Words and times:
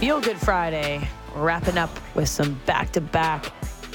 Feel 0.00 0.18
Good 0.18 0.38
Friday, 0.38 1.06
wrapping 1.34 1.76
up 1.76 1.90
with 2.14 2.26
some 2.26 2.58
back 2.64 2.90
to 2.92 3.02
back 3.02 3.52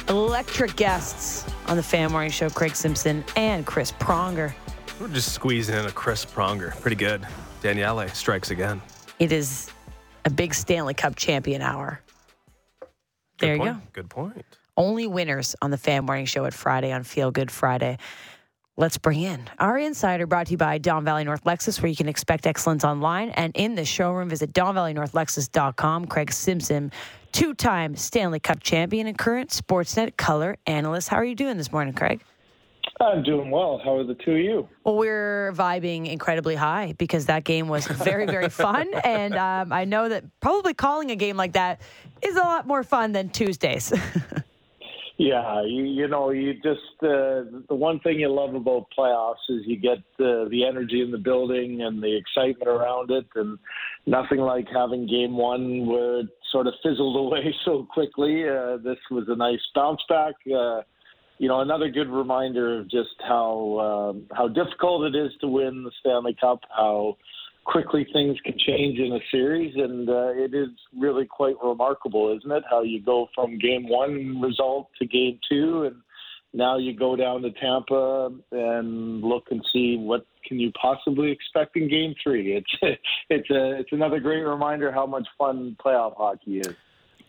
electric 0.07 0.75
guests 0.75 1.43
on 1.65 1.77
the 1.77 1.81
Fan 1.81 2.11
Morning 2.11 2.29
Show 2.29 2.47
Craig 2.51 2.75
Simpson 2.75 3.25
and 3.35 3.65
Chris 3.65 3.91
Pronger. 3.93 4.53
We're 5.01 5.07
just 5.07 5.33
squeezing 5.33 5.73
in 5.75 5.85
a 5.85 5.91
Chris 5.91 6.23
Pronger. 6.23 6.79
Pretty 6.79 6.95
good. 6.95 7.25
Daniele 7.63 8.07
strikes 8.09 8.51
again. 8.51 8.83
It 9.17 9.31
is 9.31 9.71
a 10.25 10.29
big 10.29 10.53
Stanley 10.53 10.93
Cup 10.93 11.15
champion 11.15 11.63
hour. 11.63 11.99
Good 12.79 12.89
There 13.39 13.55
you 13.55 13.63
go. 13.63 13.77
Good 13.91 14.09
point. 14.11 14.45
Only 14.77 15.07
winners 15.07 15.55
on 15.63 15.71
the 15.71 15.77
Fan 15.77 16.05
Morning 16.05 16.27
Show 16.27 16.45
at 16.45 16.53
Friday 16.53 16.91
on 16.91 17.01
Feel 17.01 17.31
Good 17.31 17.49
Friday. 17.49 17.97
Let's 18.77 18.97
bring 18.97 19.21
in 19.21 19.41
our 19.57 19.77
insider 19.77 20.27
brought 20.27 20.47
to 20.47 20.51
you 20.51 20.57
by 20.57 20.79
Don 20.79 21.05
Valley 21.05 21.23
North 21.23 21.45
Lexus, 21.45 21.81
where 21.81 21.89
you 21.89 21.95
can 21.95 22.09
expect 22.09 22.45
excellence 22.45 22.83
online 22.83 23.29
and 23.29 23.55
in 23.55 23.75
the 23.75 23.85
showroom. 23.85 24.27
Visit 24.27 24.51
DonValleyNorthLexus.com. 24.51 26.07
Craig 26.07 26.33
Simpson, 26.33 26.91
two 27.31 27.53
time 27.53 27.95
Stanley 27.95 28.41
Cup 28.41 28.61
champion 28.61 29.07
and 29.07 29.17
current 29.17 29.49
Sportsnet 29.49 30.17
color 30.17 30.57
analyst. 30.67 31.07
How 31.07 31.15
are 31.15 31.23
you 31.23 31.35
doing 31.35 31.55
this 31.55 31.71
morning, 31.71 31.93
Craig? 31.93 32.21
I'm 32.99 33.23
doing 33.23 33.49
well. 33.49 33.79
How 33.81 33.95
are 33.95 34.03
the 34.03 34.13
two 34.13 34.31
of 34.31 34.39
you? 34.39 34.69
Well, 34.83 34.97
we're 34.97 35.53
vibing 35.53 36.11
incredibly 36.11 36.55
high 36.55 36.95
because 36.97 37.27
that 37.27 37.45
game 37.45 37.69
was 37.69 37.87
very, 37.87 38.25
very 38.25 38.49
fun. 38.49 38.93
And 39.05 39.35
um, 39.35 39.71
I 39.71 39.85
know 39.85 40.09
that 40.09 40.25
probably 40.41 40.73
calling 40.73 41.11
a 41.11 41.15
game 41.15 41.37
like 41.37 41.53
that 41.53 41.79
is 42.21 42.35
a 42.35 42.41
lot 42.41 42.67
more 42.67 42.83
fun 42.83 43.13
than 43.13 43.29
Tuesdays. 43.29 43.93
Yeah, 45.17 45.63
you, 45.63 45.83
you 45.83 46.07
know, 46.09 46.31
you 46.31 46.55
just 46.55 47.01
uh, 47.01 47.47
the 47.69 47.75
one 47.75 48.01
thing 48.01 48.19
you 48.19 48.29
love 48.29 48.53
about 48.53 48.87
playoffs 48.97 49.47
is 49.47 49.61
you 49.65 49.79
get 49.79 49.99
uh, 50.19 50.49
the 50.49 50.65
energy 50.67 51.01
in 51.01 51.11
the 51.11 51.17
building 51.17 51.83
and 51.83 52.03
the 52.03 52.17
excitement 52.17 52.67
around 52.67 53.11
it, 53.11 53.25
and 53.35 53.57
nothing 54.05 54.39
like 54.39 54.67
having 54.73 55.07
game 55.07 55.37
one 55.37 55.85
where 55.85 56.19
it 56.19 56.27
sort 56.51 56.67
of 56.67 56.73
fizzled 56.83 57.15
away 57.25 57.55
so 57.63 57.87
quickly. 57.93 58.43
Uh, 58.43 58.75
this 58.83 58.97
was 59.09 59.23
a 59.29 59.35
nice 59.37 59.61
bounce 59.73 60.01
back. 60.09 60.33
Uh, 60.53 60.81
you 61.37 61.47
know, 61.47 61.61
another 61.61 61.89
good 61.89 62.09
reminder 62.09 62.79
of 62.79 62.89
just 62.89 63.15
how 63.25 64.11
um, 64.11 64.23
how 64.33 64.49
difficult 64.49 65.15
it 65.15 65.17
is 65.17 65.31
to 65.39 65.47
win 65.47 65.83
the 65.85 65.91
Stanley 66.01 66.35
Cup. 66.39 66.59
How 66.69 67.15
quickly 67.65 68.07
things 68.13 68.37
can 68.45 68.57
change 68.57 68.99
in 68.99 69.11
a 69.11 69.19
series, 69.31 69.73
and 69.75 70.09
uh, 70.09 70.29
it 70.29 70.53
is 70.53 70.69
really 70.97 71.25
quite 71.25 71.55
remarkable, 71.63 72.35
isn't 72.37 72.51
it? 72.51 72.63
How 72.69 72.83
you 72.83 73.01
go 73.01 73.27
from 73.35 73.57
game 73.57 73.89
one 73.89 74.39
result 74.41 74.89
to 74.99 75.05
game 75.05 75.39
two, 75.49 75.83
and 75.83 75.95
now 76.53 76.77
you 76.77 76.93
go 76.93 77.15
down 77.15 77.41
to 77.41 77.51
Tampa 77.51 78.29
and 78.51 79.21
look 79.21 79.47
and 79.51 79.65
see 79.73 79.97
what 79.97 80.25
can 80.45 80.59
you 80.59 80.71
possibly 80.79 81.31
expect 81.31 81.75
in 81.75 81.89
game 81.89 82.15
three. 82.23 82.55
It's 82.55 82.99
it's 83.29 83.49
a 83.49 83.79
it's 83.79 83.91
another 83.91 84.19
great 84.19 84.43
reminder 84.43 84.91
how 84.91 85.05
much 85.05 85.27
fun 85.37 85.75
playoff 85.83 86.15
hockey 86.15 86.59
is. 86.59 86.75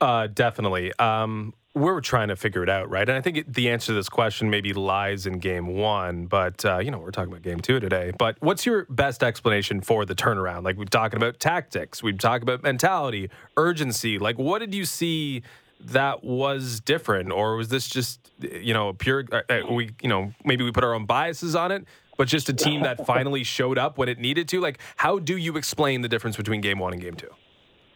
Uh, 0.01 0.27
definitely. 0.27 0.92
Um, 0.98 1.55
we're 1.77 2.01
trying 2.01 2.29
to 2.29 2.37
figure 2.37 2.63
it 2.63 2.71
out, 2.71 2.89
right? 2.89 3.07
And 3.07 3.19
I 3.19 3.21
think 3.21 3.37
it, 3.37 3.53
the 3.53 3.69
answer 3.69 3.89
to 3.89 3.93
this 3.93 4.09
question 4.09 4.49
maybe 4.49 4.73
lies 4.73 5.27
in 5.27 5.41
game 5.41 5.67
one, 5.67 6.25
but, 6.25 6.65
uh, 6.65 6.79
you 6.79 6.91
know, 6.91 6.99
we're 6.99 7.11
talking 7.11 7.31
about 7.31 7.43
game 7.43 7.61
two 7.61 7.79
today. 7.79 8.13
But 8.19 8.39
what's 8.41 8.65
your 8.65 8.87
best 8.89 9.23
explanation 9.23 9.83
for 9.83 10.07
the 10.07 10.15
turnaround? 10.15 10.65
Like, 10.65 10.79
we're 10.79 10.87
talking 10.87 11.19
about 11.19 11.39
tactics, 11.39 12.03
we've 12.03 12.19
talked 12.19 12.43
about 12.43 12.63
mentality, 12.63 13.29
urgency. 13.59 14.19
Like, 14.19 14.39
what 14.39 14.61
did 14.61 14.75
you 14.75 14.87
see 14.87 15.43
that 15.79 16.25
was 16.25 16.81
different? 16.81 17.31
Or 17.31 17.57
was 17.57 17.69
this 17.69 17.91
just, 17.91 18.31
you 18.41 18.73
know, 18.73 18.95
pure, 18.95 19.27
uh, 19.31 19.43
uh, 19.51 19.61
we, 19.71 19.91
you 20.01 20.09
know, 20.09 20.33
maybe 20.47 20.65
we 20.65 20.73
put 20.73 20.83
our 20.83 20.95
own 20.95 21.05
biases 21.05 21.55
on 21.55 21.73
it, 21.73 21.85
but 22.17 22.27
just 22.27 22.49
a 22.49 22.55
team 22.55 22.85
that 22.85 23.05
finally 23.07 23.45
showed 23.45 23.77
up 23.77 23.99
when 23.99 24.09
it 24.09 24.19
needed 24.19 24.49
to? 24.49 24.61
Like, 24.63 24.79
how 24.97 25.19
do 25.19 25.37
you 25.37 25.59
explain 25.59 26.01
the 26.01 26.09
difference 26.09 26.39
between 26.39 26.63
game 26.63 26.79
one 26.79 26.95
and 26.95 27.03
game 27.03 27.17
two? 27.17 27.29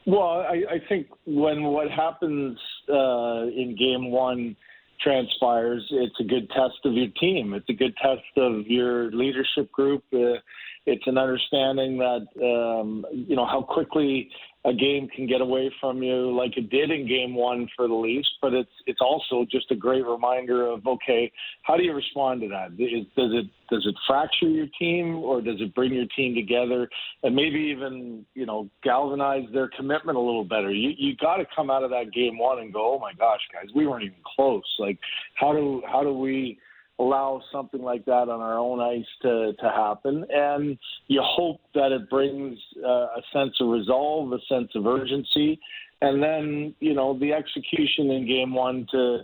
Well, 0.06 0.44
I, 0.48 0.62
I 0.70 0.78
think 0.88 1.08
when 1.26 1.62
what 1.64 1.90
happens 1.90 2.58
uh, 2.88 3.42
in 3.48 3.76
game 3.78 4.10
one 4.10 4.56
transpires, 5.00 5.86
it's 5.90 6.18
a 6.20 6.24
good 6.24 6.48
test 6.50 6.78
of 6.84 6.94
your 6.94 7.08
team. 7.20 7.54
It's 7.54 7.68
a 7.68 7.74
good 7.74 7.94
test 7.96 8.22
of 8.36 8.66
your 8.66 9.10
leadership 9.12 9.70
group. 9.72 10.02
Uh, 10.12 10.40
it's 10.86 11.06
an 11.06 11.18
understanding 11.18 11.98
that 11.98 12.26
um, 12.42 13.04
you 13.12 13.36
know 13.36 13.46
how 13.46 13.62
quickly 13.62 14.30
a 14.64 14.74
game 14.74 15.08
can 15.08 15.26
get 15.26 15.40
away 15.40 15.72
from 15.80 16.02
you, 16.02 16.36
like 16.36 16.56
it 16.56 16.68
did 16.68 16.90
in 16.90 17.08
Game 17.08 17.34
One 17.34 17.66
for 17.74 17.88
the 17.88 17.94
Leafs. 17.94 18.28
But 18.42 18.52
it's 18.52 18.70
it's 18.86 19.00
also 19.00 19.46
just 19.50 19.70
a 19.70 19.74
great 19.74 20.04
reminder 20.04 20.66
of 20.66 20.86
okay, 20.86 21.32
how 21.62 21.76
do 21.76 21.82
you 21.82 21.94
respond 21.94 22.42
to 22.42 22.48
that? 22.48 22.72
Is, 22.72 23.06
does 23.16 23.30
it 23.32 23.46
does 23.70 23.86
it 23.86 23.94
fracture 24.06 24.48
your 24.48 24.66
team, 24.78 25.16
or 25.16 25.40
does 25.40 25.60
it 25.60 25.74
bring 25.74 25.94
your 25.94 26.06
team 26.14 26.34
together, 26.34 26.88
and 27.22 27.34
maybe 27.34 27.58
even 27.58 28.26
you 28.34 28.44
know 28.44 28.68
galvanize 28.84 29.44
their 29.52 29.70
commitment 29.76 30.18
a 30.18 30.20
little 30.20 30.44
better? 30.44 30.70
You 30.70 30.90
you 30.96 31.16
got 31.16 31.36
to 31.36 31.46
come 31.56 31.70
out 31.70 31.82
of 31.82 31.90
that 31.90 32.12
Game 32.12 32.36
One 32.38 32.58
and 32.58 32.72
go, 32.72 32.94
oh 32.94 32.98
my 32.98 33.12
gosh, 33.14 33.40
guys, 33.52 33.70
we 33.74 33.86
weren't 33.86 34.04
even 34.04 34.18
close. 34.36 34.62
Like 34.78 34.98
how 35.36 35.52
do 35.52 35.82
how 35.90 36.02
do 36.02 36.12
we 36.12 36.58
allow 37.00 37.40
something 37.50 37.82
like 37.82 38.04
that 38.04 38.28
on 38.28 38.40
our 38.40 38.58
own 38.58 38.78
ice 38.78 39.06
to, 39.22 39.52
to 39.58 39.68
happen. 39.70 40.24
And 40.28 40.78
you 41.08 41.22
hope 41.24 41.60
that 41.74 41.92
it 41.92 42.10
brings 42.10 42.58
uh, 42.84 43.18
a 43.20 43.22
sense 43.32 43.54
of 43.60 43.68
resolve, 43.68 44.32
a 44.32 44.38
sense 44.48 44.70
of 44.74 44.86
urgency. 44.86 45.58
And 46.02 46.22
then, 46.22 46.74
you 46.80 46.94
know, 46.94 47.18
the 47.18 47.32
execution 47.32 48.10
in 48.10 48.26
game 48.26 48.54
one 48.54 48.86
to, 48.92 49.18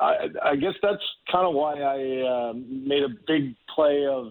I, 0.00 0.28
I 0.44 0.56
guess 0.56 0.74
that's 0.80 1.02
kind 1.30 1.46
of 1.46 1.54
why 1.54 1.80
I 1.80 2.50
uh, 2.50 2.52
made 2.54 3.02
a 3.02 3.14
big 3.26 3.54
play 3.74 4.06
of 4.06 4.26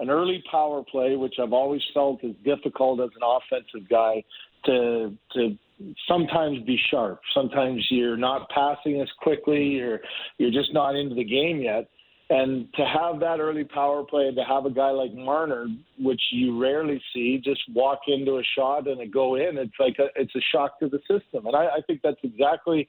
an 0.00 0.08
early 0.10 0.42
power 0.50 0.82
play, 0.90 1.16
which 1.16 1.34
I've 1.42 1.52
always 1.52 1.82
felt 1.92 2.24
is 2.24 2.34
difficult 2.44 3.00
as 3.00 3.10
an 3.16 3.22
offensive 3.22 3.88
guy 3.88 4.24
to, 4.66 5.16
to 5.34 5.58
sometimes 6.08 6.62
be 6.64 6.78
sharp. 6.90 7.20
Sometimes 7.34 7.86
you're 7.90 8.16
not 8.16 8.48
passing 8.50 9.00
as 9.00 9.08
quickly, 9.20 9.62
you're 9.64 10.00
you're 10.38 10.50
just 10.50 10.72
not 10.72 10.94
into 10.94 11.14
the 11.14 11.24
game 11.24 11.60
yet. 11.60 11.88
And 12.30 12.72
to 12.74 12.84
have 12.86 13.20
that 13.20 13.38
early 13.38 13.64
power 13.64 14.02
play 14.02 14.34
to 14.34 14.44
have 14.44 14.64
a 14.64 14.70
guy 14.70 14.90
like 14.90 15.12
Marner, 15.12 15.66
which 15.98 16.22
you 16.32 16.58
rarely 16.58 17.00
see, 17.12 17.38
just 17.42 17.60
walk 17.74 18.00
into 18.06 18.38
a 18.38 18.42
shot 18.56 18.88
and 18.88 19.00
it 19.00 19.12
go 19.12 19.34
in, 19.34 19.58
it's 19.58 19.74
like 19.78 19.96
a, 19.98 20.06
it's 20.16 20.34
a 20.34 20.40
shock 20.50 20.80
to 20.80 20.88
the 20.88 21.00
system. 21.00 21.46
And 21.46 21.54
I, 21.54 21.66
I 21.66 21.80
think 21.86 22.00
that's 22.02 22.20
exactly, 22.22 22.88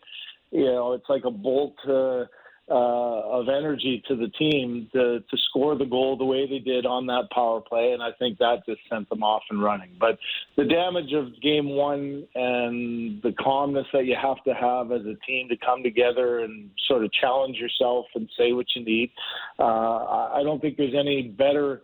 you 0.51 0.65
know, 0.65 0.93
it's 0.93 1.09
like 1.09 1.25
a 1.25 1.31
bolt 1.31 1.75
uh, 1.85 2.23
uh, 2.69 2.73
of 2.73 3.47
energy 3.47 4.01
to 4.07 4.15
the 4.15 4.27
team 4.29 4.89
to, 4.91 5.19
to 5.19 5.37
score 5.49 5.77
the 5.77 5.85
goal 5.85 6.17
the 6.17 6.25
way 6.25 6.47
they 6.47 6.59
did 6.59 6.85
on 6.85 7.05
that 7.05 7.29
power 7.31 7.61
play. 7.61 7.91
And 7.91 8.01
I 8.01 8.11
think 8.17 8.39
that 8.39 8.65
just 8.65 8.81
sent 8.89 9.07
them 9.09 9.21
off 9.21 9.43
and 9.51 9.61
running. 9.61 9.91
But 9.99 10.17
the 10.57 10.65
damage 10.65 11.13
of 11.13 11.39
game 11.41 11.69
one 11.69 12.27
and 12.33 13.21
the 13.21 13.33
calmness 13.39 13.85
that 13.93 14.05
you 14.05 14.15
have 14.19 14.43
to 14.45 14.53
have 14.53 14.91
as 14.91 15.01
a 15.01 15.15
team 15.27 15.47
to 15.49 15.57
come 15.57 15.83
together 15.83 16.39
and 16.39 16.71
sort 16.87 17.03
of 17.03 17.11
challenge 17.13 17.57
yourself 17.57 18.07
and 18.15 18.27
say 18.37 18.51
what 18.53 18.65
you 18.75 18.83
need, 18.83 19.11
uh, 19.59 20.31
I 20.33 20.41
don't 20.43 20.59
think 20.59 20.77
there's 20.77 20.95
any 20.97 21.23
better 21.23 21.83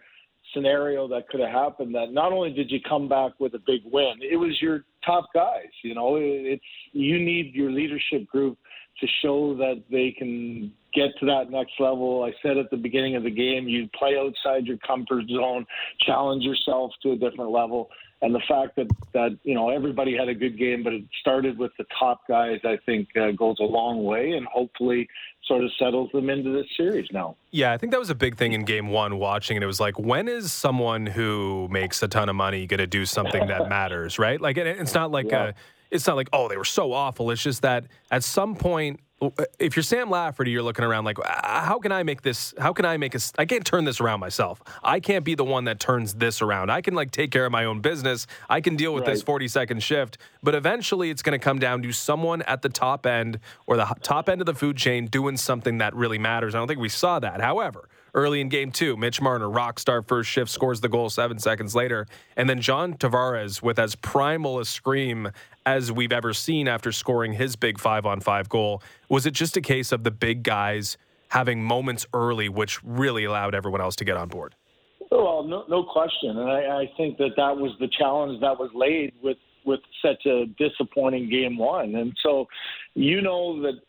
scenario 0.53 1.07
that 1.07 1.29
could 1.29 1.39
have 1.39 1.51
happened 1.51 1.95
that 1.95 2.11
not 2.11 2.33
only 2.33 2.51
did 2.51 2.71
you 2.71 2.79
come 2.81 3.07
back 3.07 3.33
with 3.39 3.53
a 3.53 3.59
big 3.65 3.81
win, 3.85 4.15
it 4.21 4.35
was 4.35 4.59
your 4.61 4.83
top 5.05 5.27
guys. 5.33 5.69
You 5.83 5.95
know, 5.95 6.17
it's 6.19 6.63
you 6.91 7.19
need 7.19 7.53
your 7.53 7.71
leadership 7.71 8.27
group 8.27 8.57
to 9.01 9.07
show 9.21 9.53
that 9.55 9.83
they 9.91 10.11
can 10.17 10.71
get 10.93 11.09
to 11.19 11.25
that 11.25 11.49
next 11.49 11.73
level. 11.79 12.23
I 12.23 12.31
said 12.41 12.57
at 12.57 12.69
the 12.69 12.77
beginning 12.77 13.15
of 13.15 13.23
the 13.23 13.29
game, 13.31 13.67
you 13.67 13.89
play 13.97 14.17
outside 14.17 14.65
your 14.65 14.77
comfort 14.77 15.25
zone, 15.29 15.65
challenge 16.01 16.43
yourself 16.43 16.91
to 17.03 17.11
a 17.11 17.15
different 17.15 17.51
level. 17.51 17.89
And 18.23 18.35
the 18.35 18.41
fact 18.47 18.75
that, 18.75 18.87
that 19.13 19.35
you 19.43 19.55
know 19.55 19.69
everybody 19.69 20.15
had 20.15 20.29
a 20.29 20.35
good 20.35 20.55
game, 20.57 20.83
but 20.83 20.93
it 20.93 21.03
started 21.21 21.57
with 21.57 21.71
the 21.79 21.85
top 21.99 22.21
guys, 22.27 22.59
I 22.63 22.77
think 22.85 23.07
uh, 23.19 23.31
goes 23.31 23.57
a 23.59 23.63
long 23.63 24.03
way, 24.03 24.33
and 24.33 24.45
hopefully 24.45 25.07
sort 25.47 25.63
of 25.63 25.71
settles 25.79 26.11
them 26.13 26.29
into 26.29 26.51
this 26.51 26.67
series 26.77 27.07
now. 27.11 27.35
Yeah, 27.49 27.71
I 27.73 27.79
think 27.79 27.91
that 27.93 27.99
was 27.99 28.11
a 28.11 28.15
big 28.15 28.37
thing 28.37 28.53
in 28.53 28.63
game 28.63 28.89
one 28.89 29.17
watching 29.17 29.57
it. 29.57 29.63
It 29.63 29.65
was 29.65 29.79
like, 29.79 29.97
when 29.97 30.27
is 30.27 30.53
someone 30.53 31.07
who 31.07 31.67
makes 31.71 32.03
a 32.03 32.07
ton 32.07 32.29
of 32.29 32.35
money 32.35 32.67
going 32.67 32.77
to 32.77 32.85
do 32.85 33.07
something 33.07 33.47
that 33.47 33.67
matters, 33.77 34.19
right? 34.19 34.39
Like, 34.39 34.57
it, 34.57 34.67
it's 34.67 34.93
not 34.93 35.09
like 35.09 35.31
Yeah. 35.31 35.45
a, 35.45 35.53
it's 35.91 36.07
not 36.07 36.15
like, 36.15 36.29
oh, 36.33 36.47
they 36.47 36.57
were 36.57 36.65
so 36.65 36.93
awful. 36.93 37.31
It's 37.31 37.43
just 37.43 37.61
that 37.61 37.85
at 38.09 38.23
some 38.23 38.55
point, 38.55 38.99
if 39.59 39.75
you're 39.75 39.83
Sam 39.83 40.09
Lafferty, 40.09 40.49
you're 40.49 40.63
looking 40.63 40.83
around 40.83 41.03
like, 41.05 41.17
"Ah, 41.23 41.63
how 41.63 41.77
can 41.77 41.91
I 41.91 42.01
make 42.01 42.23
this? 42.23 42.55
How 42.57 42.73
can 42.73 42.85
I 42.85 42.97
make 42.97 43.13
a? 43.13 43.19
I 43.37 43.45
can't 43.45 43.63
turn 43.63 43.85
this 43.85 44.01
around 44.01 44.19
myself. 44.19 44.61
I 44.83 44.99
can't 44.99 45.23
be 45.23 45.35
the 45.35 45.43
one 45.43 45.65
that 45.65 45.79
turns 45.79 46.15
this 46.15 46.41
around. 46.41 46.71
I 46.71 46.81
can 46.81 46.95
like 46.95 47.11
take 47.11 47.29
care 47.29 47.45
of 47.45 47.51
my 47.51 47.65
own 47.65 47.81
business. 47.81 48.25
I 48.49 48.61
can 48.61 48.75
deal 48.75 48.95
with 48.95 49.05
this 49.05 49.21
40 49.21 49.47
second 49.47 49.83
shift. 49.83 50.17
But 50.41 50.55
eventually, 50.55 51.11
it's 51.11 51.21
going 51.21 51.39
to 51.39 51.43
come 51.43 51.59
down 51.59 51.83
to 51.83 51.91
someone 51.91 52.41
at 52.43 52.63
the 52.63 52.69
top 52.69 53.05
end 53.05 53.39
or 53.67 53.77
the 53.77 53.85
top 54.01 54.27
end 54.27 54.41
of 54.41 54.47
the 54.47 54.55
food 54.55 54.77
chain 54.77 55.05
doing 55.05 55.37
something 55.37 55.77
that 55.77 55.95
really 55.95 56.17
matters. 56.17 56.55
I 56.55 56.57
don't 56.57 56.67
think 56.67 56.79
we 56.79 56.89
saw 56.89 57.19
that. 57.19 57.41
However, 57.41 57.89
early 58.13 58.41
in 58.41 58.49
game 58.49 58.71
two, 58.71 58.97
Mitch 58.97 59.21
Marner, 59.21 59.49
rock 59.49 59.79
star 59.79 60.01
first 60.01 60.29
shift, 60.29 60.51
scores 60.51 60.81
the 60.81 60.89
goal 60.89 61.09
seven 61.09 61.39
seconds 61.39 61.75
later. 61.75 62.07
And 62.35 62.49
then 62.49 62.61
John 62.61 62.95
Tavares, 62.95 63.61
with 63.61 63.79
as 63.79 63.95
primal 63.95 64.59
a 64.59 64.65
scream 64.65 65.31
as 65.65 65.91
we've 65.91 66.11
ever 66.11 66.33
seen 66.33 66.67
after 66.67 66.91
scoring 66.91 67.33
his 67.33 67.55
big 67.55 67.79
five 67.79 68.05
on 68.05 68.19
five 68.19 68.49
goal. 68.49 68.81
Was 69.09 69.25
it 69.25 69.31
just 69.31 69.57
a 69.57 69.61
case 69.61 69.91
of 69.91 70.03
the 70.03 70.11
big 70.11 70.43
guys 70.43 70.97
having 71.29 71.63
moments 71.63 72.05
early, 72.13 72.49
which 72.49 72.83
really 72.83 73.23
allowed 73.23 73.55
everyone 73.55 73.81
else 73.81 73.95
to 73.97 74.05
get 74.05 74.17
on 74.17 74.27
board? 74.27 74.55
Well, 75.09 75.43
no, 75.43 75.65
no 75.67 75.83
question, 75.83 76.37
and 76.37 76.49
I, 76.49 76.81
I 76.81 76.91
think 76.95 77.17
that 77.17 77.31
that 77.35 77.57
was 77.57 77.71
the 77.79 77.89
challenge 77.99 78.39
that 78.41 78.57
was 78.57 78.69
laid 78.73 79.13
with 79.21 79.37
with 79.65 79.79
such 80.03 80.25
a 80.25 80.45
disappointing 80.57 81.29
game 81.29 81.57
one. 81.57 81.95
And 81.95 82.13
so, 82.23 82.47
you 82.93 83.21
know 83.21 83.61
that 83.61 83.79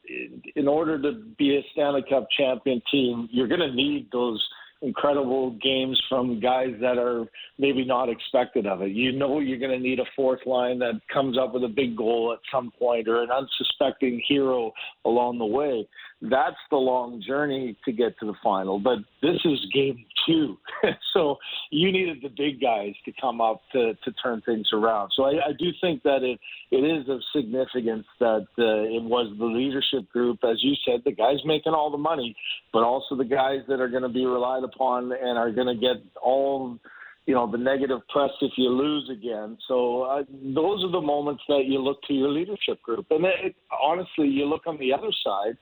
in 0.57 0.69
order 0.69 1.01
to 1.03 1.13
be 1.39 1.57
a 1.57 1.63
Stanley 1.73 2.05
Cup 2.09 2.27
champion 2.37 2.81
team, 2.91 3.29
you're 3.33 3.49
going 3.49 3.61
to 3.61 3.73
need 3.73 4.09
those 4.13 4.43
incredible 4.83 5.53
games 5.63 6.01
from 6.09 6.41
guys 6.41 6.75
that 6.81 6.99
are 6.99 7.25
maybe 7.59 7.85
not 7.85 8.09
expected 8.09 8.67
of 8.67 8.83
it. 8.83 8.91
You 8.91 9.13
know 9.13 9.39
you're 9.39 9.59
going 9.59 9.71
to 9.71 9.79
need 9.79 10.01
a 10.01 10.05
fourth 10.15 10.41
line 10.45 10.79
that 10.81 11.01
comes 11.13 11.39
up 11.39 11.55
with 11.55 11.65
a 11.65 11.69
big 11.69 11.97
goal 11.97 12.33
at 12.33 12.41
some 12.53 12.73
point 12.79 13.09
or 13.09 13.23
an 13.23 13.31
unsuspecting 13.31 14.21
hero 14.27 14.73
along 15.05 15.39
the 15.39 15.47
way. 15.47 15.87
That's 16.23 16.57
the 16.71 16.77
long 16.77 17.21
journey 17.27 17.77
to 17.85 17.93
get 17.93 18.17
to 18.21 18.27
the 18.27 18.35
final. 18.45 18.79
But 18.79 18.99
this 19.23 19.41
is 19.45 19.59
game 19.75 20.05
two. 20.25 20.57
so 21.13 21.37
you 21.71 21.91
needed 21.91 22.19
the 22.23 22.29
big 22.29 22.61
guys 22.61 22.95
to 23.07 23.13
come 23.21 23.41
up 23.41 23.63
to, 23.73 23.95
to 24.05 24.13
turn 24.23 24.41
things 24.47 24.69
around. 24.73 25.11
So 25.17 25.25
I, 25.25 25.49
I 25.49 25.53
do 25.59 25.71
think 25.81 26.05
that 26.05 26.23
it, 26.23 26.39
it 26.71 26.85
is 26.85 27.09
of 27.09 27.21
significance 27.35 28.07
that 28.21 28.47
uh, 28.57 28.87
it 28.87 29.03
was 29.03 29.35
the 29.37 29.47
leadership 29.47 30.09
group, 30.11 30.39
as 30.45 30.63
you 30.63 30.75
said, 30.87 31.01
the 31.05 31.13
guys 31.13 31.39
making 31.45 31.73
all 31.73 31.91
the 31.91 31.99
money, 31.99 32.37
but 32.73 32.85
also 32.85 33.17
the 33.17 33.25
guys 33.25 33.61
that 33.67 33.81
are 33.81 33.89
going 33.89 34.05
to 34.05 34.09
be 34.09 34.25
relied 34.25 34.63
upon 34.63 35.11
and 35.13 35.37
are 35.37 35.51
going 35.51 35.67
to 35.67 35.81
get 35.81 36.05
all 36.23 36.79
you 37.27 37.35
know 37.35 37.49
the 37.51 37.59
negative 37.59 38.01
press 38.09 38.31
if 38.41 38.53
you 38.57 38.69
lose 38.69 39.09
again. 39.11 39.57
So 39.69 40.03
uh, 40.03 40.23
those 40.29 40.85
are 40.85 40.91
the 40.91 41.01
moments 41.01 41.43
that 41.49 41.65
you 41.67 41.79
look 41.79 42.03
to 42.05 42.13
your 42.13 42.29
leadership 42.29 42.83
group, 42.83 43.07
and 43.11 43.25
it, 43.25 43.55
honestly, 43.81 44.27
you 44.27 44.47
look 44.47 44.67
on 44.67 44.79
the 44.79 44.93
other 44.93 45.11
side, 45.25 45.57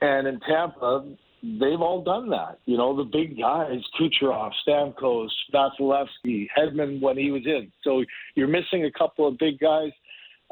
and 0.00 0.26
in 0.26 0.40
Tampa, 0.40 1.04
they've 1.42 1.80
all 1.80 2.02
done 2.02 2.30
that. 2.30 2.58
You 2.66 2.76
know, 2.76 2.96
the 2.96 3.04
big 3.04 3.38
guys, 3.38 3.80
Kucherov, 3.98 4.52
Stamkos, 4.66 5.28
Vasilevskiy, 5.52 6.48
Hedman 6.56 7.00
when 7.00 7.16
he 7.16 7.30
was 7.30 7.42
in. 7.46 7.70
So 7.82 8.04
you're 8.34 8.48
missing 8.48 8.84
a 8.84 8.98
couple 8.98 9.26
of 9.26 9.38
big 9.38 9.58
guys. 9.58 9.90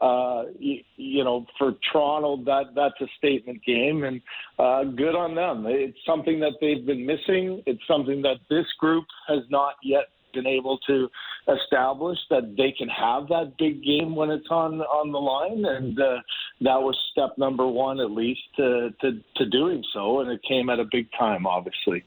Uh, 0.01 0.45
you, 0.59 0.81
you 0.97 1.25
know, 1.25 1.45
for 1.59 1.73
Toronto, 1.93 2.37
that 2.45 2.67
that's 2.77 2.95
a 3.01 3.07
statement 3.19 3.61
game, 3.65 4.05
and 4.05 4.21
uh, 4.57 4.85
good 4.85 5.17
on 5.17 5.35
them. 5.35 5.65
It's 5.67 5.99
something 6.07 6.39
that 6.39 6.53
they've 6.61 6.87
been 6.87 7.05
missing. 7.05 7.65
It's 7.67 7.83
something 7.89 8.23
that 8.23 8.37
this 8.49 8.67
group 8.79 9.05
has 9.27 9.41
not 9.51 9.75
yet 9.83 10.05
been 10.33 10.47
able 10.47 10.79
to 10.87 11.09
establish 11.49 12.19
that 12.31 12.55
they 12.57 12.73
can 12.77 12.89
have 12.89 13.29
that 13.29 13.55
big 13.59 13.83
game 13.83 14.15
when 14.15 14.31
it's 14.31 14.49
on 14.51 14.81
on 14.81 15.13
the 15.13 15.19
line, 15.19 15.65
and 15.65 15.99
uh, 16.01 16.21
that 16.61 16.81
was 16.81 16.97
step 17.13 17.37
number 17.39 17.67
one 17.67 18.01
at 18.01 18.11
least 18.11 18.41
to, 18.57 18.91
to 19.01 19.21
to 19.37 19.47
doing 19.47 19.83
so, 19.93 20.21
and 20.21 20.31
it 20.31 20.41
came 20.49 20.71
at 20.71 20.81
a 20.81 20.87
big 20.91 21.09
time, 21.19 21.47
obviously 21.47 22.05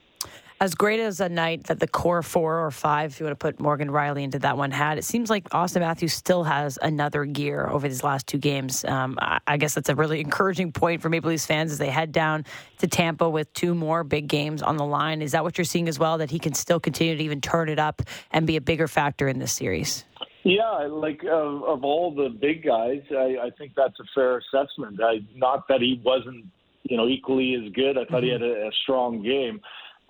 as 0.61 0.75
great 0.75 0.99
as 0.99 1.19
a 1.19 1.27
night 1.27 1.63
that 1.63 1.79
the 1.79 1.87
core 1.87 2.21
four 2.21 2.63
or 2.63 2.69
five, 2.69 3.11
if 3.11 3.19
you 3.19 3.25
want 3.25 3.31
to 3.37 3.43
put 3.43 3.59
Morgan 3.59 3.89
Rielly 3.89 4.21
into 4.21 4.37
that 4.39 4.57
one, 4.57 4.69
had, 4.69 4.99
it 4.99 5.03
seems 5.03 5.27
like 5.27 5.49
Auston 5.49 5.79
Matthews 5.79 6.13
still 6.13 6.43
has 6.43 6.77
another 6.83 7.25
gear 7.25 7.67
over 7.67 7.87
these 7.87 8.03
last 8.03 8.27
two 8.27 8.37
games. 8.37 8.85
Um, 8.85 9.17
I 9.47 9.57
guess 9.57 9.73
that's 9.73 9.89
a 9.89 9.95
really 9.95 10.21
encouraging 10.21 10.71
point 10.71 11.01
for 11.01 11.09
Maple 11.09 11.31
Leafs 11.31 11.47
fans 11.47 11.71
as 11.71 11.79
they 11.79 11.89
head 11.89 12.11
down 12.11 12.45
to 12.77 12.87
Tampa 12.87 13.27
with 13.27 13.51
two 13.53 13.73
more 13.73 14.03
big 14.03 14.27
games 14.27 14.61
on 14.61 14.77
the 14.77 14.85
line. 14.85 15.23
Is 15.23 15.31
that 15.31 15.43
what 15.43 15.57
you're 15.57 15.65
seeing 15.65 15.87
as 15.87 15.97
well? 15.97 16.19
That 16.19 16.29
he 16.29 16.37
can 16.37 16.53
still 16.53 16.79
continue 16.79 17.17
to 17.17 17.23
even 17.23 17.41
turn 17.41 17.67
it 17.67 17.79
up 17.79 18.03
and 18.29 18.45
be 18.45 18.55
a 18.55 18.61
bigger 18.61 18.87
factor 18.87 19.27
in 19.27 19.39
this 19.39 19.51
series? 19.51 20.05
Yeah, 20.43 20.87
like 20.91 21.23
of, 21.23 21.63
of 21.63 21.83
all 21.83 22.13
the 22.13 22.29
big 22.29 22.63
guys, 22.63 23.01
I, 23.09 23.47
I 23.47 23.49
think 23.57 23.71
that's 23.75 23.99
a 23.99 24.05
fair 24.13 24.37
assessment. 24.37 24.99
I, 25.03 25.21
not 25.35 25.67
that 25.69 25.81
he 25.81 25.99
wasn't, 26.05 26.45
you 26.83 26.97
know, 26.97 27.07
equally 27.07 27.55
as 27.55 27.71
good. 27.73 27.97
I 27.97 28.05
thought 28.05 28.21
mm-hmm. 28.21 28.25
he 28.25 28.31
had 28.31 28.41
a, 28.43 28.67
a 28.67 28.71
strong 28.83 29.23
game 29.23 29.59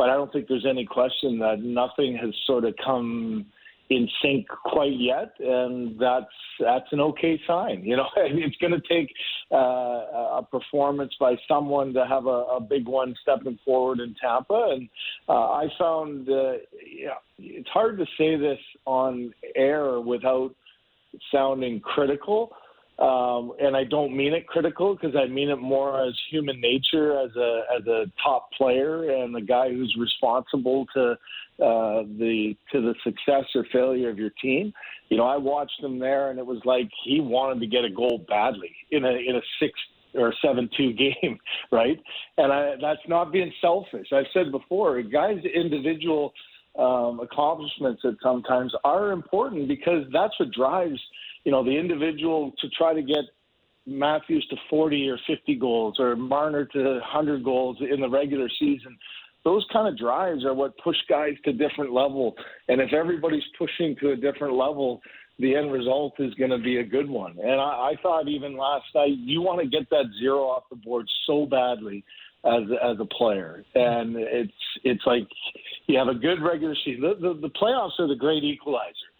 but 0.01 0.09
I 0.09 0.15
don't 0.15 0.33
think 0.33 0.47
there's 0.47 0.65
any 0.67 0.83
question 0.83 1.37
that 1.37 1.61
nothing 1.61 2.17
has 2.17 2.31
sort 2.47 2.65
of 2.65 2.73
come 2.83 3.45
in 3.91 4.09
sync 4.19 4.47
quite 4.47 4.99
yet, 4.99 5.31
and 5.39 5.99
that's 5.99 6.25
that's 6.59 6.87
an 6.91 6.99
okay 7.01 7.39
sign. 7.45 7.83
You 7.85 7.97
know, 7.97 8.07
it's 8.17 8.55
going 8.55 8.73
to 8.73 8.81
take 8.89 9.13
uh, 9.51 10.39
a 10.39 10.47
performance 10.49 11.13
by 11.19 11.35
someone 11.47 11.93
to 11.93 12.03
have 12.07 12.25
a, 12.25 12.45
a 12.57 12.59
big 12.59 12.87
one 12.87 13.13
stepping 13.21 13.59
forward 13.63 13.99
in 13.99 14.15
Tampa, 14.19 14.69
and 14.71 14.89
uh, 15.29 15.33
I 15.33 15.67
found 15.77 16.27
uh, 16.27 16.53
yeah, 16.83 17.19
it's 17.37 17.69
hard 17.69 17.99
to 17.99 18.05
say 18.17 18.37
this 18.37 18.57
on 18.87 19.31
air 19.55 19.99
without 19.99 20.55
sounding 21.31 21.79
critical. 21.79 22.55
Um, 22.99 23.53
and 23.59 23.75
I 23.75 23.83
don't 23.83 24.15
mean 24.15 24.33
it 24.33 24.45
critical 24.45 24.95
because 24.95 25.15
I 25.15 25.25
mean 25.25 25.49
it 25.49 25.55
more 25.55 26.05
as 26.05 26.13
human 26.29 26.61
nature, 26.61 27.19
as 27.19 27.35
a 27.35 27.61
as 27.75 27.87
a 27.87 28.05
top 28.23 28.51
player 28.51 29.11
and 29.11 29.33
the 29.33 29.41
guy 29.41 29.69
who's 29.69 29.95
responsible 29.97 30.85
to 30.93 31.11
uh, 31.61 32.03
the 32.19 32.55
to 32.71 32.81
the 32.81 32.93
success 33.03 33.45
or 33.55 33.65
failure 33.71 34.09
of 34.09 34.17
your 34.17 34.31
team. 34.41 34.71
You 35.09 35.17
know, 35.17 35.25
I 35.25 35.37
watched 35.37 35.81
him 35.81 35.99
there, 35.99 36.29
and 36.29 36.37
it 36.37 36.45
was 36.45 36.59
like 36.63 36.89
he 37.03 37.21
wanted 37.21 37.59
to 37.61 37.67
get 37.67 37.85
a 37.85 37.89
goal 37.89 38.23
badly 38.27 38.75
in 38.91 39.03
a 39.03 39.11
in 39.11 39.35
a 39.35 39.41
six 39.59 39.73
or 40.13 40.33
seven 40.43 40.69
two 40.77 40.93
game, 40.93 41.39
right? 41.71 41.99
And 42.37 42.51
I, 42.51 42.75
that's 42.81 43.01
not 43.07 43.31
being 43.31 43.51
selfish. 43.61 44.07
I've 44.13 44.25
said 44.33 44.51
before, 44.51 45.01
guys' 45.01 45.43
individual 45.55 46.33
um, 46.77 47.19
accomplishments 47.19 48.01
at 48.05 48.13
sometimes 48.23 48.73
are 48.83 49.11
important 49.11 49.67
because 49.67 50.05
that's 50.13 50.39
what 50.39 50.51
drives 50.51 50.99
you 51.43 51.51
know, 51.51 51.63
the 51.63 51.71
individual 51.77 52.51
to 52.59 52.69
try 52.69 52.93
to 52.93 53.01
get 53.01 53.25
Matthews 53.85 54.45
to 54.49 54.55
40 54.69 55.09
or 55.09 55.19
50 55.27 55.55
goals 55.55 55.95
or 55.99 56.15
Marner 56.15 56.65
to 56.65 56.79
100 56.79 57.43
goals 57.43 57.77
in 57.81 57.99
the 57.99 58.09
regular 58.09 58.47
season. 58.59 58.97
Those 59.43 59.65
kind 59.73 59.87
of 59.87 59.97
drives 59.97 60.45
are 60.45 60.53
what 60.53 60.77
push 60.83 60.97
guys 61.09 61.33
to 61.45 61.53
different 61.53 61.91
level. 61.91 62.35
And 62.67 62.79
if 62.79 62.93
everybody's 62.93 63.43
pushing 63.57 63.95
to 64.01 64.11
a 64.11 64.15
different 64.15 64.53
level, 64.53 65.01
the 65.39 65.55
end 65.55 65.71
result 65.71 66.13
is 66.19 66.33
going 66.35 66.51
to 66.51 66.59
be 66.59 66.77
a 66.77 66.83
good 66.83 67.09
one. 67.09 67.35
And 67.39 67.59
I, 67.59 67.93
I 67.93 67.93
thought 68.03 68.27
even 68.27 68.55
last 68.55 68.85
night, 68.93 69.17
you 69.17 69.41
want 69.41 69.59
to 69.61 69.67
get 69.67 69.89
that 69.89 70.05
zero 70.19 70.41
off 70.41 70.63
the 70.69 70.75
board 70.75 71.07
so 71.25 71.47
badly 71.47 72.03
as 72.43 72.63
as 72.83 72.97
a 72.99 73.05
player, 73.05 73.63
and 73.75 74.15
it's 74.15 74.51
it's 74.83 75.03
like 75.05 75.27
you 75.85 75.97
have 75.97 76.07
a 76.07 76.15
good 76.15 76.41
regular 76.41 76.75
season. 76.83 77.01
The, 77.01 77.33
the, 77.33 77.39
the 77.39 77.49
playoffs 77.49 77.99
are 77.99 78.07
the 78.07 78.15
great 78.15 78.43
equalizer 78.43 79.10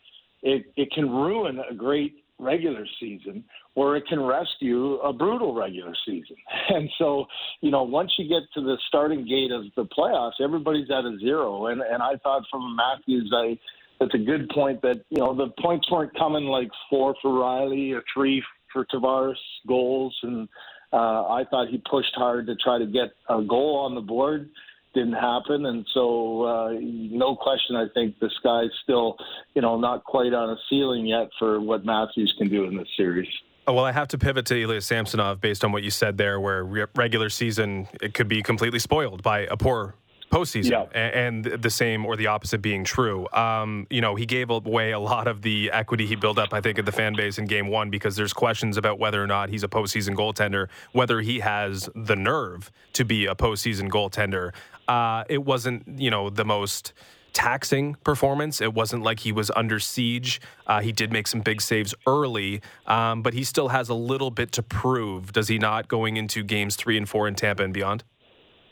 it, 0.44 0.66
it 0.76 0.92
can 0.92 1.10
ruin 1.10 1.60
a 1.70 1.74
great 1.74 2.16
regular 2.40 2.86
season 3.00 3.44
or 3.76 3.96
it 3.96 4.06
can 4.08 4.20
rescue 4.20 4.96
a 4.96 5.14
brutal 5.14 5.54
regular 5.54 5.94
season. 6.06 6.36
And 6.70 6.90
so, 6.98 7.26
you 7.60 7.70
know, 7.70 7.84
once 7.84 8.12
you 8.18 8.28
get 8.28 8.44
to 8.54 8.62
the 8.62 8.78
starting 8.88 9.26
gate 9.26 9.52
of 9.52 9.66
the 9.76 9.86
playoffs, 9.86 10.42
everybody's 10.42 10.90
at 10.90 11.06
a 11.06 11.18
zero. 11.20 11.68
And 11.68 11.82
and 11.82 12.02
I 12.02 12.16
thought 12.24 12.44
from 12.50 12.76
Matthews, 12.76 13.32
I 13.36 13.60
that's 14.00 14.14
a 14.16 14.18
good 14.18 14.50
point 14.50 14.82
that 14.82 15.04
you 15.10 15.20
know 15.20 15.36
the 15.36 15.50
points 15.62 15.90
weren't 15.92 16.18
coming 16.18 16.46
like 16.46 16.70
four 16.90 17.14
for 17.22 17.32
Rielly 17.32 17.94
or 17.94 18.04
three 18.14 18.42
for 18.72 18.86
Tavares 18.86 19.36
goals, 19.68 20.18
and 20.24 20.48
uh, 20.94 21.24
I 21.28 21.44
thought 21.50 21.68
he 21.68 21.82
pushed 21.90 22.14
hard 22.16 22.48
to 22.48 22.56
try 22.56 22.80
to 22.80 22.86
get 22.86 23.12
a 23.30 23.42
goal 23.42 23.78
on 23.86 23.96
the 23.96 24.02
board 24.02 24.50
didn't 24.94 25.14
happen, 25.14 25.66
and 25.66 25.86
so 25.94 26.44
uh, 26.44 26.74
no 26.82 27.36
question, 27.36 27.76
I 27.76 27.86
think 27.94 28.20
the 28.20 28.30
sky's 28.40 28.70
still, 28.84 29.16
you 29.54 29.62
know, 29.62 29.80
not 29.80 30.04
quite 30.04 30.34
on 30.34 30.50
a 30.50 30.58
ceiling 30.70 31.06
yet 31.06 31.30
for 31.40 31.62
what 31.62 31.86
Matthews 31.86 32.34
can 32.38 32.50
do 32.50 32.66
in 32.66 32.76
this 32.76 32.88
series. 32.98 33.30
Oh, 33.68 33.74
well, 33.74 33.86
I 33.86 33.92
have 33.92 34.08
to 34.10 34.18
pivot 34.18 34.46
to 34.48 34.60
Ilya 34.60 34.82
Samsonov 34.82 35.40
based 35.40 35.64
on 35.64 35.72
what 35.72 35.84
you 35.84 35.92
said 35.92 36.18
there, 36.18 36.40
where 36.40 36.64
re- 36.64 36.86
regular 36.96 37.30
season 37.30 37.88
it 38.02 38.14
could 38.14 38.28
be 38.28 38.42
completely 38.42 38.80
spoiled 38.80 39.22
by 39.22 39.42
a 39.42 39.56
poor 39.56 39.96
postseason, 40.32 40.72
yeah. 40.72 40.84
and, 40.94 41.44
the 41.44 41.70
same 41.70 42.06
or 42.06 42.16
the 42.16 42.28
opposite 42.28 42.62
being 42.62 42.84
true. 42.84 43.28
Um, 43.34 43.86
you 43.90 44.02
know, 44.02 44.16
he 44.16 44.26
gave 44.26 44.50
away 44.50 44.92
a 44.92 45.00
lot 45.00 45.28
of 45.28 45.42
the 45.42 45.70
equity 45.72 46.08
he 46.08 46.16
built 46.16 46.40
up, 46.40 46.54
I 46.54 46.62
think, 46.62 46.80
at 46.80 46.86
the 46.86 46.92
fan 46.92 47.14
base 47.16 47.38
in 47.38 47.46
Game 47.46 47.68
One 47.68 47.90
because 47.90 48.16
there's 48.16 48.32
questions 48.32 48.78
about 48.78 48.98
whether 48.98 49.22
or 49.22 49.28
not 49.28 49.50
he's 49.50 49.64
a 49.64 49.68
postseason 49.68 50.16
goaltender, 50.16 50.70
whether 50.94 51.20
he 51.20 51.40
has 51.40 51.90
the 51.94 52.16
nerve 52.16 52.72
to 52.94 53.04
be 53.04 53.26
a 53.26 53.36
postseason 53.36 53.90
goaltender. 53.90 54.54
Uh, 54.88 55.24
it 55.30 55.44
wasn't, 55.44 56.00
you 56.00 56.10
know, 56.10 56.30
the 56.30 56.46
most 56.46 56.94
taxing 57.34 57.96
performance. 58.04 58.60
It 58.60 58.74
wasn't 58.74 59.04
like 59.04 59.22
he 59.22 59.32
was 59.32 59.50
under 59.56 59.80
siege. 59.80 60.42
Uh, 60.68 60.82
he 60.82 60.92
did 60.92 61.14
make 61.14 61.28
some 61.28 61.40
big 61.40 61.62
saves 61.62 61.96
early, 62.06 62.62
um, 62.88 63.22
but 63.22 63.34
he 63.34 63.44
still 63.44 63.70
has 63.70 63.88
a 63.88 63.94
little 63.94 64.32
bit 64.32 64.52
to 64.54 64.64
prove, 64.64 65.32
does 65.32 65.48
he 65.48 65.58
not, 65.58 65.88
going 65.88 66.18
into 66.18 66.44
games 66.44 66.76
three 66.76 66.98
and 66.98 67.08
four 67.08 67.28
in 67.28 67.36
Tampa 67.36 67.64
and 67.64 67.74
beyond? 67.74 68.04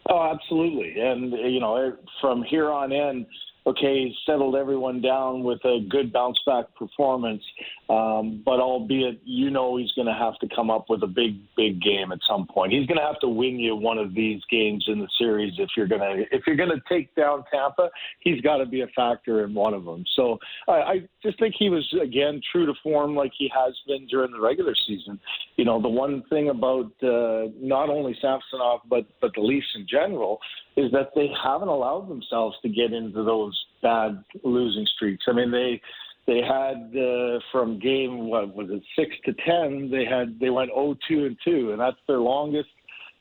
Oh, 0.10 0.30
absolutely. 0.34 1.00
And, 1.00 1.32
you 1.32 1.60
know, 1.60 1.96
from 2.20 2.44
here 2.44 2.70
on 2.70 2.92
in, 2.92 3.26
okay, 3.70 4.14
settled 4.26 4.56
everyone 4.56 5.02
down 5.02 5.44
with 5.44 5.64
a 5.66 5.80
good 5.90 6.12
bounce 6.12 6.38
back 6.46 6.66
performance. 6.76 7.44
Um, 7.90 8.42
but 8.46 8.60
albeit, 8.60 9.20
you 9.24 9.50
know, 9.50 9.78
he's 9.78 9.92
going 9.92 10.08
to 10.08 10.14
have 10.14 10.38
to 10.40 10.48
come 10.56 10.70
up 10.70 10.86
with 10.90 11.04
a 11.04 11.08
big, 11.08 11.40
big 11.56 11.82
game 11.82 12.12
at 12.12 12.20
some 12.28 12.48
point. 12.48 12.72
He's 12.72 12.88
going 12.88 12.98
to 12.98 13.06
have 13.06 13.20
to 13.20 13.28
win 13.28 13.60
you 13.60 13.76
one 13.76 13.98
of 13.98 14.14
these 14.14 14.42
games 14.50 14.86
in 14.88 15.00
the 15.00 15.08
series 15.20 15.54
if 15.58 15.70
you're 15.78 15.88
going 15.88 16.02
to 16.02 16.24
if 16.36 16.44
you're 16.48 16.56
going 16.56 16.70
to 16.70 16.82
take 16.88 17.14
down 17.16 17.44
Tampa. 17.52 17.90
He's 18.22 18.42
got 18.42 18.58
to 18.58 18.66
be 18.66 18.82
a 18.82 18.88
factor 18.96 19.44
in 19.44 19.54
one 19.54 19.74
of 19.74 19.86
them. 19.86 20.04
So 20.16 20.38
I, 20.68 20.72
I 20.72 20.96
just 21.24 21.40
think 21.40 21.56
he 21.58 21.70
was 21.70 21.88
again 22.02 22.42
true 22.52 22.66
to 22.66 22.74
form 22.82 23.16
like 23.16 23.32
he 23.38 23.52
has 23.56 23.74
been 23.88 24.08
during 24.08 24.32
the 24.32 24.40
regular 24.40 24.76
season. 24.88 25.20
You 25.58 25.66
know, 25.66 25.82
the 25.82 25.90
one 25.90 26.24
thing 26.30 26.50
about 26.50 26.92
uh, 27.04 27.52
not 27.60 27.90
only 27.90 28.16
Samsonov 28.22 28.82
but 28.90 29.06
but 29.22 29.32
the 29.36 29.42
Leafs 29.42 29.68
in 29.76 29.86
general 29.90 30.40
is 30.80 30.92
that 30.92 31.10
they 31.14 31.30
haven't 31.44 31.68
allowed 31.68 32.10
themselves 32.10 32.56
to 32.62 32.70
get 32.70 32.94
into 32.94 33.24
those 33.24 33.58
bad 33.82 34.24
losing 34.44 34.88
streaks. 34.96 35.26
I 35.28 35.34
mean, 35.34 35.52
they 35.52 35.82
they 36.26 36.42
had 36.42 36.96
uh, 36.96 37.40
from 37.52 37.80
game 37.80 38.30
what 38.30 38.56
was 38.56 38.68
it 38.70 38.84
six 38.96 39.16
to 39.26 39.34
ten 39.46 39.90
they 39.92 40.06
had 40.06 40.40
they 40.40 40.52
went 40.52 40.70
0 40.70 40.96
2 41.08 41.26
and 41.26 41.38
2 41.44 41.72
and 41.72 41.80
that's 41.80 41.98
their 42.08 42.20
longest 42.20 42.70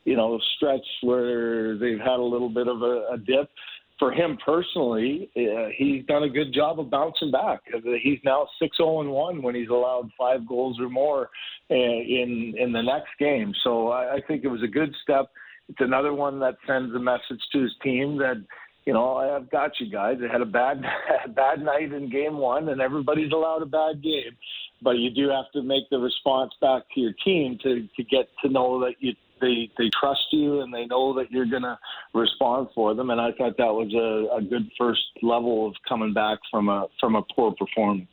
you 0.05 0.15
know 0.15 0.39
stretch 0.55 0.85
where 1.01 1.75
they've 1.77 1.99
had 1.99 2.19
a 2.19 2.29
little 2.33 2.49
bit 2.49 2.67
of 2.67 2.81
a, 2.83 3.07
a 3.13 3.17
dip. 3.17 3.49
For 3.97 4.11
him 4.11 4.37
personally 4.45 5.29
uh, 5.35 5.69
he's 5.75 6.05
done 6.05 6.23
a 6.23 6.29
good 6.29 6.53
job 6.53 6.79
of 6.79 6.89
bouncing 6.89 7.31
back. 7.31 7.61
He's 8.01 8.19
now 8.23 8.47
6 8.61 8.77
0 8.77 9.01
and 9.01 9.09
1 9.09 9.41
when 9.41 9.55
he's 9.55 9.69
allowed 9.69 10.11
five 10.17 10.47
goals 10.47 10.79
or 10.79 10.87
more 10.87 11.29
uh, 11.71 11.73
in 11.73 12.53
in 12.57 12.71
the 12.71 12.81
next 12.81 13.09
game. 13.19 13.53
So 13.63 13.89
I, 13.89 14.17
I 14.17 14.21
think 14.27 14.43
it 14.43 14.49
was 14.49 14.63
a 14.63 14.67
good 14.67 14.95
step 15.03 15.31
it's 15.69 15.79
another 15.79 16.13
one 16.13 16.39
that 16.39 16.57
sends 16.67 16.93
a 16.95 16.99
message 16.99 17.41
to 17.53 17.61
his 17.61 17.71
team 17.83 18.17
that 18.17 18.43
you 18.85 18.93
know, 18.93 19.17
I've 19.17 19.51
got 19.51 19.71
you 19.79 19.87
guys. 19.91 20.17
They 20.19 20.27
had 20.27 20.41
a 20.41 20.45
bad 20.45 20.81
bad 21.35 21.61
night 21.61 21.93
in 21.93 22.09
game 22.09 22.37
one, 22.37 22.69
and 22.69 22.81
everybody's 22.81 23.31
allowed 23.31 23.61
a 23.61 23.67
bad 23.67 24.01
game. 24.01 24.35
But 24.81 24.97
you 24.97 25.11
do 25.11 25.29
have 25.29 25.51
to 25.53 25.61
make 25.61 25.87
the 25.91 25.99
response 25.99 26.53
back 26.59 26.83
to 26.95 26.99
your 26.99 27.13
team 27.23 27.59
to 27.61 27.87
to 27.95 28.03
get 28.03 28.29
to 28.43 28.49
know 28.49 28.79
that 28.79 28.93
you 28.99 29.13
they 29.41 29.69
they 29.77 29.89
trust 29.99 30.25
you 30.31 30.61
and 30.61 30.73
they 30.73 30.85
know 30.85 31.13
that 31.13 31.29
you're 31.29 31.45
going 31.45 31.63
to 31.63 31.77
respond 32.13 32.69
for 32.73 32.93
them. 32.95 33.09
And 33.09 33.21
I 33.21 33.31
thought 33.33 33.57
that 33.57 33.73
was 33.73 33.93
a, 33.93 34.37
a 34.37 34.41
good 34.41 34.69
first 34.77 35.03
level 35.21 35.67
of 35.67 35.75
coming 35.87 36.13
back 36.13 36.39
from 36.49 36.69
a 36.69 36.87
from 36.99 37.15
a 37.15 37.21
poor 37.35 37.51
performance. 37.51 38.09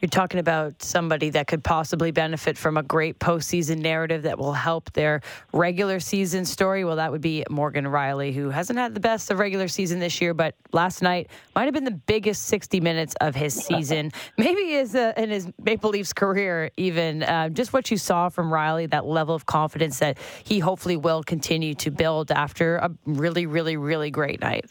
You're 0.00 0.10
talking 0.10 0.40
about 0.40 0.82
somebody 0.82 1.30
that 1.30 1.46
could 1.46 1.64
possibly 1.64 2.10
benefit 2.10 2.58
from 2.58 2.76
a 2.76 2.82
great 2.82 3.18
postseason 3.18 3.78
narrative 3.78 4.24
that 4.24 4.38
will 4.38 4.52
help 4.52 4.92
their 4.92 5.22
regular 5.54 6.00
season 6.00 6.44
story. 6.44 6.84
Well, 6.84 6.96
that 6.96 7.10
would 7.10 7.22
be 7.22 7.44
Morgan 7.48 7.86
Rielly, 7.86 8.34
who 8.34 8.50
hasn't 8.50 8.78
had 8.78 8.94
the 8.94 9.00
best 9.00 9.30
of 9.30 9.38
regular 9.38 9.68
season 9.68 9.98
this 9.98 10.20
year, 10.20 10.34
but 10.34 10.54
last 10.72 11.00
night 11.00 11.30
might 11.54 11.64
have 11.64 11.72
been 11.72 11.84
the 11.84 11.90
biggest 11.90 12.42
60 12.46 12.78
minutes 12.80 13.14
of 13.22 13.34
his 13.34 13.54
season, 13.66 14.12
maybe 14.36 14.72
his, 14.72 14.94
uh, 14.94 15.14
in 15.16 15.30
his 15.30 15.48
Maple 15.62 15.90
Leafs 15.90 16.12
career, 16.12 16.70
even. 16.76 17.22
Uh, 17.22 17.48
just 17.48 17.72
what 17.72 17.90
you 17.90 17.96
saw 17.96 18.28
from 18.28 18.50
Rielly, 18.50 18.90
that 18.90 19.06
level 19.06 19.34
of 19.34 19.46
confidence 19.46 19.98
that 20.00 20.18
he 20.44 20.58
hopefully 20.58 20.96
will 20.96 21.22
continue 21.22 21.74
to 21.76 21.90
build 21.90 22.30
after 22.30 22.76
a 22.76 22.90
really, 23.06 23.46
really, 23.46 23.76
really 23.76 24.10
great 24.10 24.40
night. 24.40 24.70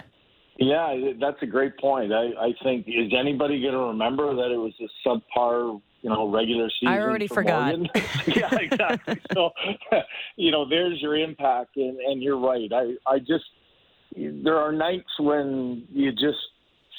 Yeah, 0.57 1.12
that's 1.19 1.41
a 1.41 1.45
great 1.45 1.77
point. 1.77 2.13
I, 2.13 2.27
I 2.39 2.53
think 2.63 2.88
is 2.88 3.12
anybody 3.17 3.62
going 3.62 3.74
to 3.74 3.79
remember 3.79 4.35
that 4.35 4.51
it 4.51 4.57
was 4.57 4.74
a 4.79 5.07
subpar, 5.07 5.81
you 6.01 6.09
know, 6.09 6.29
regular 6.29 6.69
season? 6.79 6.93
I 6.93 7.00
already 7.00 7.27
for 7.27 7.35
forgot. 7.35 7.75
yeah, 8.27 8.50
exactly. 8.53 9.19
so, 9.33 9.51
you 10.38 10.51
know, 10.51 10.67
there's 10.67 11.01
your 11.01 11.17
impact, 11.17 11.75
and, 11.75 12.00
and 12.00 12.24
you're 12.24 12.39
right. 12.39 12.71
I, 12.71 12.93
I 13.05 13.19
just 13.19 13.43
there 14.15 14.57
are 14.57 14.71
nights 14.71 15.09
when 15.19 15.85
you 15.91 16.12
just 16.12 16.38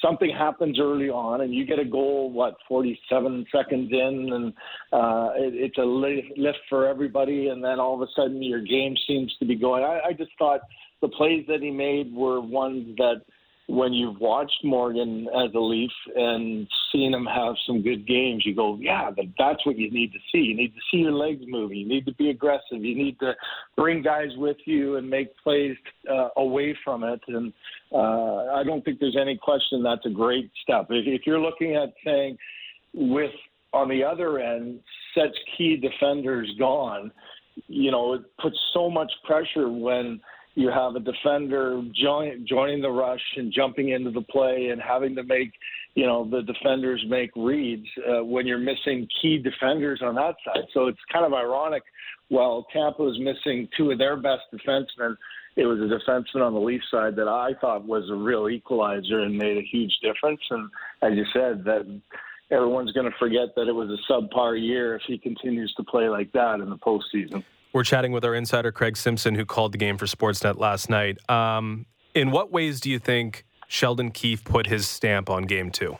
something 0.02 0.30
happens 0.30 0.78
early 0.78 1.08
on 1.08 1.40
and 1.40 1.54
you 1.54 1.64
get 1.64 1.78
a 1.78 1.84
goal 1.84 2.30
what 2.30 2.56
47 2.68 3.46
seconds 3.50 3.90
in 3.90 4.30
and 4.32 4.52
uh, 4.92 5.30
it, 5.34 5.54
it's 5.54 5.78
a 5.78 5.82
lift 5.82 6.58
for 6.68 6.86
everybody 6.86 7.48
and 7.48 7.64
then 7.64 7.80
all 7.80 7.94
of 7.94 8.02
a 8.02 8.12
sudden 8.14 8.42
your 8.42 8.60
game 8.60 8.94
seems 9.06 9.34
to 9.38 9.46
be 9.46 9.54
going 9.54 9.82
I, 9.82 10.08
I 10.08 10.12
just 10.12 10.32
thought 10.38 10.60
the 11.00 11.08
plays 11.08 11.46
that 11.48 11.62
he 11.62 11.70
made 11.70 12.12
were 12.14 12.42
ones 12.42 12.94
that 12.98 13.22
when 13.68 13.92
you've 13.92 14.20
watched 14.20 14.62
Morgan 14.62 15.26
as 15.34 15.52
a 15.54 15.58
Leaf 15.58 15.90
and 16.14 16.68
seen 16.92 17.12
him 17.12 17.26
have 17.26 17.54
some 17.66 17.82
good 17.82 18.06
games, 18.06 18.44
you 18.46 18.54
go, 18.54 18.78
yeah, 18.80 19.10
that's 19.36 19.66
what 19.66 19.76
you 19.76 19.90
need 19.90 20.12
to 20.12 20.18
see. 20.30 20.38
You 20.38 20.56
need 20.56 20.72
to 20.74 20.80
see 20.90 20.98
your 20.98 21.12
legs 21.12 21.42
moving. 21.48 21.78
You 21.78 21.88
need 21.88 22.06
to 22.06 22.14
be 22.14 22.30
aggressive. 22.30 22.84
You 22.84 22.94
need 22.94 23.18
to 23.18 23.34
bring 23.76 24.02
guys 24.02 24.30
with 24.36 24.56
you 24.66 24.96
and 24.96 25.10
make 25.10 25.36
plays 25.38 25.76
uh, 26.08 26.28
away 26.36 26.78
from 26.84 27.02
it. 27.02 27.20
And 27.26 27.52
uh, 27.92 28.54
I 28.54 28.62
don't 28.64 28.84
think 28.84 29.00
there's 29.00 29.18
any 29.20 29.36
question 29.36 29.82
that's 29.82 30.06
a 30.06 30.10
great 30.10 30.48
step. 30.62 30.86
If, 30.90 31.06
if 31.08 31.26
you're 31.26 31.40
looking 31.40 31.74
at 31.74 31.92
saying, 32.04 32.38
with 32.94 33.32
on 33.72 33.88
the 33.88 34.04
other 34.04 34.38
end, 34.38 34.78
such 35.12 35.36
key 35.58 35.76
defenders 35.76 36.48
gone, 36.56 37.10
you 37.66 37.90
know, 37.90 38.14
it 38.14 38.22
puts 38.40 38.56
so 38.72 38.88
much 38.88 39.10
pressure 39.24 39.68
when– 39.68 40.20
you 40.56 40.70
have 40.70 40.96
a 40.96 41.00
defender 41.00 41.82
join, 41.94 42.46
joining 42.48 42.80
the 42.80 42.90
rush 42.90 43.20
and 43.36 43.52
jumping 43.52 43.90
into 43.90 44.10
the 44.10 44.22
play 44.22 44.70
and 44.72 44.80
having 44.80 45.14
to 45.14 45.22
make, 45.22 45.52
you 45.94 46.06
know, 46.06 46.28
the 46.28 46.42
defenders 46.42 47.04
make 47.08 47.30
reads 47.36 47.86
uh, 48.08 48.24
when 48.24 48.46
you're 48.46 48.58
missing 48.58 49.06
key 49.20 49.38
defenders 49.38 50.00
on 50.02 50.14
that 50.14 50.34
side. 50.44 50.64
So 50.72 50.86
it's 50.86 50.98
kind 51.12 51.26
of 51.26 51.34
ironic. 51.34 51.82
While 52.28 52.66
Tampa 52.72 53.02
was 53.02 53.18
missing 53.20 53.68
two 53.76 53.90
of 53.90 53.98
their 53.98 54.16
best 54.16 54.42
defensemen, 54.52 55.16
it 55.56 55.66
was 55.66 55.78
a 55.78 56.10
defenseman 56.10 56.44
on 56.44 56.54
the 56.54 56.60
Leaf 56.60 56.80
side 56.90 57.16
that 57.16 57.28
I 57.28 57.50
thought 57.60 57.86
was 57.86 58.08
a 58.10 58.14
real 58.14 58.48
equalizer 58.48 59.20
and 59.20 59.36
made 59.36 59.58
a 59.58 59.68
huge 59.70 59.92
difference. 60.02 60.40
And 60.50 60.70
as 61.02 61.12
you 61.16 61.24
said, 61.34 61.64
that 61.64 62.00
everyone's 62.50 62.92
going 62.92 63.10
to 63.10 63.18
forget 63.18 63.54
that 63.56 63.68
it 63.68 63.74
was 63.74 63.90
a 63.90 64.12
subpar 64.12 64.60
year 64.60 64.96
if 64.96 65.02
he 65.06 65.18
continues 65.18 65.72
to 65.76 65.84
play 65.84 66.08
like 66.08 66.32
that 66.32 66.60
in 66.60 66.70
the 66.70 66.78
postseason. 66.78 67.44
We're 67.76 67.84
chatting 67.84 68.10
with 68.10 68.24
our 68.24 68.34
insider, 68.34 68.72
Craig 68.72 68.96
Simpson, 68.96 69.34
who 69.34 69.44
called 69.44 69.72
the 69.72 69.76
game 69.76 69.98
for 69.98 70.06
Sportsnet 70.06 70.58
last 70.58 70.88
night. 70.88 71.18
Um, 71.28 71.84
in 72.14 72.30
what 72.30 72.50
ways 72.50 72.80
do 72.80 72.88
you 72.88 72.98
think 72.98 73.44
Sheldon 73.68 74.12
Keefe 74.12 74.42
put 74.44 74.66
his 74.66 74.88
stamp 74.88 75.28
on 75.28 75.42
game 75.42 75.70
two? 75.70 75.98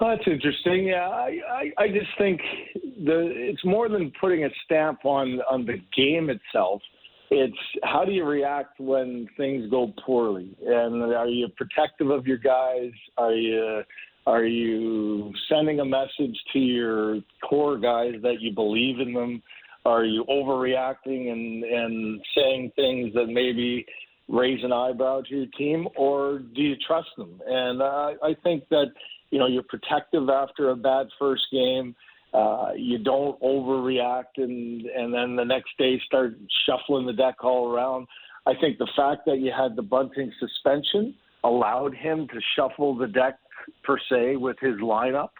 That's 0.00 0.22
interesting. 0.26 0.88
Yeah, 0.88 1.08
I, 1.08 1.38
I, 1.48 1.72
I 1.78 1.88
just 1.90 2.08
think 2.18 2.40
the 2.82 3.30
it's 3.32 3.64
more 3.64 3.88
than 3.88 4.12
putting 4.20 4.46
a 4.46 4.48
stamp 4.64 5.04
on 5.04 5.40
on 5.48 5.64
the 5.64 5.80
game 5.96 6.28
itself. 6.28 6.82
It's 7.30 7.54
how 7.84 8.04
do 8.04 8.10
you 8.10 8.24
react 8.24 8.80
when 8.80 9.28
things 9.36 9.70
go 9.70 9.94
poorly, 10.04 10.56
and 10.66 11.04
are 11.04 11.28
you 11.28 11.46
protective 11.56 12.10
of 12.10 12.26
your 12.26 12.38
guys? 12.38 12.90
Are 13.16 13.32
you 13.32 13.84
are 14.26 14.44
you 14.44 15.32
sending 15.48 15.80
a 15.80 15.84
message 15.84 16.38
to 16.52 16.58
your 16.58 17.20
core 17.42 17.78
guys 17.78 18.14
that 18.22 18.40
you 18.40 18.52
believe 18.52 19.00
in 19.00 19.12
them? 19.12 19.42
Are 19.84 20.04
you 20.04 20.24
overreacting 20.28 21.32
and, 21.32 21.64
and 21.64 22.20
saying 22.36 22.72
things 22.76 23.14
that 23.14 23.26
maybe 23.26 23.86
raise 24.28 24.62
an 24.62 24.72
eyebrow 24.72 25.22
to 25.22 25.34
your 25.34 25.46
team, 25.58 25.88
or 25.96 26.40
do 26.54 26.60
you 26.60 26.76
trust 26.86 27.08
them? 27.16 27.40
And 27.46 27.80
uh, 27.80 28.12
I 28.22 28.36
think 28.42 28.68
that 28.68 28.92
you 29.30 29.38
know 29.38 29.46
you're 29.46 29.62
protective 29.62 30.28
after 30.28 30.70
a 30.70 30.76
bad 30.76 31.06
first 31.18 31.44
game. 31.50 31.94
Uh, 32.32 32.70
you 32.76 32.98
don't 32.98 33.40
overreact 33.40 34.36
and 34.36 34.86
and 34.86 35.12
then 35.12 35.34
the 35.34 35.44
next 35.44 35.70
day 35.78 36.00
start 36.06 36.34
shuffling 36.66 37.06
the 37.06 37.12
deck 37.12 37.42
all 37.42 37.72
around. 37.72 38.06
I 38.46 38.52
think 38.60 38.78
the 38.78 38.88
fact 38.96 39.22
that 39.26 39.38
you 39.38 39.50
had 39.56 39.76
the 39.76 39.82
Bunting 39.82 40.32
suspension 40.38 41.14
allowed 41.42 41.94
him 41.94 42.28
to 42.28 42.40
shuffle 42.54 42.96
the 42.96 43.06
deck 43.06 43.38
per 43.82 43.98
se 44.10 44.36
with 44.36 44.56
his 44.60 44.76
lineup 44.76 45.30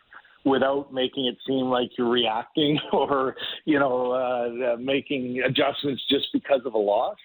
without 0.44 0.92
making 0.92 1.26
it 1.26 1.36
seem 1.46 1.66
like 1.66 1.90
you're 1.98 2.08
reacting 2.08 2.78
or 2.92 3.36
you 3.64 3.78
know 3.78 4.12
uh, 4.12 4.76
making 4.76 5.42
adjustments 5.44 6.02
just 6.10 6.26
because 6.32 6.60
of 6.64 6.74
a 6.74 6.78
loss. 6.78 7.16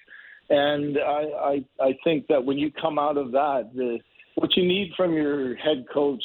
And 0.50 0.98
I, 0.98 1.64
I 1.82 1.84
I 1.84 1.98
think 2.04 2.28
that 2.28 2.44
when 2.44 2.58
you 2.58 2.72
come 2.80 3.00
out 3.00 3.18
of 3.18 3.32
that, 3.32 3.72
the 3.74 4.00
what 4.36 4.56
you 4.58 4.68
need 4.68 4.92
from 4.98 5.14
your 5.14 5.56
head 5.56 5.86
coach 5.92 6.24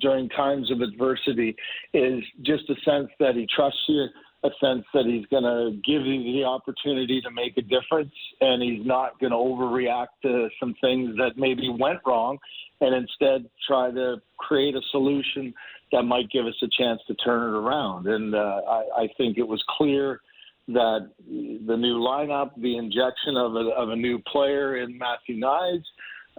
during 0.00 0.28
times 0.30 0.70
of 0.70 0.80
adversity 0.80 1.54
is 1.94 2.22
just 2.42 2.68
a 2.68 2.74
sense 2.84 3.08
that 3.20 3.36
he 3.36 3.46
trusts 3.54 3.80
you, 3.88 4.06
a 4.44 4.50
sense 4.60 4.84
that 4.94 5.04
he's 5.04 5.26
going 5.26 5.42
to 5.42 5.72
give 5.84 6.06
you 6.06 6.32
the 6.32 6.44
opportunity 6.44 7.20
to 7.20 7.30
make 7.30 7.56
a 7.58 7.62
difference, 7.62 8.14
and 8.40 8.62
he's 8.62 8.86
not 8.86 9.18
going 9.18 9.32
to 9.32 9.36
overreact 9.36 10.14
to 10.22 10.48
some 10.60 10.74
things 10.80 11.16
that 11.16 11.32
maybe 11.36 11.68
went 11.68 11.98
wrong, 12.06 12.38
and 12.80 12.94
instead 12.94 13.48
try 13.66 13.90
to 13.90 14.16
create 14.38 14.76
a 14.76 14.80
solution 14.92 15.52
that 15.90 16.02
might 16.02 16.30
give 16.30 16.46
us 16.46 16.54
a 16.62 16.68
chance 16.78 17.00
to 17.08 17.14
turn 17.16 17.52
it 17.52 17.56
around. 17.56 18.06
And 18.06 18.34
uh, 18.34 18.60
I, 18.68 19.02
I 19.02 19.08
think 19.16 19.38
it 19.38 19.48
was 19.48 19.62
clear 19.76 20.20
that 20.68 21.10
the 21.18 21.76
new 21.76 21.98
lineup, 21.98 22.50
the 22.60 22.76
injection 22.76 23.36
of 23.36 23.54
a, 23.56 23.70
of 23.70 23.88
a 23.88 23.96
new 23.96 24.20
player 24.30 24.76
in 24.76 24.98
Matthew 24.98 25.36
Knies, 25.36 25.82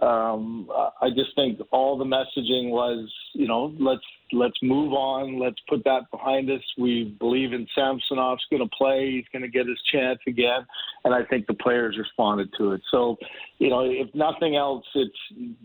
um, 0.00 0.70
I 1.02 1.10
just 1.10 1.34
think 1.34 1.60
all 1.72 1.98
the 1.98 2.04
messaging 2.04 2.70
was, 2.70 3.12
you 3.34 3.46
know, 3.46 3.74
let's 3.78 4.00
let's 4.32 4.56
move 4.62 4.92
on, 4.92 5.38
let's 5.38 5.58
put 5.68 5.84
that 5.84 6.10
behind 6.10 6.50
us. 6.50 6.62
We 6.78 7.16
believe 7.18 7.52
in 7.52 7.66
Samsonov's 7.76 8.44
going 8.50 8.62
to 8.62 8.76
play; 8.76 9.10
he's 9.12 9.24
going 9.32 9.42
to 9.42 9.48
get 9.48 9.66
his 9.66 9.80
chance 9.92 10.18
again, 10.26 10.66
and 11.04 11.14
I 11.14 11.24
think 11.24 11.46
the 11.46 11.54
players 11.54 11.96
responded 11.98 12.50
to 12.58 12.72
it. 12.72 12.82
So, 12.90 13.16
you 13.58 13.70
know, 13.70 13.82
if 13.82 14.14
nothing 14.14 14.56
else, 14.56 14.84
it's 14.94 15.18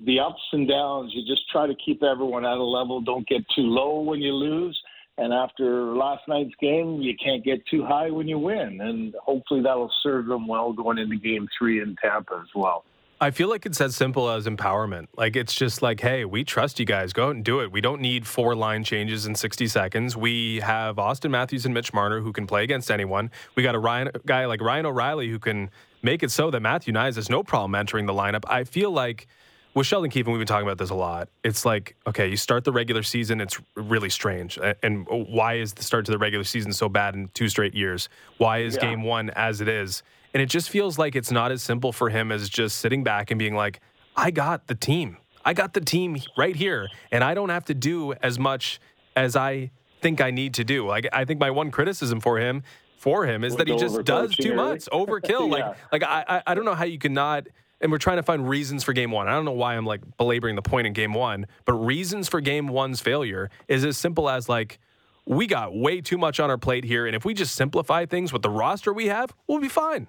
the 0.06 0.20
ups 0.20 0.42
and 0.52 0.68
downs. 0.68 1.12
You 1.14 1.26
just 1.26 1.50
try 1.50 1.68
to 1.68 1.76
keep 1.86 2.04
everyone 2.04 2.46
at 2.46 2.58
a 2.58 2.64
level. 2.64 3.02
Don't 3.02 3.28
get 3.28 3.42
too 3.56 3.64
low 3.64 4.02
when 4.02 4.20
you 4.20 4.34
lose. 4.34 4.80
And 5.18 5.34
after 5.34 5.96
last 5.96 6.24
night's 6.28 6.54
game, 6.60 7.02
you 7.02 7.14
can't 7.16 7.44
get 7.44 7.66
too 7.68 7.86
high 7.86 8.10
when 8.10 8.28
you 8.28 8.38
win. 8.38 8.82
And 8.82 9.16
hopefully 9.24 9.62
that'll 9.62 9.92
serve 10.04 10.26
them 10.26 10.46
well 10.46 10.74
going 10.74 10.98
into 10.98 11.16
game 11.16 11.48
three 11.58 11.82
in 11.82 11.96
Tampa 12.04 12.42
as 12.42 12.50
well. 12.54 12.84
I 13.26 13.32
feel 13.32 13.50
like 13.50 13.66
it's 13.66 13.82
as 13.82 13.96
simple 13.96 14.30
as 14.30 14.46
empowerment. 14.46 15.08
Like 15.18 15.36
it's 15.36 15.56
just 15.56 15.82
like, 15.82 16.00
hey, 16.00 16.26
we 16.26 16.44
trust 16.44 16.80
you 16.80 16.86
guys. 16.86 17.12
Go 17.12 17.30
out 17.30 17.36
and 17.36 17.44
do 17.44 17.60
it. 17.62 17.72
We 17.72 17.82
don't 17.82 18.00
need 18.00 18.28
four 18.28 18.54
line 18.54 18.84
changes 18.84 19.26
in 19.26 19.34
60 19.34 19.66
seconds. 19.66 20.16
We 20.16 20.60
have 20.60 20.98
Auston 20.98 21.32
Matthews 21.32 21.66
and 21.66 21.74
Mitch 21.74 21.92
Marner 21.92 22.20
who 22.20 22.32
can 22.32 22.46
play 22.46 22.64
against 22.64 22.92
anyone. 22.92 23.32
We 23.56 23.64
got 23.64 23.74
a 23.74 23.80
Ryan, 23.80 24.12
guy 24.28 24.46
like 24.46 24.62
Ryan 24.62 24.86
O'Reilly 24.86 25.28
who 25.28 25.40
can 25.40 25.72
make 26.04 26.22
it 26.22 26.30
so 26.30 26.52
that 26.52 26.60
Matthew 26.60 26.94
Knies 26.94 27.16
has 27.16 27.28
no 27.28 27.42
problem 27.42 27.74
entering 27.74 28.06
the 28.06 28.14
lineup. 28.14 28.44
I 28.48 28.64
feel 28.64 28.92
like 28.92 29.26
with 29.74 29.88
Sheldon 29.88 30.12
Keefe, 30.12 30.28
and 30.28 30.34
we've 30.34 30.40
been 30.40 30.46
talking 30.46 30.68
about 30.68 30.78
this 30.78 30.92
a 30.92 30.96
lot. 30.96 31.28
It's 31.44 31.66
like, 31.66 31.96
okay, 32.06 32.30
you 32.30 32.38
start 32.38 32.64
the 32.64 32.72
regular 32.72 33.02
season, 33.02 33.42
it's 33.42 33.60
really 33.76 34.12
strange. 34.12 34.60
And 34.84 35.08
why 35.10 35.56
is 35.56 35.74
the 35.74 35.82
start 35.82 36.06
to 36.06 36.12
the 36.12 36.20
regular 36.20 36.44
season 36.44 36.74
so 36.74 36.90
bad 36.90 37.16
in 37.16 37.30
two 37.34 37.50
straight 37.50 37.74
years? 37.74 38.08
Why 38.38 38.60
is 38.60 38.76
yeah. 38.76 38.82
game 38.82 39.02
one 39.02 39.32
as 39.32 39.62
it 39.62 39.68
is? 39.68 40.04
And 40.36 40.42
it 40.42 40.48
just 40.48 40.70
feels 40.70 41.00
like 41.00 41.16
it's 41.16 41.32
not 41.32 41.52
as 41.52 41.64
simple 41.64 41.92
for 41.92 42.10
him 42.10 42.32
as 42.32 42.50
just 42.50 42.78
sitting 42.78 43.04
back 43.04 43.32
and 43.32 43.40
being 43.40 43.56
like, 43.56 43.80
I 44.16 44.30
got 44.30 44.68
the 44.68 44.76
team. 44.76 45.18
I 45.44 45.54
got 45.54 45.74
the 45.74 45.82
team 45.82 46.18
right 46.38 46.56
here, 46.56 46.90
and 47.12 47.24
I 47.24 47.34
don't 47.34 47.50
have 47.50 47.66
to 47.66 47.74
do 47.74 48.14
as 48.22 48.38
much 48.38 48.80
as 49.16 49.36
I 49.36 49.72
think 50.02 50.22
I 50.22 50.32
need 50.32 50.54
to 50.56 50.64
do. 50.64 50.86
Like 50.86 51.08
I 51.12 51.26
think 51.26 51.40
my 51.40 51.50
one 51.50 51.72
criticism 51.72 52.20
for 52.20 52.38
him 52.38 52.62
for 52.98 53.26
him 53.26 53.44
is 53.44 53.56
that 53.56 53.68
he 53.68 53.76
just 53.78 54.04
does 54.04 54.36
too 54.36 54.54
much, 54.54 54.86
overkill. 54.92 55.50
yeah. 55.58 55.74
Like 55.92 56.04
like 56.04 56.04
I 56.04 56.44
I 56.46 56.54
don't 56.54 56.66
know 56.66 56.76
how 56.76 56.86
you 56.86 57.00
cannot– 57.00 57.48
and 57.82 57.92
we're 57.92 57.98
trying 57.98 58.18
to 58.18 58.24
find 58.24 58.48
reasons 58.48 58.84
for 58.84 58.94
game 58.94 59.12
one. 59.12 59.28
I 59.28 59.32
don't 59.32 59.46
know 59.46 59.52
why 59.52 59.76
I'm 59.76 59.86
like 59.86 60.02
belaboring 60.18 60.56
the 60.56 60.62
point 60.62 60.88
in 60.88 60.94
game 60.94 61.14
one, 61.14 61.46
but 61.66 61.74
reasons 61.74 62.28
for 62.28 62.42
game 62.42 62.68
one's 62.68 63.02
failure 63.02 63.50
is 63.68 63.84
as 63.86 63.98
simple 63.98 64.30
as 64.30 64.48
like, 64.50 64.80
we 65.26 65.48
got 65.48 65.76
way 65.76 66.02
too 66.02 66.18
much 66.18 66.40
on 66.40 66.50
our 66.50 66.58
plate 66.58 66.84
here. 66.84 67.06
And 67.06 67.16
if 67.16 67.26
we 67.26 67.34
just 67.34 67.56
simplify 67.56 68.06
things 68.06 68.32
with 68.32 68.42
the 68.42 68.50
roster 68.50 68.94
we 68.94 69.08
have, 69.08 69.34
we'll 69.48 69.60
be 69.60 69.70
fine. 69.70 70.08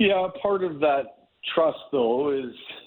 Yeah, 0.00 0.28
part 0.40 0.64
of 0.64 0.80
that 0.80 1.28
trust, 1.54 1.78
though, 1.92 2.32
is 2.32 2.54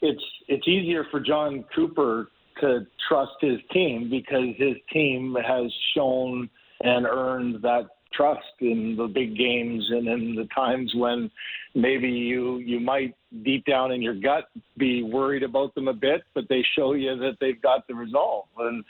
it's 0.00 0.24
it's 0.48 0.66
easier 0.66 1.04
for 1.10 1.20
Jon 1.20 1.62
Cooper 1.76 2.30
to 2.62 2.86
trust 3.06 3.32
his 3.42 3.58
team 3.70 4.08
because 4.10 4.56
his 4.56 4.76
team 4.92 5.36
has 5.46 5.70
shown 5.94 6.48
and 6.82 7.04
earned 7.06 7.62
that 7.62 7.82
trust 8.14 8.40
in 8.60 8.96
the 8.96 9.06
big 9.06 9.36
games 9.36 9.86
and 9.90 10.08
in 10.08 10.34
the 10.34 10.48
times 10.54 10.90
when 10.96 11.30
maybe 11.74 12.08
you 12.08 12.56
you 12.56 12.80
might 12.80 13.14
deep 13.44 13.66
down 13.66 13.92
in 13.92 14.00
your 14.00 14.14
gut 14.14 14.48
be 14.78 15.02
worried 15.02 15.42
about 15.42 15.74
them 15.74 15.88
a 15.88 15.92
bit, 15.92 16.22
but 16.34 16.44
they 16.48 16.64
show 16.76 16.94
you 16.94 17.14
that 17.16 17.36
they've 17.42 17.60
got 17.60 17.86
the 17.86 17.94
resolve. 17.94 18.46
And 18.58 18.82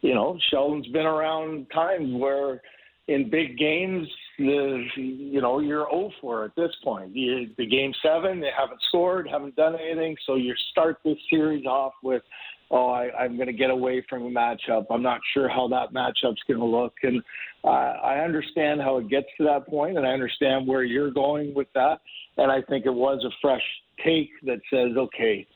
you 0.00 0.14
know, 0.14 0.36
Sheldon's 0.50 0.88
been 0.88 1.06
around 1.06 1.68
times 1.72 2.12
where 2.12 2.60
in 3.06 3.30
big 3.30 3.56
games, 3.56 4.08
the 4.38 4.84
you 4.96 5.40
know 5.40 5.60
you're 5.60 5.86
0 5.90 6.10
for 6.20 6.44
at 6.44 6.54
this 6.56 6.70
point. 6.84 7.14
You, 7.14 7.48
the 7.56 7.66
game 7.66 7.92
seven, 8.02 8.40
they 8.40 8.50
haven't 8.56 8.80
scored, 8.88 9.28
haven't 9.28 9.56
done 9.56 9.76
anything, 9.76 10.16
so 10.26 10.34
you 10.36 10.54
start 10.70 10.98
this 11.04 11.16
series 11.30 11.66
off 11.66 11.92
with 12.02 12.22
oh, 12.70 12.88
I, 12.88 13.10
I'm 13.16 13.36
going 13.36 13.46
to 13.46 13.52
get 13.52 13.70
away 13.70 14.04
from 14.08 14.24
a 14.24 14.30
matchup. 14.30 14.86
I'm 14.90 15.02
not 15.02 15.20
sure 15.34 15.48
how 15.48 15.68
that 15.68 15.92
matchup's 15.92 16.42
going 16.48 16.60
to 16.60 16.66
look. 16.66 16.94
And 17.02 17.22
uh, 17.64 17.68
I 17.68 18.24
understand 18.24 18.80
how 18.80 18.98
it 18.98 19.08
gets 19.08 19.26
to 19.38 19.44
that 19.44 19.66
point, 19.66 19.96
and 19.96 20.06
I 20.06 20.10
understand 20.10 20.66
where 20.66 20.82
you're 20.82 21.10
going 21.10 21.54
with 21.54 21.68
that. 21.74 22.00
And 22.36 22.50
I 22.50 22.62
think 22.62 22.86
it 22.86 22.94
was 22.94 23.24
a 23.24 23.30
fresh 23.40 23.62
take 24.04 24.30
that 24.44 24.60
says, 24.70 24.96
okay, 24.96 25.46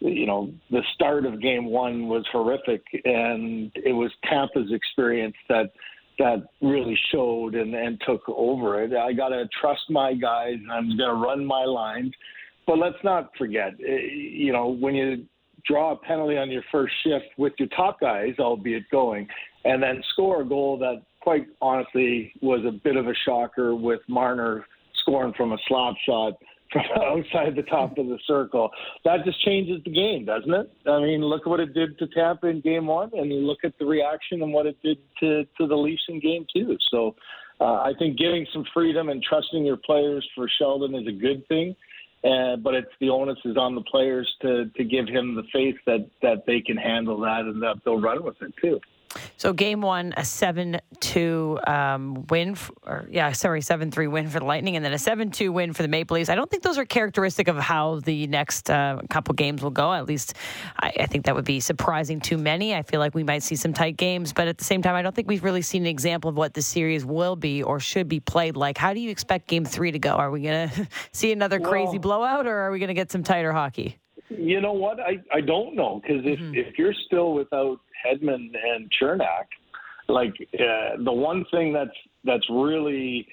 you 0.00 0.26
know, 0.26 0.52
the 0.70 0.82
start 0.94 1.26
of 1.26 1.42
game 1.42 1.66
one 1.66 2.08
was 2.08 2.24
horrific, 2.32 2.82
and 3.04 3.70
it 3.74 3.92
was 3.92 4.10
Tampa's 4.24 4.72
experience 4.72 5.36
that 5.48 5.70
that 6.20 6.44
really 6.60 6.98
showed 7.10 7.54
and, 7.54 7.74
and 7.74 7.98
took 8.06 8.22
over 8.28 8.82
it. 8.82 8.92
I 8.92 9.14
got 9.14 9.30
to 9.30 9.48
trust 9.58 9.80
my 9.88 10.12
guys. 10.12 10.54
And 10.54 10.70
I'm 10.70 10.96
going 10.96 11.08
to 11.08 11.14
run 11.14 11.44
my 11.44 11.64
lines. 11.64 12.12
But 12.66 12.78
let's 12.78 13.02
not 13.02 13.30
forget, 13.38 13.72
eh, 13.80 14.06
you 14.12 14.52
know, 14.52 14.68
when 14.68 14.94
you 14.94 15.24
draw 15.66 15.92
a 15.92 15.96
penalty 15.96 16.36
on 16.36 16.50
your 16.50 16.62
first 16.70 16.92
shift 17.02 17.24
with 17.38 17.54
your 17.58 17.68
top 17.68 18.00
guys, 18.00 18.34
albeit 18.38 18.84
going, 18.90 19.26
and 19.64 19.82
then 19.82 20.02
score 20.12 20.42
a 20.42 20.44
goal 20.44 20.78
that, 20.78 21.02
quite 21.22 21.46
honestly, 21.60 22.32
was 22.42 22.64
a 22.66 22.70
bit 22.70 22.96
of 22.96 23.06
a 23.06 23.14
shocker 23.24 23.74
with 23.74 24.00
Marner 24.06 24.66
scoring 25.02 25.32
from 25.36 25.52
a 25.52 25.58
slap 25.68 25.94
shot 26.06 26.34
from 26.72 26.82
outside 27.02 27.56
the 27.56 27.62
top 27.62 27.98
of 27.98 28.06
the 28.06 28.18
circle. 28.26 28.70
That 29.04 29.24
just 29.24 29.44
changes 29.44 29.82
the 29.84 29.90
game, 29.90 30.24
doesn't 30.24 30.52
it? 30.52 30.70
I 30.86 31.00
mean, 31.00 31.22
look 31.22 31.42
at 31.42 31.48
what 31.48 31.60
it 31.60 31.74
did 31.74 31.98
to 31.98 32.06
Tampa 32.08 32.48
in 32.48 32.60
game 32.60 32.86
one, 32.86 33.10
and 33.14 33.30
you 33.30 33.40
look 33.40 33.58
at 33.64 33.74
the 33.78 33.86
reaction 33.86 34.42
and 34.42 34.52
what 34.52 34.66
it 34.66 34.76
did 34.82 34.98
to, 35.20 35.44
to 35.58 35.66
the 35.66 35.76
Leafs 35.76 36.02
in 36.08 36.20
game 36.20 36.46
two. 36.54 36.76
So 36.90 37.14
uh, 37.60 37.64
I 37.82 37.92
think 37.98 38.18
giving 38.18 38.46
some 38.52 38.64
freedom 38.72 39.08
and 39.08 39.22
trusting 39.22 39.64
your 39.64 39.76
players 39.76 40.26
for 40.34 40.48
Sheldon 40.58 40.94
is 40.94 41.06
a 41.06 41.12
good 41.12 41.46
thing. 41.48 41.76
Uh, 42.22 42.56
but 42.56 42.74
it's 42.74 42.90
the 43.00 43.08
onus 43.08 43.38
is 43.46 43.56
on 43.56 43.74
the 43.74 43.80
players 43.80 44.30
to 44.42 44.66
to 44.76 44.84
give 44.84 45.08
him 45.08 45.34
the 45.34 45.42
faith 45.50 45.76
that 45.86 46.06
that 46.20 46.44
they 46.46 46.60
can 46.60 46.76
handle 46.76 47.18
that 47.18 47.40
and 47.46 47.62
that 47.62 47.76
they'll 47.82 47.98
run 47.98 48.22
with 48.22 48.36
it 48.42 48.52
too. 48.60 48.78
So 49.36 49.52
game 49.52 49.80
one, 49.80 50.14
a 50.16 50.24
seven 50.24 50.80
two 51.00 51.58
um, 51.66 52.26
win, 52.28 52.56
or 52.84 53.08
yeah, 53.10 53.32
sorry, 53.32 53.60
seven 53.60 53.90
three 53.90 54.06
win 54.06 54.28
for 54.28 54.38
the 54.38 54.44
Lightning, 54.44 54.76
and 54.76 54.84
then 54.84 54.92
a 54.92 54.98
seven 54.98 55.30
two 55.30 55.50
win 55.52 55.72
for 55.72 55.82
the 55.82 55.88
Maple 55.88 56.14
Leafs. 56.14 56.28
I 56.28 56.34
don't 56.34 56.50
think 56.50 56.62
those 56.62 56.78
are 56.78 56.84
characteristic 56.84 57.48
of 57.48 57.56
how 57.56 58.00
the 58.00 58.26
next 58.28 58.70
uh, 58.70 59.00
couple 59.10 59.34
games 59.34 59.62
will 59.62 59.70
go. 59.70 59.92
At 59.92 60.06
least, 60.06 60.34
I, 60.78 60.92
I, 61.00 61.06
think 61.06 61.24
that 61.24 61.34
would 61.34 61.44
be 61.44 61.58
surprising 61.60 62.20
to 62.22 62.36
many. 62.36 62.74
I 62.74 62.82
feel 62.82 63.00
like 63.00 63.14
we 63.14 63.24
might 63.24 63.42
see 63.42 63.56
some 63.56 63.72
tight 63.72 63.96
games, 63.96 64.32
but 64.32 64.46
at 64.46 64.58
the 64.58 64.64
same 64.64 64.82
time, 64.82 64.94
I 64.94 65.02
don't 65.02 65.14
think 65.14 65.28
we've 65.28 65.44
really 65.44 65.62
seen 65.62 65.82
an 65.82 65.88
example 65.88 66.30
of 66.30 66.36
what 66.36 66.54
the 66.54 66.62
series 66.62 67.04
will 67.04 67.36
be 67.36 67.62
or 67.62 67.80
should 67.80 68.08
be 68.08 68.20
played 68.20 68.56
like. 68.56 68.78
How 68.78 68.94
do 68.94 69.00
you 69.00 69.10
expect 69.10 69.48
Game 69.48 69.64
Three 69.64 69.90
to 69.90 69.98
go? 69.98 70.10
Are 70.10 70.30
we 70.30 70.42
going 70.42 70.68
to 70.68 70.88
see 71.12 71.32
another 71.32 71.58
well, 71.58 71.70
crazy 71.70 71.98
blowout, 71.98 72.46
or 72.46 72.56
are 72.56 72.70
we 72.70 72.78
going 72.78 72.88
to 72.88 72.94
get 72.94 73.10
some 73.10 73.22
tighter 73.22 73.52
hockey? 73.52 73.98
You 74.28 74.60
know 74.60 74.72
what? 74.72 75.00
I, 75.00 75.18
I 75.32 75.40
don't 75.40 75.74
know 75.74 76.00
because 76.00 76.24
if, 76.24 76.38
mm-hmm. 76.38 76.54
if 76.54 76.78
you're 76.78 76.94
still 77.06 77.32
without 77.34 77.80
Hedman 78.04 78.50
and 78.54 78.90
Cernak, 79.00 79.46
like 80.08 80.34
uh, 80.54 81.02
the 81.04 81.12
one 81.12 81.44
thing 81.50 81.72
that's 81.72 81.96
that's 82.24 82.48
really 82.50 83.26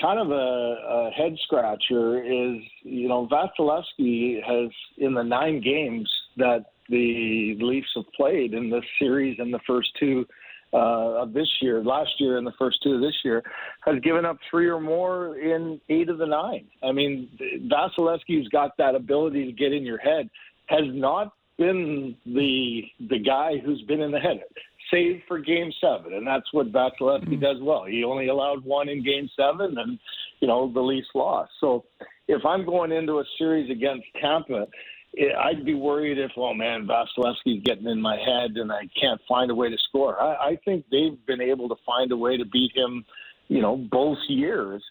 kind 0.00 0.20
of 0.20 0.30
a, 0.30 0.34
a 0.34 1.10
head 1.16 1.36
scratcher 1.44 2.22
is 2.22 2.62
you 2.82 3.08
know 3.08 3.28
Vasilevskiy 3.28 4.42
has 4.42 4.70
in 4.98 5.14
the 5.14 5.22
nine 5.22 5.60
games 5.60 6.10
that 6.36 6.66
the 6.88 7.56
Leafs 7.60 7.88
have 7.94 8.10
played 8.16 8.54
in 8.54 8.70
this 8.70 8.84
series 8.98 9.36
and 9.38 9.52
the 9.52 9.60
first 9.66 9.88
two 9.98 10.26
uh, 10.72 11.22
of 11.22 11.32
this 11.32 11.48
year, 11.60 11.82
last 11.82 12.10
year 12.18 12.38
and 12.38 12.46
the 12.46 12.52
first 12.58 12.78
two 12.82 12.94
of 12.94 13.00
this 13.00 13.14
year, 13.24 13.42
has 13.84 13.98
given 14.00 14.24
up 14.24 14.38
three 14.50 14.68
or 14.68 14.80
more 14.80 15.36
in 15.38 15.80
eight 15.88 16.08
of 16.08 16.18
the 16.18 16.26
nine. 16.26 16.66
I 16.82 16.92
mean, 16.92 17.28
Vasilevskiy's 17.66 18.48
got 18.48 18.76
that 18.78 18.94
ability 18.94 19.46
to 19.46 19.52
get 19.52 19.72
in 19.72 19.84
your 19.84 19.98
head. 19.98 20.28
Has 20.66 20.84
not 20.86 21.32
been 21.60 22.16
the 22.26 22.82
the 23.08 23.18
guy 23.18 23.58
who's 23.64 23.82
been 23.82 24.00
in 24.00 24.10
the 24.10 24.18
head, 24.18 24.40
save 24.90 25.20
for 25.28 25.38
Game 25.38 25.70
Seven, 25.80 26.14
and 26.14 26.26
that's 26.26 26.50
what 26.52 26.72
Vasilevskiy 26.72 27.28
mm-hmm. 27.28 27.40
does 27.40 27.58
well. 27.60 27.84
He 27.84 28.02
only 28.02 28.28
allowed 28.28 28.64
one 28.64 28.88
in 28.88 29.04
Game 29.04 29.28
Seven, 29.36 29.76
and 29.78 29.98
you 30.40 30.48
know 30.48 30.72
the 30.72 30.80
Leafs 30.80 31.08
lost. 31.14 31.52
So 31.60 31.84
if 32.26 32.44
I'm 32.44 32.64
going 32.64 32.90
into 32.90 33.18
a 33.18 33.24
series 33.38 33.70
against 33.70 34.06
Tampa, 34.20 34.66
I'd 35.42 35.64
be 35.64 35.74
worried 35.74 36.18
if, 36.18 36.30
oh 36.36 36.54
man, 36.54 36.86
Vasilevskiy's 36.86 37.62
getting 37.64 37.86
in 37.86 38.00
my 38.00 38.16
head 38.16 38.52
and 38.56 38.70
I 38.70 38.88
can't 39.00 39.20
find 39.28 39.50
a 39.50 39.54
way 39.54 39.68
to 39.68 39.76
score. 39.88 40.20
I, 40.20 40.50
I 40.50 40.58
think 40.64 40.84
they've 40.90 41.18
been 41.26 41.40
able 41.40 41.68
to 41.68 41.74
find 41.84 42.12
a 42.12 42.16
way 42.16 42.36
to 42.36 42.44
beat 42.44 42.70
him, 42.74 43.04
you 43.48 43.60
know, 43.60 43.76
both 43.76 44.18
years. 44.28 44.82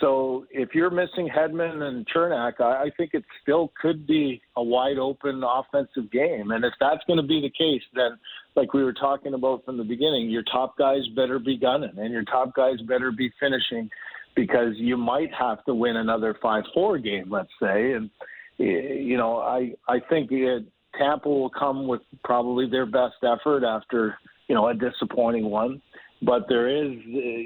So 0.00 0.46
if 0.50 0.74
you're 0.74 0.90
missing 0.90 1.28
Hedman 1.28 1.82
and 1.82 2.06
Cernak, 2.14 2.60
I, 2.60 2.84
I 2.84 2.90
think 2.96 3.10
it 3.14 3.24
still 3.42 3.72
could 3.80 4.06
be 4.06 4.40
a 4.56 4.62
wide 4.62 4.98
open 4.98 5.42
offensive 5.44 6.10
game. 6.10 6.50
And 6.50 6.64
if 6.64 6.72
that's 6.80 7.02
going 7.06 7.18
to 7.18 7.26
be 7.26 7.40
the 7.40 7.50
case, 7.50 7.82
then 7.94 8.18
like 8.56 8.72
we 8.74 8.84
were 8.84 8.92
talking 8.92 9.34
about 9.34 9.64
from 9.64 9.76
the 9.76 9.84
beginning, 9.84 10.30
your 10.30 10.44
top 10.50 10.76
guys 10.78 11.02
better 11.14 11.38
be 11.38 11.56
gunning 11.56 11.92
and 11.96 12.12
your 12.12 12.24
top 12.24 12.54
guys 12.54 12.80
better 12.88 13.12
be 13.12 13.30
finishing 13.38 13.90
because 14.34 14.74
you 14.76 14.96
might 14.96 15.30
have 15.38 15.64
to 15.66 15.74
win 15.74 15.96
another 15.96 16.36
5-4 16.42 17.02
game, 17.02 17.30
let's 17.30 17.52
say. 17.60 17.92
And, 17.92 18.10
you 18.58 19.16
know, 19.16 19.38
I, 19.38 19.72
I 19.88 20.00
think 20.08 20.30
it, 20.32 20.64
Tampa 20.98 21.28
will 21.28 21.50
come 21.50 21.86
with 21.86 22.02
probably 22.24 22.68
their 22.68 22.86
best 22.86 23.16
effort 23.22 23.64
after, 23.64 24.16
you 24.48 24.54
know, 24.54 24.68
a 24.68 24.74
disappointing 24.74 25.50
one 25.50 25.82
but 26.22 26.46
there 26.48 26.68
is, 26.68 26.98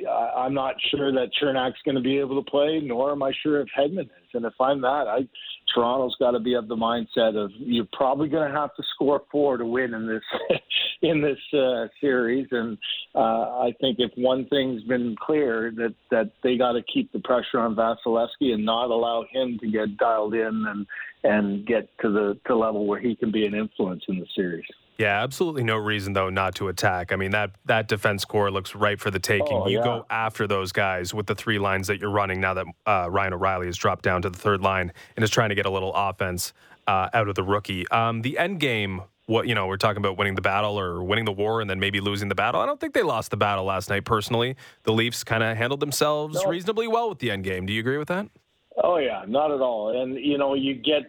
uh, 0.07 0.39
I'm 0.39 0.53
not 0.53 0.75
sure 0.91 1.11
that 1.13 1.31
Cernak's 1.41 1.81
going 1.85 1.95
to 1.95 2.03
be 2.03 2.19
able 2.19 2.43
to 2.43 2.51
play, 2.51 2.81
nor 2.83 3.13
am 3.13 3.23
I 3.23 3.33
sure 3.43 3.61
if 3.61 3.69
Hedman 3.77 4.03
is. 4.03 4.35
And 4.35 4.45
if 4.45 4.53
I'm 4.61 4.83
that, 4.83 5.07
I, 5.09 5.27
Toronto's 5.75 6.15
got 6.19 6.33
to 6.33 6.41
be 6.41 6.55
of 6.55 6.69
the 6.69 6.77
mindset 6.77 7.43
of 7.43 7.51
you're 7.59 7.89
probably 7.93 8.29
going 8.29 8.51
to 8.51 8.57
have 8.57 8.75
to 8.77 8.83
score 8.95 9.23
four 9.33 9.57
to 9.57 9.65
win 9.65 9.95
in 9.95 10.07
this 10.07 10.23
in 11.03 11.23
this 11.23 11.39
uh, 11.59 11.87
series. 12.01 12.47
And 12.51 12.77
uh, 13.15 13.19
I 13.61 13.73
think 13.81 13.99
if 13.99 14.11
one 14.17 14.47
thing's 14.49 14.83
been 14.83 15.17
clear, 15.19 15.73
that 15.77 15.95
that 16.11 16.33
they 16.43 16.59
got 16.59 16.73
to 16.73 16.83
keep 16.83 17.13
the 17.13 17.21
pressure 17.21 17.59
on 17.59 17.75
Vasilevskiy 17.75 18.53
and 18.53 18.65
not 18.65 18.91
allow 18.91 19.25
him 19.31 19.59
to 19.61 19.71
get 19.71 19.97
dialed 19.97 20.35
in 20.35 20.67
and 20.69 20.87
and 21.25 21.67
get 21.67 21.89
to 22.03 22.11
the 22.11 22.39
to 22.47 22.57
level 22.57 22.87
where 22.87 23.01
he 23.01 23.17
can 23.17 23.33
be 23.33 23.47
an 23.47 23.55
influence 23.55 24.05
in 24.09 24.19
the 24.19 24.27
series. 24.35 24.67
Yeah, 24.99 25.23
absolutely 25.23 25.63
no 25.63 25.77
reason 25.77 26.13
though 26.13 26.31
not 26.31 26.55
to 26.57 26.69
attack. 26.69 27.13
I 27.13 27.17
mean 27.17 27.31
that 27.33 27.51
that 27.67 27.89
defense 27.89 28.25
core 28.25 28.51
looks 28.51 28.75
right 28.75 28.99
for 28.99 29.11
the 29.11 29.19
taking. 29.19 29.49
Oh, 29.51 29.69
you 29.69 29.79
yeah. 29.79 29.85
go 29.85 30.07
after 30.09 30.47
those 30.47 30.73
guys 30.73 31.13
with 31.13 31.27
the 31.27 31.35
three 31.35 31.59
lines 31.59 31.87
that 31.89 32.01
you're 32.01 32.11
running 32.11 32.41
now 32.41 32.55
that 32.55 32.67
uh, 32.87 33.09
Ryan 33.11 33.35
O'Reilly 33.35 33.67
has 33.67 33.77
dropped 33.77 34.03
down 34.03 34.23
to 34.23 34.31
the 34.31 34.39
third 34.39 34.63
line 34.63 34.93
and 35.17 35.25
is 35.25 35.31
trying 35.31 35.51
to 35.51 35.55
get 35.55 35.67
a 35.67 35.71
little 35.71 35.93
offense 35.95 36.53
uh, 36.87 37.09
out 37.13 37.29
of 37.29 37.35
the 37.35 37.43
rookie. 37.43 37.87
Um, 37.89 38.23
the 38.23 38.39
end 38.39 38.61
game, 38.61 39.03
what 39.27 39.47
you 39.47 39.55
know, 39.55 39.67
we're 39.67 39.77
talking 39.77 39.99
about 39.99 40.17
winning 40.17 40.35
the 40.35 40.43
battle 40.43 40.79
or 40.79 41.03
winning 41.03 41.25
the 41.25 41.33
war 41.33 41.61
and 41.61 41.69
then 41.69 41.81
maybe 41.81 42.01
losing 42.01 42.29
the 42.29 42.35
battle. 42.35 42.61
I 42.61 42.67
don't 42.67 42.81
think 42.81 42.95
they 42.95 43.03
lost 43.03 43.31
the 43.31 43.37
battle 43.37 43.65
last 43.65 43.91
night. 43.91 44.05
Personally, 44.05 44.57
the 44.85 44.93
Leafs 44.93 45.25
kind 45.25 45.43
of 45.43 45.57
handled 45.57 45.81
themselves 45.81 46.43
no. 46.43 46.51
reasonably 46.51 46.89
well 46.89 47.09
with 47.09 47.19
the 47.19 47.31
end 47.31 47.45
game. 47.45 47.67
Do 47.67 47.73
you 47.73 47.81
agree 47.81 47.99
with 47.99 48.09
that? 48.09 48.29
Oh 48.83 48.99
yeah, 48.99 49.25
not 49.27 49.51
at 49.51 49.61
all. 49.61 50.01
And 50.01 50.17
you 50.17 50.39
know, 50.39 50.55
you 50.55 50.75
get 50.75 51.03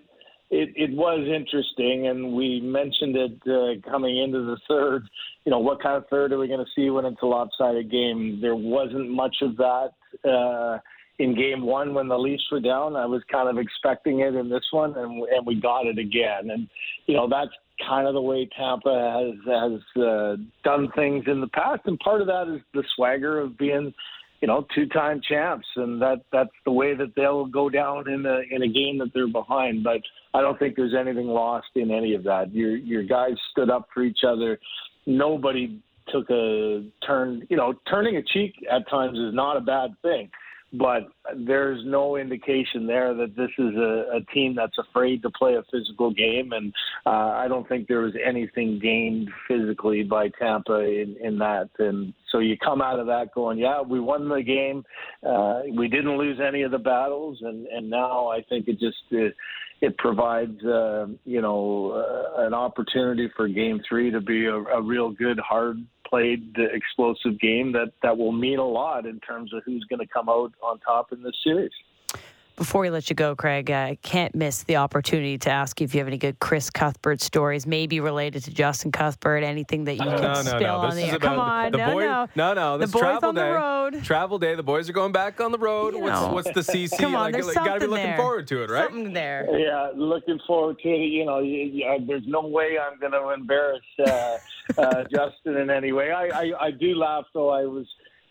it, 0.50 0.70
it 0.76 0.96
was 0.96 1.28
interesting, 1.28 2.08
and 2.08 2.34
we 2.34 2.62
mentioned 2.62 3.16
it 3.16 3.42
uh, 3.48 3.90
coming 3.90 4.18
into 4.18 4.40
the 4.46 4.58
third. 4.68 5.08
You 5.46 5.52
know, 5.52 5.60
what 5.60 5.82
kind 5.82 5.98
of 5.98 6.08
third 6.10 6.32
are 6.32 6.38
we 6.38 6.48
going 6.48 6.64
to 6.64 6.72
see 6.76 6.90
when 6.90 7.06
it's 7.06 7.22
a 7.22 7.26
lopsided 7.26 7.92
game? 7.92 8.40
There 8.42 8.56
wasn't 8.56 9.10
much 9.10 9.38
of 9.42 9.58
that 9.58 9.90
uh, 10.28 10.80
in 11.20 11.36
game 11.36 11.64
one 11.66 11.94
when 11.94 12.08
the 12.08 12.18
Leafs 12.18 12.46
were 12.52 12.60
down. 12.60 12.96
I 12.96 13.06
was 13.06 13.22
kind 13.32 13.50
of 13.50 13.58
expecting 13.58 14.22
it 14.22 14.36
in 14.36 14.50
this 14.50 14.66
one, 14.72 14.96
and, 14.98 15.24
and 15.24 15.46
we 15.46 15.60
got 15.60 15.86
it 15.86 15.98
again. 15.98 16.50
And, 16.50 16.68
you 17.08 17.16
know, 17.16 17.28
that's 17.30 17.52
kind 17.88 18.08
of 18.08 18.14
the 18.14 18.22
way 18.22 18.50
Tampa 18.58 19.36
has, 19.46 19.62
has 19.62 20.04
uh, 20.04 20.36
done 20.64 20.90
things 20.96 21.26
in 21.28 21.42
the 21.42 21.48
past. 21.48 21.82
And 21.86 22.00
part 22.00 22.22
of 22.22 22.28
that 22.28 22.54
is 22.54 22.62
the 22.74 22.84
swagger 22.96 23.40
of 23.40 23.58
being– 23.58 23.94
you 24.42 24.48
know, 24.48 24.66
two-time 24.76 25.22
champs, 25.28 25.68
and 25.76 26.02
that 26.02 26.22
that's 26.32 26.50
the 26.66 26.72
way 26.72 26.96
that 26.96 27.14
they'll 27.16 27.46
go 27.46 27.70
down 27.70 28.10
in 28.10 28.26
a 28.26 28.42
in 28.52 28.64
a 28.64 28.68
game 28.68 28.98
that 29.00 29.12
they're 29.14 29.28
behind. 29.28 29.84
But 29.84 30.02
I 30.34 30.42
don't 30.42 30.58
think 30.60 30.76
there's 30.76 30.94
anything 30.94 31.28
lost 31.28 31.68
in 31.76 31.92
any 31.92 32.14
of 32.14 32.24
that. 32.24 32.54
Your 32.54 32.76
your 32.76 33.04
guys 33.04 33.34
stood 33.52 33.70
up 33.70 33.88
for 33.94 34.04
each 34.04 34.20
other. 34.28 34.60
Nobody 35.06 35.80
took 36.10 36.30
a 36.30 36.86
turn. 37.06 37.48
You 37.50 37.58
know, 37.58 37.74
turning 37.90 38.18
a 38.18 38.24
cheek 38.24 38.54
at 38.72 38.88
times 38.90 39.18
is 39.18 39.34
not 39.34 39.58
a 39.58 39.62
bad 39.62 39.92
thing 40.02 40.30
but 40.78 41.08
there's 41.46 41.82
no 41.86 42.18
indication 42.18 42.88
there 42.88 43.14
that 43.14 43.36
this 43.36 43.50
is 43.58 43.76
a, 43.76 44.18
a 44.18 44.34
team 44.34 44.56
that's 44.56 44.78
afraid 44.78 45.22
to 45.24 45.30
play 45.32 45.56
a 45.56 45.64
physical 45.72 46.12
game, 46.12 46.52
and 46.52 46.74
uh, 47.06 47.10
I 47.10 47.48
don't 47.48 47.68
think 47.68 47.88
there 47.88 48.02
was 48.02 48.14
anything 48.24 48.80
gained 48.82 49.30
physically 49.48 50.04
by 50.04 50.30
Tampa 50.40 50.80
in, 50.82 51.16
in 51.22 51.38
that. 51.40 51.70
And 51.80 52.14
so 52.32 52.40
you 52.40 52.58
come 52.58 52.82
out 52.82 53.00
of 53.00 53.08
that 53.08 53.34
going, 53.34 53.58
yeah, 53.58 53.82
we 53.82 54.00
won 54.00 54.30
the 54.30 54.42
game, 54.42 54.84
uh, 55.28 55.62
we 55.76 55.88
didn't 55.88 56.18
lose 56.18 56.40
any 56.46 56.64
of 56.64 56.72
the 56.72 56.78
battles, 56.78 57.40
and 57.42 57.68
and 57.68 57.90
now 57.90 58.28
I 58.28 58.42
think 58.50 58.68
it 58.68 58.80
just. 58.80 58.98
Uh, 59.12 59.30
it 59.80 59.96
provides, 60.00 60.64
uh, 60.64 61.06
you 61.24 61.40
know, 61.40 61.92
uh, 61.92 62.46
an 62.48 62.54
opportunity 62.56 63.30
for 63.36 63.48
Game 63.48 63.80
Three 63.88 64.10
to 64.10 64.20
be 64.20 64.46
a, 64.46 64.56
a 64.56 64.82
real 64.82 65.12
good, 65.12 65.38
hard 65.40 65.78
played 66.10 66.54
the 66.56 66.66
explosive 66.74 67.40
game 67.40 67.72
that 67.74 67.94
that 68.04 68.18
will 68.18 68.32
mean 68.32 68.60
a 68.60 68.68
lot 68.68 69.06
in 69.06 69.20
terms 69.20 69.54
of 69.54 69.64
who's 69.66 69.86
going 69.90 70.00
to 70.00 70.08
come 70.08 70.30
out 70.30 70.54
on 70.62 70.80
top 70.80 71.12
in 71.12 71.22
this 71.24 71.36
series. 71.44 71.72
Before 72.58 72.82
we 72.82 72.90
let 72.90 73.08
you 73.08 73.16
go, 73.16 73.36
Craig, 73.36 73.70
I 73.70 74.00
can't 74.02 74.34
miss 74.34 74.64
the 74.64 74.78
opportunity 74.78 75.38
to 75.38 75.52
ask 75.52 75.80
you 75.80 75.86
if 75.86 75.94
you 75.94 76.00
have 76.00 76.08
any 76.08 76.18
good 76.18 76.40
Chris 76.40 76.72
Cuthbert 76.72 77.22
stories, 77.22 77.68
maybe 77.68 78.00
related 78.00 78.46
to 78.46 78.52
Justin 78.52 78.92
Cuthbert, 78.92 79.44
anything 79.44 79.84
that 79.84 79.94
you 79.94 80.00
can 80.02 80.10
no, 80.10 80.34
no, 80.34 80.42
spill 80.42 80.60
no. 80.60 80.76
on 80.78 80.96
this 80.96 81.06
the 81.06 81.12
air. 81.12 81.20
Come 81.20 81.38
on, 81.38 81.72
the 81.72 81.78
no, 81.78 81.92
boy, 81.92 82.06
no, 82.06 82.28
no, 82.36 82.54
no. 82.56 82.78
This 82.80 82.90
the 82.90 82.94
boys 82.94 83.02
travel 83.02 83.30
on 83.30 83.36
day. 83.36 83.42
the 83.42 83.52
road. 83.52 84.04
Travel 84.04 84.40
day. 84.40 84.56
The 84.56 84.64
boys 84.64 84.90
are 84.90 84.94
going 84.94 85.12
back 85.12 85.40
on 85.40 85.52
the 85.52 85.60
road. 85.60 85.94
You 85.94 86.00
what's, 86.00 86.20
know. 86.20 86.34
what's 86.34 86.52
the 86.52 86.62
CC? 86.62 86.98
Come 86.98 87.14
on, 87.14 87.26
like, 87.26 87.34
there's 87.34 87.46
you 87.46 87.54
got 87.54 87.76
to 87.76 87.80
be 87.82 87.86
looking 87.86 88.06
there. 88.08 88.18
forward 88.18 88.48
to 88.48 88.64
it, 88.64 88.72
right? 88.72 88.90
Something 88.90 89.14
there. 89.14 89.48
Yeah, 89.56 89.92
looking 89.96 90.40
forward 90.48 90.80
to 90.80 90.90
it. 90.90 90.98
You 90.98 91.26
know, 91.26 91.42
you, 91.42 91.60
you, 91.60 91.86
uh, 91.86 92.00
there's 92.08 92.26
no 92.26 92.42
way 92.42 92.80
I'm 92.80 93.00
going 93.00 93.12
to 93.12 93.34
embarrass 93.34 93.84
uh, 94.00 94.38
uh, 94.80 95.04
Justin 95.12 95.58
in 95.58 95.70
any 95.70 95.92
way. 95.92 96.10
I, 96.10 96.26
I, 96.26 96.52
I 96.60 96.72
do 96.72 96.96
laugh 96.96 97.26
though. 97.36 97.50
I 97.50 97.66
was 97.66 97.86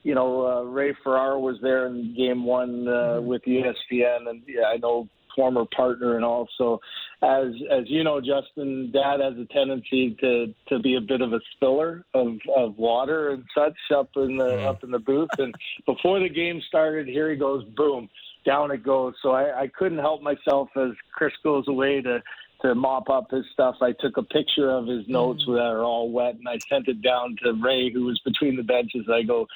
you 0.06 0.14
know, 0.14 0.46
uh, 0.46 0.62
Ray 0.62 0.94
Ferraro 1.02 1.40
was 1.40 1.56
there 1.62 1.88
in 1.88 2.14
game 2.16 2.44
one 2.44 2.86
uh, 2.86 3.20
with 3.20 3.42
ESPN, 3.42 4.28
and 4.28 4.40
yeah, 4.46 4.66
I 4.72 4.76
know 4.76 5.08
former 5.34 5.64
partner 5.76 6.16
and 6.16 6.24
also 6.24 6.80
as 7.22 7.48
as 7.70 7.84
you 7.88 8.02
know 8.02 8.22
justin 8.22 8.90
dad 8.90 9.20
has 9.20 9.34
a 9.36 9.44
tendency 9.52 10.16
to 10.18 10.46
to 10.66 10.78
be 10.78 10.96
a 10.96 11.00
bit 11.00 11.20
of 11.20 11.34
a 11.34 11.40
spiller 11.52 12.02
of 12.14 12.28
of 12.56 12.74
water 12.78 13.32
and 13.32 13.44
such 13.54 13.74
up 13.94 14.08
in 14.16 14.38
the 14.38 14.44
Mm. 14.44 14.66
up 14.70 14.82
in 14.82 14.90
the 14.90 14.98
booth. 14.98 15.28
And 15.36 15.54
before 15.84 16.20
the 16.20 16.30
game 16.30 16.62
started 16.68 17.06
here 17.06 17.30
he 17.30 17.36
goes 17.36 17.64
boom 17.76 18.08
down 18.46 18.70
it 18.70 18.82
goes. 18.82 19.12
So 19.22 19.32
i 19.32 19.64
i 19.64 19.66
couldn't 19.68 19.98
help 19.98 20.22
myself 20.22 20.70
as 20.76 20.92
chris 21.14 21.34
goes 21.44 21.68
away 21.68 22.00
to 22.00 22.22
to 22.62 22.74
mop 22.74 23.10
up 23.10 23.30
his 23.30 23.44
stuff. 23.52 23.74
I 23.82 23.92
took 24.00 24.16
a 24.16 24.22
picture 24.22 24.70
of 24.70 24.86
his 24.86 25.06
notes 25.06 25.44
that 25.46 25.70
are 25.74 25.84
all 25.84 26.10
wet 26.10 26.36
and 26.36 26.48
i 26.48 26.58
sent 26.70 26.88
it 26.88 27.02
down 27.02 27.36
to 27.42 27.52
ray 27.62 27.90
who 27.92 28.04
was 28.04 28.18
between 28.24 28.56
the 28.56 28.62
benches. 28.62 29.06
I 29.12 29.22
go 29.22 29.46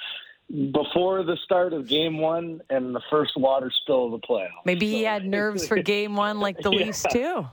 before 0.73 1.23
the 1.23 1.37
start 1.45 1.73
of 1.73 1.87
game 1.87 2.19
one 2.19 2.61
and 2.71 2.93
the 2.95 3.01
first 3.09 3.37
water 3.37 3.71
spill 3.83 4.07
of 4.07 4.11
the 4.21 4.27
playoffs. 4.27 4.49
Maybe 4.65 4.91
he 4.91 5.05
had 5.05 5.25
nerves 5.25 5.67
for 5.69 5.77
game 5.83 6.17
one 6.17 6.41
like 6.41 6.59
the 6.59 6.71
Yeah. 6.71 6.85
Leafs, 6.87 7.05
too. 7.13 7.47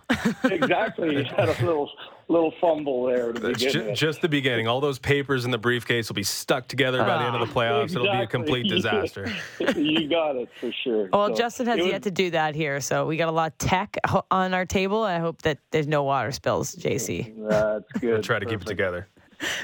exactly. 0.49 1.17
He 1.17 1.23
had 1.23 1.49
a 1.49 1.65
little 1.65 1.89
little 2.29 2.53
fumble 2.59 3.05
there 3.05 3.31
to 3.31 3.39
That's 3.39 3.57
begin 3.63 3.71
ju- 3.71 3.85
with. 3.85 3.95
just 3.97 4.21
the 4.21 4.27
beginning. 4.27 4.67
All 4.67 4.81
those 4.81 4.99
papers 4.99 5.45
in 5.45 5.51
the 5.51 5.57
briefcase 5.57 6.09
will 6.09 6.15
be 6.15 6.23
stuck 6.23 6.67
together 6.67 6.97
by 6.99 7.19
the 7.19 7.23
end 7.23 7.35
of 7.37 7.47
the 7.47 7.53
ah, 7.53 7.57
playoffs. 7.57 7.91
It'll 7.91 8.03
be 8.03 8.23
a 8.23 8.27
complete 8.27 8.63
disaster. 8.69 9.31
you 9.77 10.09
got 10.09 10.35
it 10.35 10.49
for 10.59 10.69
sure. 10.83 11.07
Well, 11.13 11.29
So 11.29 11.35
Justin 11.35 11.67
has 11.67 11.77
it 11.79 11.83
was- 11.83 11.91
yet 11.91 12.03
to 12.03 12.11
do 12.11 12.31
that 12.31 12.53
here, 12.55 12.81
so 12.81 13.05
we 13.05 13.15
got 13.15 13.29
a 13.29 13.31
lot 13.31 13.53
of 13.53 13.57
tech 13.59 13.95
on 14.29 14.53
our 14.53 14.65
table. 14.65 15.03
I 15.03 15.19
hope 15.19 15.41
that 15.43 15.59
there's 15.71 15.87
no 15.87 16.03
water 16.03 16.31
spills, 16.33 16.75
JC. 16.75 17.33
That's 17.47 17.89
good. 18.01 18.23
Try 18.23 18.39
to 18.39 18.45
keep 18.45 18.61
it 18.61 18.67
together. 18.67 19.07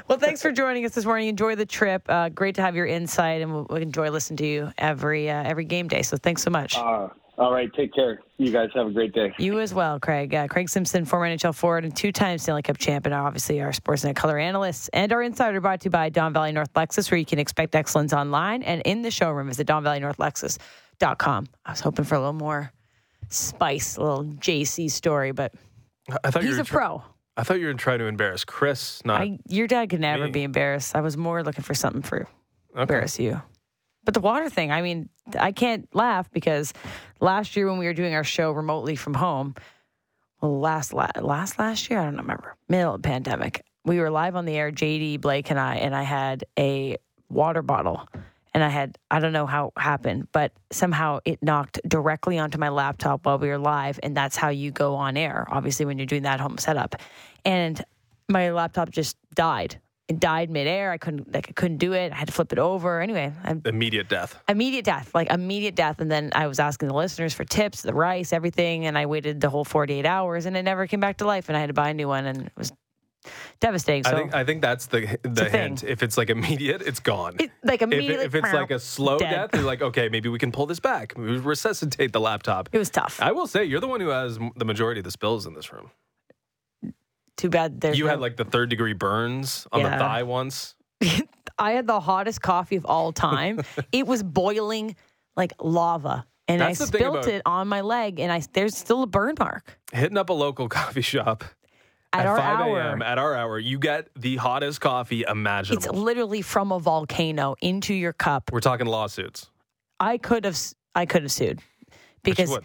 Well, 0.07 0.17
thanks 0.19 0.41
for 0.41 0.51
joining 0.51 0.85
us 0.85 0.93
this 0.93 1.05
morning. 1.05 1.27
Enjoy 1.29 1.55
the 1.55 1.65
trip. 1.65 2.03
Uh, 2.07 2.29
great 2.29 2.55
to 2.55 2.61
have 2.61 2.75
your 2.75 2.85
insight, 2.85 3.41
and 3.41 3.53
we'll, 3.53 3.65
we'll 3.69 3.81
enjoy 3.81 4.09
listening 4.09 4.37
to 4.37 4.45
you 4.45 4.71
every 4.77 5.29
uh, 5.29 5.43
every 5.43 5.65
game 5.65 5.87
day. 5.87 6.01
So 6.01 6.17
thanks 6.17 6.43
so 6.43 6.49
much. 6.51 6.77
Uh, 6.77 7.07
all 7.37 7.51
right. 7.51 7.73
Take 7.73 7.93
care. 7.93 8.19
You 8.37 8.51
guys 8.51 8.69
have 8.75 8.87
a 8.87 8.91
great 8.91 9.13
day. 9.13 9.33
You 9.39 9.59
as 9.59 9.73
well, 9.73 9.99
Craig. 9.99 10.35
Uh, 10.35 10.47
Craig 10.47 10.69
Simpson, 10.69 11.05
former 11.05 11.25
NHL 11.25 11.55
forward 11.55 11.83
and 11.83 11.95
two-time 11.95 12.37
Stanley 12.37 12.61
Cup 12.61 12.77
champion, 12.77 13.13
obviously 13.13 13.59
our 13.61 13.71
Sportsnet 13.71 14.15
color 14.15 14.37
analyst, 14.37 14.89
and 14.93 15.11
our 15.11 15.23
insider 15.23 15.59
brought 15.59 15.81
to 15.81 15.85
you 15.85 15.91
by 15.91 16.09
Don 16.09 16.33
Valley 16.33 16.51
North 16.51 16.71
Lexus, 16.73 17.09
where 17.09 17.17
you 17.17 17.25
can 17.25 17.39
expect 17.39 17.73
excellence 17.73 18.13
online 18.13 18.61
and 18.63 18.81
in 18.85 19.01
the 19.01 19.09
showroom. 19.09 19.47
Visit 19.47 19.65
DonValleyNorthLexus.com. 19.67 21.47
I 21.65 21.71
was 21.71 21.79
hoping 21.79 22.05
for 22.05 22.15
a 22.15 22.19
little 22.19 22.33
more 22.33 22.71
spice, 23.29 23.97
a 23.97 24.01
little 24.03 24.25
JC 24.25 24.91
story, 24.91 25.31
but 25.31 25.53
I 26.23 26.29
thought 26.29 26.43
you 26.43 26.49
he's 26.49 26.57
were 26.57 26.63
a 26.63 26.65
try- 26.65 26.87
pro. 26.87 27.03
I 27.35 27.43
thought 27.43 27.59
you 27.59 27.65
were 27.65 27.73
trying 27.73 27.99
to 27.99 28.05
embarrass 28.05 28.45
Chris, 28.45 29.01
not 29.05 29.21
I, 29.21 29.39
your 29.47 29.67
dad 29.67 29.89
could 29.89 29.99
never 29.99 30.25
me. 30.25 30.31
be 30.31 30.43
embarrassed. 30.43 30.95
I 30.95 31.01
was 31.01 31.17
more 31.17 31.43
looking 31.43 31.63
for 31.63 31.73
something 31.73 32.03
for 32.03 32.27
embarrass 32.75 33.19
you. 33.19 33.41
But 34.05 34.13
the 34.13 34.19
water 34.19 34.49
thing, 34.49 34.71
I 34.71 34.81
mean, 34.81 35.09
I 35.39 35.51
can't 35.51 35.87
laugh 35.95 36.29
because 36.31 36.73
last 37.19 37.55
year 37.55 37.69
when 37.69 37.79
we 37.79 37.85
were 37.85 37.93
doing 37.93 38.13
our 38.13 38.23
show 38.23 38.51
remotely 38.51 38.95
from 38.95 39.13
home, 39.13 39.55
well, 40.41 40.59
last 40.59 40.93
la- 40.93 41.09
last 41.19 41.57
last 41.57 41.89
year, 41.89 41.99
I 41.99 42.05
don't 42.05 42.17
remember, 42.17 42.55
middle 42.67 42.95
of 42.95 43.01
pandemic, 43.01 43.63
we 43.85 43.99
were 43.99 44.09
live 44.09 44.35
on 44.35 44.45
the 44.45 44.55
air, 44.55 44.71
JD, 44.71 45.21
Blake, 45.21 45.49
and 45.49 45.59
I, 45.59 45.75
and 45.75 45.95
I 45.95 46.03
had 46.03 46.43
a 46.59 46.97
water 47.29 47.61
bottle. 47.61 48.07
And 48.53 48.63
I 48.63 48.69
had, 48.69 48.97
I 49.09 49.19
don't 49.19 49.33
know 49.33 49.45
how 49.47 49.73
it 49.75 49.81
happened, 49.81 50.27
but 50.31 50.51
somehow 50.71 51.19
it 51.25 51.41
knocked 51.41 51.79
directly 51.87 52.37
onto 52.37 52.57
my 52.59 52.69
laptop 52.69 53.25
while 53.25 53.39
we 53.39 53.47
were 53.47 53.57
live. 53.57 53.99
And 54.03 54.15
that's 54.15 54.35
how 54.35 54.49
you 54.49 54.69
go 54.71 54.95
on 54.95 55.17
air, 55.17 55.47
obviously, 55.49 55.85
when 55.85 55.97
you're 55.97 56.05
doing 56.05 56.23
that 56.23 56.39
home 56.39 56.57
setup. 56.59 56.95
And 57.45 57.83
my 58.29 58.51
laptop 58.51 58.91
just 58.91 59.17
died. 59.33 59.79
It 60.07 60.19
died 60.19 60.49
midair. 60.51 60.91
I 60.91 60.97
couldn't, 60.97 61.33
like, 61.33 61.47
I 61.49 61.53
couldn't 61.53 61.77
do 61.77 61.93
it. 61.93 62.11
I 62.11 62.15
had 62.15 62.27
to 62.27 62.33
flip 62.33 62.51
it 62.53 62.59
over. 62.59 63.01
Anyway, 63.01 63.31
I 63.43 63.55
Immediate 63.65 64.09
death. 64.09 64.37
immediate 64.47 64.85
death, 64.85 65.15
like 65.15 65.31
immediate 65.31 65.75
death. 65.75 65.99
And 65.99 66.11
then 66.11 66.29
I 66.35 66.45
was 66.47 66.59
asking 66.59 66.89
the 66.89 66.93
listeners 66.93 67.33
for 67.33 67.45
tips, 67.45 67.81
the 67.81 67.93
rice, 67.93 68.33
everything, 68.33 68.85
and 68.85 68.97
I 68.97 69.05
waited 69.07 69.41
the 69.41 69.49
whole 69.49 69.63
48 69.63 70.05
hours, 70.05 70.45
and 70.45 70.55
it 70.57 70.63
never 70.63 70.87
came 70.87 70.99
back 70.99 71.17
to 71.17 71.25
life, 71.25 71.47
and 71.47 71.57
I 71.57 71.61
had 71.61 71.67
to 71.67 71.73
buy 71.73 71.89
a 71.89 71.93
new 71.93 72.07
one, 72.09 72.25
and 72.25 72.47
it 72.47 72.51
was 72.57 72.71
devastating. 73.59 74.03
So, 74.03 74.11
I 74.11 74.15
think 74.15 74.33
I 74.35 74.43
think 74.43 74.61
that's 74.61 74.85
the 74.87 75.17
the 75.23 75.47
a 75.47 75.49
thing. 75.49 75.61
hint. 75.61 75.83
If 75.83 76.03
it's 76.03 76.17
like 76.17 76.29
immediate, 76.29 76.81
it's 76.81 76.99
gone. 76.99 77.35
it, 77.39 77.51
like 77.63 77.81
if, 77.81 77.91
immediately, 77.91 78.23
it- 78.23 78.27
if 78.27 78.35
it's 78.35 78.53
like 78.53 78.71
a 78.71 78.79
slow 78.79 79.17
dead. 79.19 79.29
death, 79.29 79.49
you're 79.53 79.63
like, 79.63 79.81
okay, 79.81 80.09
maybe 80.09 80.29
we 80.29 80.39
can 80.39 80.51
pull 80.51 80.65
this 80.65 80.79
back. 80.79 81.13
We 81.17 81.37
resuscitate 81.37 82.11
the 82.13 82.19
laptop. 82.21 82.69
it 82.71 82.77
was 82.77 82.89
tough. 82.89 83.19
I 83.21 83.31
will 83.31 83.47
say, 83.47 83.63
you're 83.65 83.79
the 83.81 83.87
one 83.87 84.01
who 84.01 84.09
has 84.09 84.37
the 84.55 84.65
majority 84.65 84.99
of 84.99 85.05
the 85.05 85.11
spills 85.11 85.45
in 85.45 85.53
this 85.53 85.71
room. 85.73 85.91
Too 87.35 87.49
bad. 87.49 87.81
There's 87.81 87.97
you 87.97 88.05
no- 88.05 88.11
had 88.11 88.19
like 88.19 88.37
the 88.37 88.45
third 88.45 88.69
degree 88.69 88.93
burns 88.93 89.67
on 89.71 89.81
Yeah. 89.81 89.89
the 89.91 89.97
thigh 89.97 90.23
once. 90.23 90.75
I 91.59 91.71
had 91.71 91.87
the 91.87 91.99
hottest 91.99 92.41
coffee 92.41 92.75
of 92.75 92.85
all 92.85 93.11
time. 93.11 93.61
it 93.91 94.07
was 94.07 94.23
boiling 94.23 94.95
like 95.35 95.51
lava, 95.61 96.25
and 96.47 96.61
That's 96.61 96.79
I 96.81 96.85
the 96.85 96.91
thing 96.91 96.99
spilled 97.01 97.15
about- 97.17 97.27
it 97.27 97.41
on 97.45 97.67
my 97.67 97.81
leg, 97.81 98.19
and 98.19 98.31
I 98.31 98.41
there's 98.53 98.77
still 98.77 99.03
a 99.03 99.07
burn 99.07 99.35
mark 99.39 99.77
Hitting 99.91 100.17
up 100.17 100.29
a 100.29 100.33
local 100.33 100.69
coffee 100.69 101.01
shop 101.01 101.43
at, 102.13 102.21
at 102.21 102.25
our 102.27 102.37
5 102.37 102.59
hour. 102.59 102.79
a.m. 102.79 103.01
at 103.01 103.17
our 103.17 103.35
hour, 103.35 103.57
you 103.59 103.79
get 103.79 104.07
the 104.15 104.35
hottest 104.37 104.79
coffee 104.81 105.23
imaginable. 105.27 105.83
It's 105.83 105.91
literally 105.91 106.41
from 106.41 106.71
a 106.71 106.79
volcano 106.79 107.55
into 107.61 107.93
your 107.93 108.13
cup. 108.13 108.51
We're 108.51 108.59
talking 108.59 108.85
lawsuits. 108.87 109.49
I 109.99 110.17
could 110.17 110.45
have 110.45 110.57
I 110.95 111.05
could 111.05 111.23
have 111.23 111.31
sued 111.31 111.59
because 112.23 112.57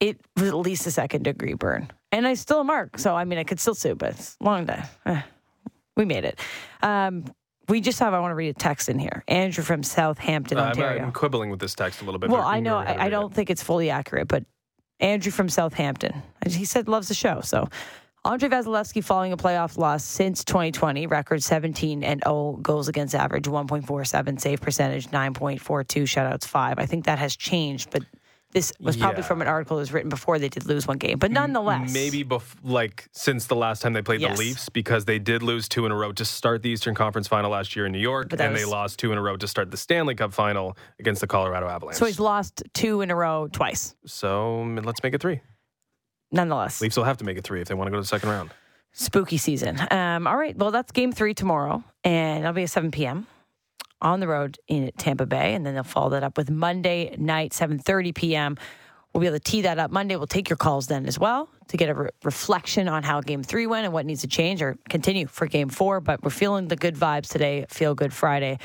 it 0.00 0.20
was 0.36 0.48
at 0.48 0.54
least 0.56 0.86
a 0.86 0.90
second 0.90 1.24
degree 1.24 1.54
burn, 1.54 1.90
and 2.12 2.26
I 2.26 2.34
still 2.34 2.60
a 2.60 2.64
mark. 2.64 2.98
So 2.98 3.14
I 3.14 3.24
mean, 3.24 3.38
I 3.38 3.44
could 3.44 3.60
still 3.60 3.74
sue, 3.74 3.94
but 3.94 4.10
it's 4.10 4.36
long 4.40 4.66
day. 4.66 4.82
Eh, 5.06 5.20
we 5.96 6.04
made 6.04 6.24
it. 6.24 6.38
Um, 6.82 7.24
we 7.68 7.80
just 7.80 7.98
have. 8.00 8.12
I 8.14 8.20
want 8.20 8.32
to 8.32 8.36
read 8.36 8.50
a 8.50 8.54
text 8.58 8.88
in 8.88 8.98
here. 8.98 9.24
Andrew 9.28 9.62
from 9.64 9.82
Southampton, 9.82 10.58
Uh, 10.58 10.64
Ontario. 10.66 11.02
I'm 11.04 11.12
quibbling 11.12 11.50
with 11.50 11.60
this 11.60 11.74
text 11.74 12.02
a 12.02 12.04
little 12.04 12.18
bit. 12.18 12.30
well, 12.30 12.42
I 12.42 12.60
know. 12.60 12.76
can 12.76 12.78
go 12.78 12.82
ahead 12.82 12.94
and 12.96 13.02
I, 13.02 13.06
I 13.06 13.08
don't 13.08 13.32
think 13.32 13.50
it's 13.50 13.62
fully 13.62 13.90
accurate, 13.90 14.28
but 14.28 14.44
Andrew 15.00 15.32
from 15.32 15.48
Southampton. 15.48 16.22
He 16.46 16.64
said 16.64 16.88
loves 16.88 17.08
the 17.08 17.14
show. 17.14 17.40
So. 17.40 17.68
Andrei 18.24 18.48
Vasilevskiy 18.48 19.02
following 19.02 19.32
a 19.32 19.36
playoff 19.36 19.76
loss 19.76 20.04
since 20.04 20.44
2020, 20.44 21.08
record 21.08 21.42
17 21.42 22.04
and 22.04 22.22
0 22.24 22.58
goals 22.62 22.86
against 22.86 23.16
average, 23.16 23.46
1.47 23.46 24.40
save 24.40 24.60
percentage, 24.60 25.08
9.42 25.08 25.58
shutouts, 26.04 26.44
5. 26.46 26.78
I 26.78 26.86
think 26.86 27.06
that 27.06 27.18
has 27.18 27.34
changed, 27.34 27.90
but 27.90 28.04
this 28.52 28.72
was 28.78 28.96
probably 28.96 29.22
Yeah. 29.22 29.26
from 29.26 29.42
an 29.42 29.48
article 29.48 29.76
that 29.76 29.80
was 29.80 29.92
written 29.92 30.08
before 30.10 30.38
they 30.38 30.48
did 30.50 30.66
lose 30.66 30.86
one 30.86 30.98
game, 30.98 31.18
but 31.18 31.32
nonetheless, 31.32 31.92
Maybe 31.92 32.22
bef- 32.22 32.54
like 32.62 33.08
since 33.10 33.46
the 33.46 33.56
last 33.56 33.82
time 33.82 33.92
they 33.92 34.02
played 34.02 34.20
Yes. 34.20 34.38
the 34.38 34.44
Leafs 34.44 34.68
because 34.68 35.04
they 35.06 35.18
did 35.18 35.42
lose 35.42 35.68
two 35.68 35.84
in 35.84 35.90
a 35.90 35.96
row 35.96 36.12
to 36.12 36.24
start 36.24 36.62
the 36.62 36.68
Eastern 36.68 36.94
Conference 36.94 37.26
Final 37.26 37.50
last 37.50 37.74
year 37.74 37.86
in 37.86 37.92
New 37.92 37.98
York, 37.98 38.32
and 38.38 38.54
they 38.54 38.64
lost 38.66 39.00
two 39.00 39.10
in 39.10 39.18
a 39.18 39.22
row 39.22 39.36
to 39.36 39.48
start 39.48 39.72
the 39.72 39.76
Stanley 39.76 40.14
Cup 40.14 40.32
Final 40.32 40.76
against 41.00 41.22
the 41.22 41.26
Colorado 41.26 41.66
Avalanche. 41.66 41.96
So 41.96 42.04
he's 42.04 42.20
lost 42.20 42.62
two 42.72 43.00
in 43.00 43.10
a 43.10 43.16
row 43.16 43.48
twice. 43.50 43.96
So 44.06 44.62
let's 44.84 45.02
make 45.02 45.14
it 45.14 45.20
three. 45.20 45.40
Nonetheless, 46.32 46.80
Leafs 46.80 46.96
will 46.96 47.04
have 47.04 47.18
to 47.18 47.24
make 47.24 47.36
it 47.36 47.44
three 47.44 47.60
if 47.60 47.68
they 47.68 47.74
want 47.74 47.86
to 47.86 47.90
go 47.90 47.96
to 47.96 48.02
the 48.02 48.06
second 48.06 48.30
round. 48.30 48.50
spooky 48.92 49.36
season. 49.36 49.78
Um, 49.90 50.26
all 50.26 50.36
right, 50.36 50.56
well 50.56 50.70
that's 50.70 50.90
game 50.92 51.12
three 51.12 51.34
tomorrow, 51.34 51.84
and 52.04 52.40
it'll 52.40 52.52
be 52.54 52.62
at 52.64 52.70
7 52.70 52.90
p.m. 52.90 53.26
on 54.00 54.20
the 54.20 54.26
road 54.28 54.58
in 54.66 54.90
Tampa 54.98 55.26
Bay, 55.26 55.54
and 55.54 55.64
then 55.64 55.74
they'll 55.74 55.82
follow 55.84 56.10
that 56.10 56.22
up 56.24 56.36
with 56.38 56.50
Monday 56.50 57.14
night 57.18 57.52
7:30 57.52 58.14
p.m. 58.14 58.56
We'll 59.12 59.20
be 59.20 59.26
able 59.26 59.36
to 59.38 59.44
tee 59.44 59.60
that 59.62 59.78
up 59.78 59.90
Monday. 59.90 60.16
We'll 60.16 60.26
take 60.26 60.48
your 60.48 60.56
calls 60.56 60.86
then 60.86 61.04
as 61.04 61.18
well 61.18 61.50
to 61.68 61.76
get 61.76 61.90
a 61.90 61.94
re- 61.94 62.08
reflection 62.24 62.88
on 62.88 63.02
how 63.02 63.20
Game 63.20 63.42
Three 63.42 63.66
went 63.66 63.84
and 63.84 63.92
what 63.92 64.06
needs 64.06 64.22
to 64.22 64.26
change 64.26 64.62
or 64.62 64.78
continue 64.88 65.26
for 65.26 65.46
Game 65.46 65.68
Four. 65.68 66.00
But 66.00 66.22
we're 66.22 66.30
feeling 66.30 66.68
the 66.68 66.76
good 66.76 66.96
vibes 66.96 67.28
today. 67.28 67.66
Feel 67.68 67.94
Good 67.94 68.14
Friday, 68.14 68.58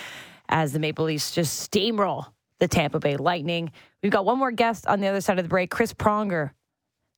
as 0.48 0.72
the 0.72 0.80
Maple 0.80 1.04
Leafs 1.04 1.32
just 1.32 1.70
steamroll 1.70 2.28
the 2.60 2.68
Tampa 2.70 3.00
Bay 3.00 3.18
Lightning. 3.18 3.74
We've 4.02 4.12
got 4.12 4.24
one 4.24 4.40
more 4.40 4.52
guest 4.52 4.88
on 4.88 5.02
the 5.02 5.08
other 5.08 5.20
side 5.20 5.38
of 5.38 5.44
the 5.44 5.50
break, 5.50 5.70
Chris 5.70 5.94
Pronger. 5.94 6.52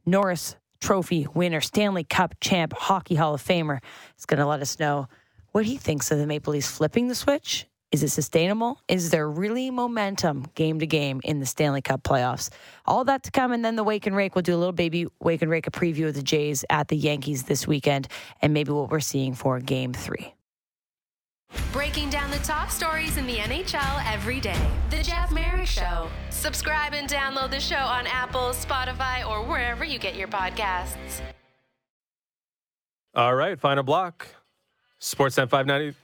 Norris 0.06 0.56
Trophy 0.82 1.28
winner, 1.34 1.62
Stanley 1.62 2.04
Cup 2.04 2.36
champ, 2.40 2.74
Hockey 2.74 3.16
Hall 3.16 3.34
of 3.34 3.44
Famer, 3.44 3.80
is 4.18 4.26
going 4.26 4.40
to 4.40 4.46
let 4.46 4.62
us 4.62 4.80
know 4.80 5.08
what 5.52 5.66
he 5.66 5.78
thinks 5.78 6.10
of 6.12 6.18
the 6.18 6.28
Maple 6.28 6.54
Leafs 6.54 6.70
flipping 6.70 7.08
the 7.08 7.16
switch. 7.16 7.68
Is 7.92 8.04
it 8.04 8.10
sustainable? 8.10 8.80
Is 8.88 9.10
there 9.10 9.28
really 9.28 9.72
momentum 9.72 10.46
game 10.54 10.80
to 10.80 10.86
game 10.86 11.22
in 11.24 11.40
the 11.40 11.46
Stanley 11.46 11.82
Cup 11.82 12.04
playoffs? 12.04 12.50
All 12.86 13.04
that 13.06 13.24
to 13.24 13.32
come, 13.32 13.52
and 13.52 13.66
then 13.66 13.76
the 13.76 13.84
Wake 13.84 14.06
and 14.06 14.16
Rake. 14.16 14.36
We'll 14.36 14.44
do 14.44 14.56
a 14.56 14.58
little 14.58 14.74
baby 14.74 15.08
Wake 15.20 15.42
and 15.42 15.50
Rake, 15.50 15.66
a 15.66 15.72
preview 15.72 16.08
of 16.08 16.14
the 16.14 16.22
Jays 16.22 16.64
at 16.70 16.88
the 16.88 16.96
Yankees 16.96 17.44
this 17.44 17.68
weekend, 17.68 18.08
and 18.44 18.54
maybe 18.54 18.72
what 18.72 18.92
we're 18.92 19.00
seeing 19.00 19.34
for 19.34 19.60
Game 19.60 19.92
Three. 19.92 20.36
Breaking 21.74 22.12
down 22.12 22.30
the 22.30 22.38
top 22.38 22.70
stories 22.70 23.18
in 23.18 23.26
the 23.26 23.38
NHL 23.38 24.14
every 24.14 24.40
day. 24.40 24.70
The 24.92 25.02
Jeff 25.02 25.32
Marek 25.32 25.66
Show. 25.66 26.08
Subscribe 26.40 26.94
and 26.94 27.10
download 27.10 27.52
the 27.52 27.60
show 27.60 27.76
on 27.76 28.08
Apple, 28.08 28.52
Spotify, 28.52 29.28
or 29.28 29.44
wherever 29.44 29.84
you 29.84 30.00
get 30.00 30.16
your 30.16 30.30
podcasts. 30.30 31.20
All 33.14 33.36
right, 33.36 33.60
final 33.60 33.84
block. 33.84 34.26
Sportsnet 35.02 35.50
590. 35.50 35.98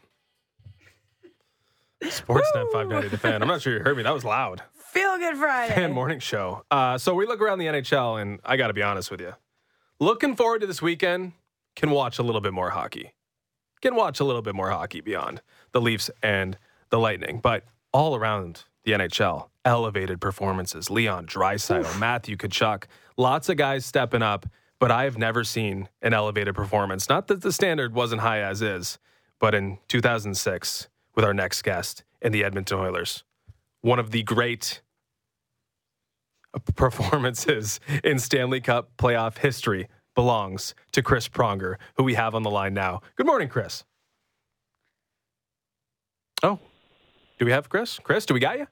Sportsnet 2.03 2.69
590, 2.73 3.07
the 3.07 3.17
fan. 3.17 3.41
I'm 3.41 3.47
not 3.47 3.61
sure 3.61 3.77
you 3.77 3.79
heard 3.79 3.95
me. 3.95 4.03
That 4.03 4.13
was 4.13 4.25
loud. 4.25 4.61
Feel 4.73 5.17
Good 5.17 5.37
Friday. 5.37 5.73
Fan 5.73 5.93
morning 5.93 6.19
show. 6.19 6.65
Uh, 6.69 6.97
so 6.97 7.15
we 7.15 7.25
look 7.25 7.39
around 7.39 7.59
the 7.59 7.67
NHL, 7.67 8.21
and 8.21 8.41
I 8.43 8.57
got 8.57 8.67
to 8.67 8.73
be 8.73 8.83
honest 8.83 9.09
with 9.09 9.21
you. 9.21 9.35
Looking 10.01 10.35
forward 10.35 10.59
to 10.59 10.67
this 10.67 10.81
weekend, 10.81 11.31
can 11.77 11.91
watch 11.91 12.19
a 12.19 12.23
little 12.23 12.41
bit 12.41 12.51
more 12.51 12.71
hockey. 12.71 13.13
Can 13.81 13.95
watch 13.95 14.19
a 14.19 14.25
little 14.25 14.41
bit 14.41 14.53
more 14.53 14.69
hockey 14.69 14.99
beyond 14.99 15.41
the 15.71 15.79
Leafs 15.79 16.11
and 16.21 16.57
the 16.89 16.99
Lightning. 16.99 17.39
But 17.39 17.63
all 17.93 18.17
around 18.17 18.65
the 18.83 18.91
NHL, 18.91 19.47
elevated 19.65 20.21
performances. 20.21 20.89
Leon 20.89 21.25
Draisaitl, 21.25 21.99
Matthew 21.99 22.37
Tkachuk, 22.37 22.85
lots 23.17 23.49
of 23.49 23.57
guys 23.57 23.85
stepping 23.85 24.21
up. 24.21 24.45
But 24.77 24.91
I 24.91 25.05
have 25.05 25.17
never 25.17 25.43
seen 25.43 25.89
an 26.01 26.13
elevated 26.13 26.53
performance. 26.53 27.09
Not 27.09 27.27
that 27.27 27.41
the 27.41 27.51
standard 27.51 27.93
wasn't 27.93 28.21
high 28.21 28.41
as 28.41 28.61
is, 28.61 28.99
but 29.39 29.55
in 29.55 29.79
2006, 29.87 30.89
with 31.15 31.25
our 31.25 31.33
next 31.33 31.61
guest 31.61 32.03
in 32.21 32.31
the 32.31 32.43
Edmonton 32.43 32.79
Oilers, 32.79 33.23
one 33.81 33.99
of 33.99 34.11
the 34.11 34.23
great 34.23 34.81
performances 36.75 37.79
in 38.03 38.19
Stanley 38.19 38.61
Cup 38.61 38.91
playoff 38.97 39.37
history 39.37 39.87
belongs 40.13 40.75
to 40.91 41.01
Chris 41.01 41.27
Pronger, 41.27 41.75
who 41.97 42.03
we 42.03 42.13
have 42.15 42.35
on 42.35 42.43
the 42.43 42.49
line 42.49 42.73
now. 42.73 43.01
Good 43.15 43.25
morning, 43.25 43.49
Chris. 43.49 43.83
Oh, 46.43 46.59
do 47.39 47.45
we 47.45 47.51
have 47.51 47.69
Chris? 47.69 47.99
Chris, 47.99 48.25
do 48.25 48.33
we 48.33 48.39
got 48.39 48.57
you? 48.59 48.67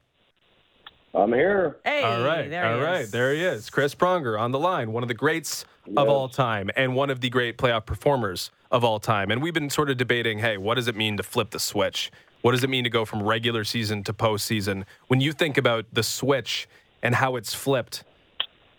I'm 1.16 1.32
here. 1.32 1.78
Hey, 1.86 2.02
all 2.02 2.24
right, 2.24 2.50
there 2.50 2.66
all 2.66 2.78
he 2.80 2.84
right, 2.84 3.02
is. 3.02 3.12
there 3.12 3.34
he 3.34 3.42
is. 3.44 3.70
Chris 3.70 3.94
Pronger 3.94 4.40
on 4.40 4.52
the 4.52 4.58
line, 4.60 4.92
one 4.92 5.04
of 5.04 5.08
the 5.08 5.14
greats 5.14 5.64
of 5.86 5.94
Yes. 5.96 6.08
all 6.08 6.28
time 6.30 6.70
and 6.76 6.96
one 6.96 7.10
of 7.10 7.22
the 7.22 7.30
great 7.30 7.58
playoff 7.58 7.86
performers 7.86 8.50
of 8.72 8.84
all 8.84 9.00
time. 9.00 9.30
And 9.30 9.42
we've 9.44 9.54
been 9.54 9.70
sort 9.70 9.90
of 9.92 9.98
debating, 9.98 10.40
hey, 10.40 10.58
what 10.58 10.76
does 10.76 10.88
it 10.88 10.96
mean 10.96 11.18
to 11.18 11.24
flip 11.24 11.52
the 11.52 11.60
switch? 11.60 12.10
What 12.42 12.52
does 12.54 12.64
it 12.64 12.70
mean 12.70 12.84
to 12.86 12.90
go 12.90 13.06
from 13.06 13.22
regular 13.22 13.64
season 13.64 14.04
to 14.06 14.14
postseason? 14.14 14.86
When 15.08 15.22
you 15.22 15.34
think 15.34 15.58
about 15.58 15.86
the 15.94 16.02
switch 16.04 16.68
and 17.04 17.16
how 17.16 17.36
it's 17.36 17.54
flipped, 17.54 18.04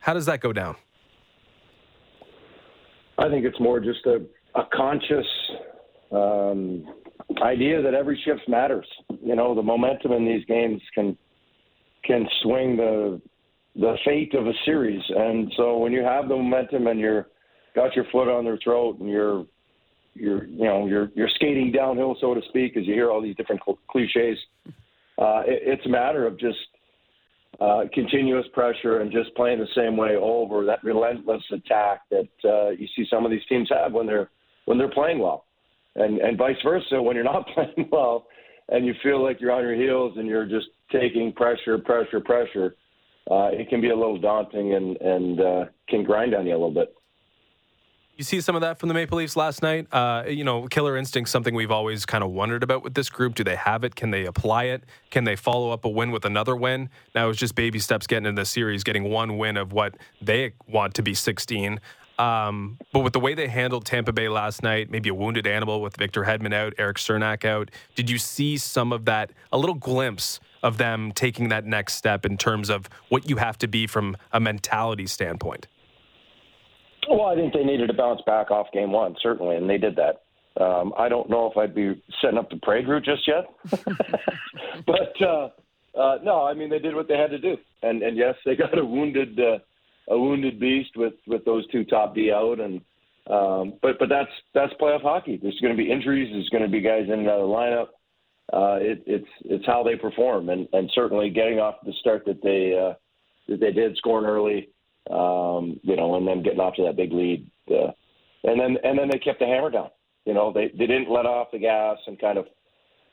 how 0.00 0.12
does 0.14 0.26
that 0.26 0.40
go 0.40 0.52
down? 0.52 0.76
I 3.18 3.28
think 3.28 3.44
it's 3.44 3.60
more 3.60 3.78
just 3.80 4.04
a, 4.06 4.22
a 4.54 4.64
conscious 4.74 5.26
um, 6.10 6.84
idea 7.42 7.80
that 7.80 7.94
every 7.94 8.20
shift 8.24 8.48
matters. 8.48 8.86
You 9.22 9.36
know, 9.36 9.54
the 9.54 9.62
momentum 9.62 10.12
in 10.12 10.24
these 10.24 10.44
games 10.46 10.82
can 10.94 11.16
can 12.04 12.26
swing 12.42 12.76
the 12.76 13.20
the 13.76 13.96
fate 14.04 14.34
of 14.34 14.46
a 14.46 14.52
series, 14.64 15.02
and 15.08 15.52
so 15.56 15.78
when 15.78 15.92
you 15.92 16.02
have 16.02 16.28
the 16.28 16.36
momentum 16.36 16.86
and 16.86 17.00
you're 17.00 17.26
got 17.74 17.94
your 17.96 18.04
foot 18.12 18.28
on 18.28 18.44
their 18.44 18.58
throat 18.58 18.98
and 19.00 19.08
you're 19.08 19.44
you're 20.14 20.44
you 20.46 20.64
know 20.64 20.86
you're 20.86 21.10
you're 21.14 21.28
skating 21.34 21.72
downhill, 21.72 22.16
so 22.20 22.34
to 22.34 22.40
speak, 22.48 22.76
as 22.76 22.86
you 22.86 22.94
hear 22.94 23.10
all 23.10 23.20
these 23.20 23.36
different 23.36 23.60
cl- 23.64 23.78
cliches. 23.88 24.38
Uh, 25.18 25.42
it, 25.46 25.62
it's 25.64 25.86
a 25.86 25.88
matter 25.88 26.26
of 26.26 26.38
just 26.38 26.58
uh, 27.60 27.82
continuous 27.92 28.46
pressure 28.52 29.00
and 29.00 29.12
just 29.12 29.34
playing 29.34 29.58
the 29.58 29.66
same 29.74 29.96
way 29.96 30.16
over 30.16 30.64
that 30.64 30.82
relentless 30.82 31.42
attack 31.52 32.02
that 32.10 32.28
uh, 32.44 32.70
you 32.70 32.86
see 32.96 33.06
some 33.10 33.24
of 33.24 33.30
these 33.30 33.44
teams 33.48 33.68
have 33.70 33.92
when 33.92 34.06
they're 34.06 34.30
when 34.66 34.78
they're 34.78 34.90
playing 34.90 35.18
well, 35.18 35.44
and 35.96 36.18
and 36.18 36.38
vice 36.38 36.56
versa 36.64 37.00
when 37.00 37.16
you're 37.16 37.24
not 37.24 37.46
playing 37.54 37.88
well, 37.90 38.26
and 38.68 38.87
you 38.87 38.94
feel 39.03 39.22
like 39.22 39.40
you're 39.40 39.53
on 39.53 39.62
your 39.62 39.74
heels 39.74 40.14
and 40.16 40.27
you're 40.27 40.46
just 40.46 40.66
taking 40.90 41.33
pressure, 41.33 41.79
pressure, 41.79 42.20
pressure. 42.20 42.77
Uh, 43.31 43.48
it 43.53 43.68
can 43.68 43.81
be 43.81 43.90
a 43.90 43.96
little 43.96 44.18
daunting 44.18 44.74
and 44.74 44.96
and 44.98 45.40
uh, 45.40 45.64
can 45.88 46.05
grind 46.05 46.35
on 46.35 46.46
you 46.46 46.53
a 46.53 46.59
little 46.59 46.74
bit. 46.74 46.94
You 48.16 48.22
see 48.22 48.40
some 48.40 48.55
of 48.55 48.61
that 48.61 48.79
from 48.79 48.88
the 48.88 48.94
Maple 48.94 49.18
Leafs 49.18 49.35
last 49.35 49.61
night. 49.61 49.88
Uh, 49.92 50.22
you 50.29 50.44
know, 50.44 50.68
killer 50.68 50.96
instinct, 50.96 51.31
something 51.31 51.53
we've 51.53 51.72
always 51.72 52.07
kind 52.07 52.22
of 52.22 52.31
wondered 52.31 52.62
about 52.62 52.85
with 52.85 52.94
this 52.94 53.11
group. 53.11 53.35
Do 53.35 53.42
they 53.42 53.57
have 53.57 53.83
it? 53.83 53.96
Can 53.96 54.12
they 54.12 54.24
apply 54.24 54.64
it? 54.64 54.85
Can 55.11 55.24
they 55.24 55.35
follow 55.35 55.70
up 55.72 55.85
a 55.85 55.88
win 55.88 56.12
with 56.12 56.24
another 56.24 56.55
win? 56.55 56.90
Now 57.14 57.29
it's 57.29 57.40
just 57.40 57.57
baby 57.57 57.81
steps 57.81 58.07
getting 58.07 58.27
in 58.27 58.37
the 58.37 58.44
series, 58.44 58.85
getting 58.85 59.05
one 59.05 59.37
win 59.37 59.57
of 59.57 59.72
what 59.72 59.96
they 60.22 60.53
want 60.68 60.94
to 60.94 61.03
be 61.03 61.12
16. 61.12 61.81
Um, 62.18 62.79
but 62.92 63.00
with 63.00 63.12
the 63.12 63.20
way 63.20 63.35
they 63.35 63.48
handled 63.48 63.85
Tampa 63.85 64.12
Bay 64.12 64.29
last 64.29 64.62
night, 64.62 64.90
maybe 64.90 65.09
a 65.09 65.14
wounded 65.14 65.46
animal 65.46 65.83
with 65.83 65.96
Victor 65.96 66.22
Hedman 66.24 66.55
out, 66.55 66.72
Eric 66.79 66.98
Cernak 66.98 67.44
out, 67.44 67.70
did 67.94 68.09
you 68.09 68.18
see 68.18 68.57
some 68.57 68.92
of 68.92 69.05
that, 69.07 69.33
a 69.53 69.59
little 69.59 69.74
glimpse 69.74 70.38
of 70.62 70.79
them 70.79 71.12
taking 71.12 71.48
that 71.48 71.64
next 71.64 71.94
step 71.94 72.24
in 72.24 72.38
terms 72.38 72.70
of 72.70 72.88
what 73.09 73.29
you 73.29 73.37
have 73.37 73.59
to 73.59 73.66
be 73.66 73.87
from 73.87 74.16
a 74.33 74.40
mentality 74.40 75.07
standpoint? 75.07 75.66
Well, 77.09 77.27
I 77.27 77.35
think 77.35 77.53
they 77.53 77.64
needed 77.64 77.88
to 77.88 77.94
bounce 77.94 78.22
back 78.27 78.50
off 78.50 78.68
game 78.72 78.92
one, 78.92 79.16
certainly, 79.20 79.57
and 79.57 79.68
they 79.68 79.79
did 79.79 79.96
that. 79.96 80.22
Um, 80.62 80.94
I 80.96 81.09
don't 81.09 81.29
know 81.29 81.50
if 81.50 81.57
I'd 81.57 81.74
be 81.74 82.00
setting 82.22 82.38
up 82.38 82.48
the 82.48 82.57
parade 82.57 82.88
route 82.88 83.05
just 83.05 83.27
yet, 83.27 83.44
but 84.87 85.20
uh, 85.20 85.48
uh, 85.98 86.18
no, 86.22 86.44
I 86.44 86.55
mean 86.55 86.70
they 86.70 86.79
did 86.79 86.94
what 86.94 87.09
they 87.09 87.16
had 87.16 87.31
to 87.31 87.38
do, 87.38 87.57
and 87.83 88.03
and 88.03 88.16
yes, 88.16 88.37
they 88.44 88.55
got 88.55 88.79
a 88.79 88.85
wounded 88.85 89.38
uh, 89.38 89.59
a 90.08 90.18
wounded 90.18 90.60
beast 90.60 90.90
with 90.96 91.14
with 91.26 91.44
those 91.44 91.66
two 91.68 91.84
top 91.84 92.14
D 92.14 92.30
out, 92.32 92.60
and 92.60 92.80
um, 93.30 93.78
but 93.82 93.98
but 93.98 94.08
that's 94.08 94.30
that's 94.54 94.72
playoff 94.80 95.02
hockey. 95.02 95.38
There's 95.40 95.58
going 95.60 95.76
to 95.76 95.82
be 95.82 95.90
injuries. 95.90 96.30
There's 96.32 96.48
going 96.50 96.62
to 96.62 96.68
be 96.68 96.80
guys 96.80 97.04
in 97.06 97.20
and 97.20 97.28
out 97.28 97.40
of 97.40 97.48
the 97.48 97.54
lineup. 97.54 97.88
Uh, 98.52 98.78
it, 98.80 99.02
it's 99.06 99.28
it's 99.46 99.66
how 99.66 99.82
they 99.82 99.96
perform, 99.96 100.50
and 100.50 100.68
and 100.72 100.90
certainly 100.94 101.30
getting 101.30 101.58
off 101.58 101.76
the 101.84 101.94
start 102.00 102.24
that 102.26 102.42
they 102.42 102.78
uh, 102.78 102.94
that 103.48 103.60
they 103.60 103.72
did, 103.72 103.96
scoring 103.96 104.26
early, 104.26 104.68
um, 105.10 105.80
you 105.82 105.96
know, 105.96 106.16
and 106.16 106.28
then 106.28 106.42
getting 106.42 106.60
off 106.60 106.74
to 106.74 106.82
that 106.82 106.96
big 106.96 107.12
lead, 107.12 107.50
uh, 107.70 107.90
and 108.44 108.60
then 108.60 108.76
and 108.84 108.98
then 108.98 109.08
they 109.10 109.18
kept 109.18 109.40
the 109.40 109.46
hammer 109.46 109.70
down. 109.70 109.88
You 110.26 110.34
know, 110.34 110.52
they 110.52 110.68
they 110.68 110.86
didn't 110.86 111.10
let 111.10 111.26
off 111.26 111.48
the 111.52 111.58
gas 111.58 111.96
and 112.06 112.20
kind 112.20 112.36
of, 112.36 112.46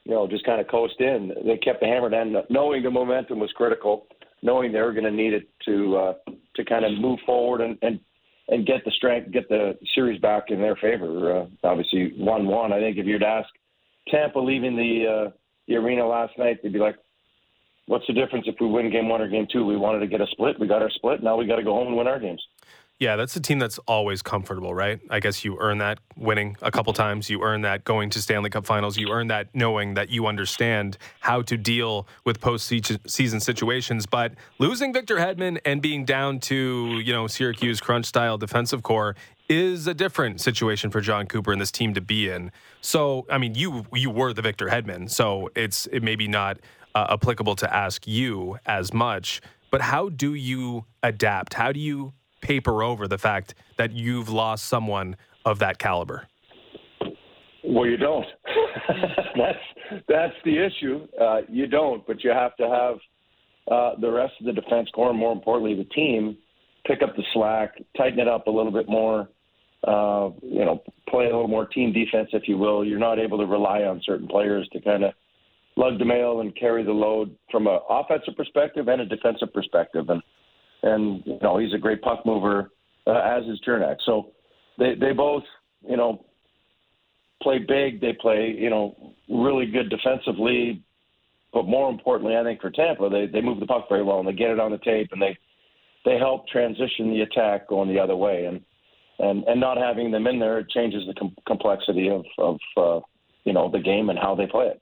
you 0.04 0.12
know, 0.12 0.27
just 0.27 0.45
kind 0.45 0.60
of 0.60 0.67
coast 0.67 0.99
in. 0.99 1.32
They 1.45 1.58
kept 1.58 1.80
the 1.80 1.88
hammer 1.88 2.10
down, 2.10 2.36
knowing 2.49 2.84
the 2.84 2.91
momentum 2.91 3.39
was 3.39 3.51
critical, 3.54 4.08
knowing 4.41 4.71
they 4.71 4.82
were 4.82 4.93
going 4.93 5.06
to 5.06 5.12
need 5.12 5.34
it 5.34 5.47
to 5.65 5.97
uh, 5.97 6.13
to 6.56 6.65
kind 6.65 6.86
of 6.86 6.99
move 6.99 7.19
forward 7.25 7.62
and 7.62 7.77
and 7.82 7.99
and 8.47 8.65
get 8.65 8.84
the 8.84 8.91
strength, 8.91 9.32
get 9.32 9.47
the 9.49 9.77
series 9.95 10.19
back 10.19 10.45
in 10.49 10.60
their 10.60 10.75
favor. 10.75 11.41
Uh, 11.41 11.45
obviously, 11.63 12.13
one 12.17 12.47
one. 12.47 12.73
I 12.73 12.80
think 12.80 12.97
if 12.97 13.06
you'd 13.06 13.23
ask 13.23 13.47
Tampa 14.10 14.39
leaving 14.39 14.75
the 14.75 15.08
uh, 15.08 15.32
the 15.67 15.75
arena 15.75 16.06
last 16.06 16.38
night, 16.38 16.60
they'd 16.62 16.73
be 16.73 16.80
like, 16.80 16.97
"What's 17.88 18.08
the 18.08 18.13
difference 18.13 18.45
if 18.47 18.56
we 18.60 18.67
win 18.67 18.91
game 18.91 19.10
one 19.10 19.21
or 19.21 19.30
game 19.30 19.47
two? 19.51 19.65
We 19.65 19.77
wanted 19.77 19.99
to 19.99 20.08
get 20.08 20.21
a 20.21 20.27
split. 20.32 20.60
We 20.60 20.67
got 20.67 20.82
our 20.82 20.89
split. 20.89 21.23
Now 21.23 21.38
we 21.38 21.47
got 21.47 21.58
to 21.58 21.63
go 21.63 21.73
home 21.73 21.88
and 21.88 21.97
win 21.97 22.08
our 22.08 22.19
games." 22.19 22.43
Yeah, 23.02 23.16
that's 23.16 23.36
a 23.36 23.40
team 23.40 23.58
that's 23.58 23.80
always 23.88 24.22
comfortable, 24.22 24.76
right? 24.76 25.00
I 25.10 25.20
guess 25.20 25.44
you 25.44 25.58
earn 25.60 25.80
that 25.80 25.98
winning 26.16 26.56
a 26.62 26.70
couple 26.70 26.94
times. 26.94 27.32
You 27.32 27.42
earn 27.42 27.62
that 27.62 27.84
going 27.84 28.12
to 28.12 28.22
Stanley 28.22 28.52
Cup 28.52 28.64
finals. 28.64 28.96
You 28.96 29.10
earn 29.10 29.26
that 29.30 29.48
knowing 29.56 29.96
that 29.96 30.12
you 30.12 30.28
understand 30.28 31.00
how 31.20 31.42
to 31.42 31.58
deal 31.58 32.08
with 32.26 32.40
postseason 32.40 33.42
situations. 33.42 34.06
But 34.06 34.36
losing 34.60 34.94
Victor 34.94 35.16
Hedman 35.16 35.58
and 35.66 35.82
being 35.82 36.06
down 36.06 36.42
to, 36.42 37.02
you 37.04 37.12
know, 37.12 37.26
Syracuse 37.26 37.82
crunch 37.82 38.06
style 38.06 38.38
defensive 38.38 38.84
core 38.84 39.16
is 39.50 39.88
a 39.88 39.96
different 39.96 40.40
situation 40.40 40.92
for 40.92 41.02
Jon 41.02 41.26
Cooper 41.26 41.52
and 41.52 41.60
this 41.60 41.72
team 41.72 41.96
to 41.96 42.02
be 42.02 42.30
in. 42.30 42.52
So, 42.82 43.26
I 43.32 43.40
mean, 43.40 43.56
you 43.56 43.84
you 43.92 44.12
were 44.12 44.32
the 44.32 44.44
Victor 44.44 44.68
Hedman, 44.68 45.10
so 45.10 45.50
it's 45.56 45.88
it 45.88 46.04
maybe 46.04 46.28
not 46.28 46.60
uh, 46.94 47.08
applicable 47.10 47.56
to 47.56 47.76
ask 47.76 48.06
you 48.06 48.60
as 48.68 48.94
much. 48.94 49.42
But 49.72 49.82
how 49.82 50.10
do 50.10 50.36
you 50.36 50.86
adapt? 51.02 51.56
How 51.56 51.72
do 51.72 51.80
you 51.80 52.14
paper 52.41 52.84
over 52.84 53.08
the 53.08 53.17
fact 53.17 53.56
that 53.77 53.91
you've 53.91 54.30
lost 54.30 54.65
someone 54.65 55.15
of 55.45 55.60
that 55.60 55.80
caliber? 55.80 56.27
Well, 57.63 57.86
you 57.86 57.97
don't. 57.97 58.25
that's 59.38 60.04
that's 60.08 60.34
the 60.43 60.58
issue. 60.58 61.08
Uh, 61.19 61.41
you 61.49 61.67
don't, 61.67 62.06
but 62.08 62.23
you 62.23 62.32
have 62.32 62.56
to 62.58 62.67
have 62.67 62.95
uh, 63.71 63.99
the 63.99 64.12
rest 64.12 64.34
of 64.39 64.47
the 64.47 64.54
defense 64.54 64.89
corps, 64.93 65.13
more 65.13 65.32
importantly, 65.32 65.75
the 65.75 65.89
team, 65.93 66.38
pick 66.86 67.01
up 67.04 67.15
the 67.15 67.23
slack, 67.34 67.75
tighten 67.95 68.19
it 68.19 68.27
up 68.27 68.47
a 68.47 68.51
little 68.51 68.71
bit 68.71 68.89
more. 68.89 69.30
Uh, 69.88 70.30
you 70.43 70.63
know, 70.63 70.84
play 71.10 71.25
a 71.25 71.27
little 71.27 71.47
more 71.47 71.65
team 71.65 71.91
defense, 71.91 72.30
if 72.34 72.47
you 72.47 72.58
will. 72.58 72.86
You're 72.86 72.99
not 72.99 73.17
able 73.17 73.39
to 73.39 73.45
rely 73.45 73.82
on 73.82 74.01
certain 74.06 74.27
players 74.27 74.67
to 74.73 74.82
kind 74.82 75.04
of 75.04 75.13
lug 75.75 75.97
the 75.97 76.06
mail 76.06 76.41
and 76.41 76.56
carry 76.56 76.84
the 76.84 76.91
load 76.91 77.36
from 77.51 77.65
an 77.67 77.80
offensive 77.89 78.36
perspective 78.36 78.88
and 78.88 79.01
a 79.01 79.06
defensive 79.06 79.51
perspective. 79.54 80.10
And 80.10 80.21
and 80.84 81.24
you 81.26 81.39
know 81.41 81.58
he's 81.58 81.74
a 81.74 81.78
great 81.78 82.02
puck 82.02 82.26
mover, 82.26 82.72
uh, 83.08 83.20
as 83.20 83.44
is 83.46 83.60
Cernak. 83.67 83.98
So 84.06 84.32
they 84.78 84.96
they 85.00 85.13
both 85.13 85.44
you 85.88 85.98
know 85.98 86.26
play 87.41 87.60
big. 87.60 88.02
They 88.02 88.13
play 88.13 88.56
you 88.58 88.70
know 88.70 89.13
really 89.30 89.65
good 89.65 89.89
defensively, 89.89 90.84
but 91.54 91.65
more 91.65 91.89
importantly, 91.89 92.36
I 92.36 92.44
think 92.44 92.62
for 92.62 92.72
Tampa, 92.72 93.10
they 93.10 93.28
they 93.28 93.41
move 93.41 93.60
the 93.60 93.65
puck 93.65 93.88
very 93.89 94.04
well 94.04 94.20
and 94.20 94.28
they 94.28 94.34
get 94.34 94.52
it 94.52 94.60
on 94.60 94.72
the 94.72 94.78
tape 94.80 95.10
and 95.12 95.22
they 95.22 95.38
they 96.06 96.17
help 96.17 96.48
transition 96.48 97.12
the 97.12 97.22
attack 97.22 97.67
going 97.67 97.89
the 97.89 98.00
other 98.00 98.15
way 98.15 98.46
and 98.46 98.62
and 99.20 99.44
and 99.46 99.60
not 99.60 99.78
having 99.78 100.12
them 100.12 100.28
in 100.28 100.39
there 100.39 100.60
it 100.60 100.70
changes 100.70 101.04
the 101.08 101.13
com- 101.13 101.36
complexity 101.46 102.10
of 102.10 102.26
of 102.38 102.58
uh, 102.78 103.00
you 103.44 103.54
know 103.54 103.70
the 103.70 103.80
game 103.80 104.10
and 104.10 104.20
how 104.20 104.36
they 104.36 104.48
play 104.48 104.67
it. 104.67 104.81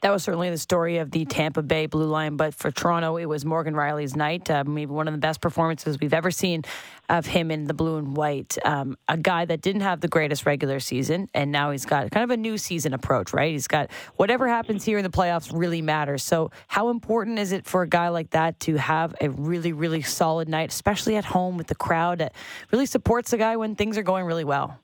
That 0.00 0.10
was 0.10 0.22
certainly 0.22 0.50
the 0.50 0.58
story 0.58 0.98
of 0.98 1.10
the 1.10 1.24
Tampa 1.24 1.62
Bay 1.62 1.86
Blue 1.86 2.06
Line, 2.06 2.36
but 2.36 2.54
for 2.54 2.70
Toronto, 2.70 3.16
it 3.16 3.26
was 3.26 3.44
Morgan 3.44 3.74
Rielly's 3.74 4.16
night. 4.16 4.50
Uh, 4.50 4.64
maybe 4.64 4.90
one 4.90 5.08
of 5.08 5.14
the 5.14 5.18
best 5.18 5.40
performances 5.40 5.98
we've 6.00 6.14
ever 6.14 6.30
seen 6.30 6.62
of 7.08 7.26
him 7.26 7.50
in 7.50 7.64
the 7.64 7.74
blue 7.74 7.96
and 7.96 8.16
white. 8.16 8.58
Um, 8.64 8.96
a 9.08 9.16
guy 9.16 9.44
that 9.44 9.62
didn't 9.62 9.80
have 9.82 10.00
the 10.00 10.08
greatest 10.08 10.46
regular 10.46 10.80
season, 10.80 11.28
and 11.34 11.50
now 11.50 11.70
he's 11.70 11.86
got 11.86 12.10
kind 12.10 12.24
of 12.24 12.30
a 12.30 12.36
new 12.36 12.58
season 12.58 12.94
approach, 12.94 13.32
right? 13.32 13.52
He's 13.52 13.68
got 13.68 13.90
whatever 14.16 14.48
happens 14.48 14.84
here 14.84 14.98
in 14.98 15.04
the 15.04 15.10
playoffs 15.10 15.50
really 15.52 15.82
matters. 15.82 16.22
So, 16.22 16.50
how 16.66 16.90
important 16.90 17.38
is 17.38 17.52
it 17.52 17.66
for 17.66 17.82
a 17.82 17.88
guy 17.88 18.08
like 18.08 18.30
that 18.30 18.60
to 18.60 18.76
have 18.76 19.14
a 19.20 19.30
really, 19.30 19.72
really 19.72 20.02
solid 20.02 20.48
night, 20.48 20.70
especially 20.70 21.16
at 21.16 21.24
home 21.24 21.56
with 21.56 21.66
the 21.66 21.74
crowd 21.74 22.18
that 22.18 22.34
really 22.72 22.86
supports 22.86 23.30
the 23.30 23.38
guy 23.38 23.56
when 23.56 23.74
things 23.74 23.96
are 23.96 24.02
going 24.02 24.24
really 24.24 24.44
well? 24.44 24.78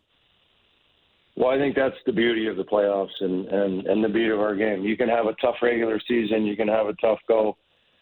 Well, 1.36 1.50
I 1.50 1.58
think 1.58 1.74
that's 1.74 1.96
the 2.06 2.12
beauty 2.12 2.46
of 2.46 2.56
the 2.56 2.64
playoffs 2.64 3.20
and, 3.20 3.46
and, 3.48 3.86
and 3.86 4.04
the 4.04 4.08
beauty 4.08 4.30
of 4.30 4.40
our 4.40 4.54
game. 4.54 4.84
You 4.84 4.96
can 4.96 5.08
have 5.08 5.26
a 5.26 5.34
tough 5.40 5.56
regular 5.62 6.00
season, 6.06 6.44
you 6.44 6.56
can 6.56 6.68
have 6.68 6.86
a 6.86 6.94
tough 6.94 7.18
go. 7.26 7.56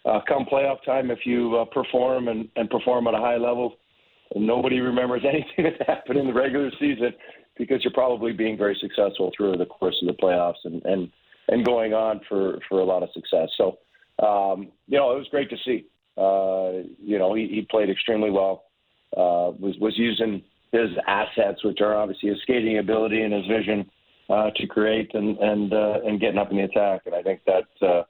Uh, 0.05 0.21
come 0.27 0.45
playoff 0.45 0.85
time, 0.85 1.11
if 1.11 1.21
you 1.25 1.57
uh, 1.57 1.65
perform 1.67 2.29
and, 2.29 2.49
and 2.57 2.69
perform 2.69 3.07
at 3.07 3.15
a 3.15 3.19
high 3.19 3.37
level, 3.37 3.77
nobody 4.35 4.81
remembers 4.81 5.23
anything 5.29 5.73
that 5.79 5.89
happened 5.89 6.19
in 6.19 6.27
the 6.27 6.33
regular 6.33 6.71
season 6.79 7.13
because 7.57 7.83
you're 7.85 7.93
probably 7.93 8.33
being 8.33 8.59
very 8.59 8.77
successful 8.81 9.31
through 9.37 9.57
the 9.57 9.67
course 9.67 9.97
of 10.03 10.09
the 10.09 10.23
playoffs 10.23 10.65
and, 10.65 10.85
and, 10.85 11.11
and 11.49 11.65
going 11.65 11.95
on 11.95 12.21
for, 12.29 12.59
for 12.69 12.81
a 12.81 12.85
lot 12.85 13.03
of 13.03 13.11
success. 13.15 13.49
So, 13.57 13.79
um, 14.25 14.73
you 14.89 14.99
know, 14.99 15.13
it 15.13 15.19
was 15.19 15.29
great 15.31 15.49
to 15.51 15.57
see. 15.65 15.87
Uh, 16.17 16.87
you 16.99 17.19
know, 17.19 17.35
he, 17.35 17.49
he 17.49 17.67
played 17.71 17.89
extremely 17.89 18.31
well. 18.31 18.65
Uh, 19.17 19.53
was 19.61 19.77
was 19.79 19.93
using 19.99 20.43
his 20.73 20.91
assets, 21.07 21.63
which 21.65 21.81
are 21.81 21.95
obviously 21.95 22.31
his 22.31 22.41
skating 22.43 22.79
ability 22.79 23.23
and 23.23 23.33
his 23.33 23.47
vision 23.47 23.89
uh, 24.29 24.51
to 24.57 24.67
create 24.67 25.15
and 25.15 25.39
and 25.39 25.73
uh, 25.73 25.99
and 26.05 26.21
getting 26.21 26.39
up 26.39 26.51
in 26.51 26.57
the 26.57 26.65
attack. 26.65 27.03
And 27.07 27.15
I 27.15 27.23
think 27.23 27.41
that 27.47 27.65
uh, 27.83 28.03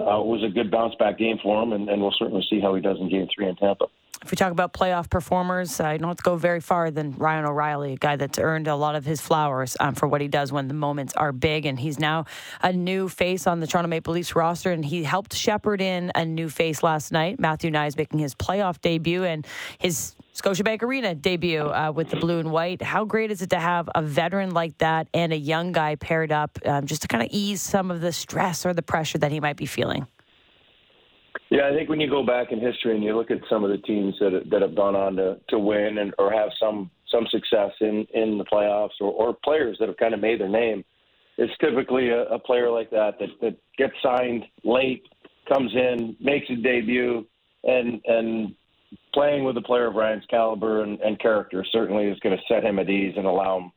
uh, 0.00 0.22
was 0.22 0.42
a 0.44 0.52
good 0.52 0.70
bounce 0.70 0.94
back 0.98 1.18
game 1.18 1.38
for 1.42 1.62
him, 1.62 1.72
and, 1.72 1.88
and 1.88 2.02
we'll 2.02 2.14
certainly 2.18 2.44
see 2.50 2.60
how 2.60 2.74
he 2.74 2.80
does 2.80 2.98
in 3.00 3.08
Game 3.08 3.28
Three 3.34 3.48
in 3.48 3.56
Tampa. 3.56 3.86
If 4.22 4.30
we 4.30 4.36
talk 4.36 4.52
about 4.52 4.74
playoff 4.74 5.08
performers, 5.08 5.80
I 5.80 5.96
don't 5.96 6.22
go 6.22 6.36
very 6.36 6.60
far 6.60 6.90
than 6.90 7.12
Ryan 7.16 7.46
O'Reilly, 7.46 7.94
a 7.94 7.96
guy 7.96 8.16
that's 8.16 8.38
earned 8.38 8.68
a 8.68 8.76
lot 8.76 8.94
of 8.94 9.06
his 9.06 9.18
flowers 9.18 9.78
um, 9.80 9.94
for 9.94 10.06
what 10.06 10.20
he 10.20 10.28
does 10.28 10.52
when 10.52 10.68
the 10.68 10.74
moments 10.74 11.14
are 11.14 11.32
big. 11.32 11.64
And 11.64 11.80
he's 11.80 11.98
now 11.98 12.26
a 12.62 12.70
new 12.70 13.08
face 13.08 13.46
on 13.46 13.60
the 13.60 13.66
Toronto 13.66 13.88
Maple 13.88 14.12
Leafs 14.12 14.36
roster, 14.36 14.72
and 14.72 14.84
he 14.84 15.04
helped 15.04 15.34
shepherd 15.34 15.80
in 15.80 16.12
a 16.14 16.26
new 16.26 16.50
face 16.50 16.82
last 16.82 17.12
night. 17.12 17.40
Matthew 17.40 17.70
Knies 17.70 17.96
making 17.96 18.18
his 18.18 18.34
playoff 18.34 18.78
debut 18.82 19.24
and 19.24 19.46
his 19.78 20.14
Scotiabank 20.40 20.82
Arena 20.82 21.14
debut 21.14 21.60
uh, 21.60 21.92
with 21.92 22.08
the 22.08 22.16
blue 22.16 22.38
and 22.38 22.50
white. 22.50 22.80
How 22.80 23.04
great 23.04 23.30
is 23.30 23.42
it 23.42 23.50
to 23.50 23.58
have 23.58 23.90
a 23.94 24.00
veteran 24.00 24.52
like 24.52 24.78
that 24.78 25.06
and 25.12 25.34
a 25.34 25.36
young 25.36 25.72
guy 25.72 25.96
paired 25.96 26.32
up 26.32 26.58
um, 26.64 26.86
just 26.86 27.02
to 27.02 27.08
kind 27.08 27.22
of 27.22 27.28
ease 27.30 27.60
some 27.60 27.90
of 27.90 28.00
the 28.00 28.10
stress 28.10 28.64
or 28.64 28.72
the 28.72 28.80
pressure 28.80 29.18
that 29.18 29.30
he 29.30 29.38
might 29.38 29.58
be 29.58 29.66
feeling? 29.66 30.06
Yeah, 31.50 31.68
I 31.68 31.74
think 31.74 31.90
when 31.90 32.00
you 32.00 32.08
go 32.08 32.24
back 32.24 32.52
in 32.52 32.60
history 32.60 32.94
and 32.94 33.04
you 33.04 33.14
look 33.14 33.30
at 33.30 33.38
some 33.50 33.64
of 33.64 33.70
the 33.70 33.78
teams 33.78 34.14
that 34.20 34.44
that 34.50 34.62
have 34.62 34.74
gone 34.74 34.96
on 34.96 35.16
to, 35.16 35.38
to 35.48 35.58
win 35.58 35.98
and 35.98 36.14
or 36.18 36.32
have 36.32 36.48
some 36.58 36.90
some 37.12 37.26
success 37.30 37.72
in 37.80 38.06
in 38.14 38.38
the 38.38 38.44
playoffs 38.44 38.98
or, 39.00 39.12
or 39.12 39.36
players 39.44 39.76
that 39.78 39.88
have 39.88 39.96
kind 39.98 40.14
of 40.14 40.20
made 40.20 40.40
their 40.40 40.48
name, 40.48 40.84
it's 41.36 41.52
typically 41.58 42.08
a, 42.08 42.22
a 42.26 42.38
player 42.38 42.70
like 42.70 42.88
that 42.90 43.18
that 43.18 43.28
that 43.42 43.56
gets 43.76 43.94
signed 44.02 44.44
late, 44.64 45.02
comes 45.52 45.70
in, 45.74 46.16
makes 46.18 46.48
a 46.48 46.56
debut, 46.56 47.26
and 47.64 48.00
and 48.06 48.54
playing 49.14 49.44
with 49.44 49.56
a 49.56 49.62
player 49.62 49.86
of 49.86 49.94
Ryan's 49.94 50.24
caliber 50.30 50.82
and, 50.82 51.00
and 51.00 51.18
character 51.20 51.64
certainly 51.72 52.06
is 52.06 52.18
going 52.20 52.36
to 52.36 52.42
set 52.52 52.64
him 52.64 52.78
at 52.78 52.88
ease 52.88 53.14
and 53.16 53.26
allow 53.26 53.58
him 53.58 53.72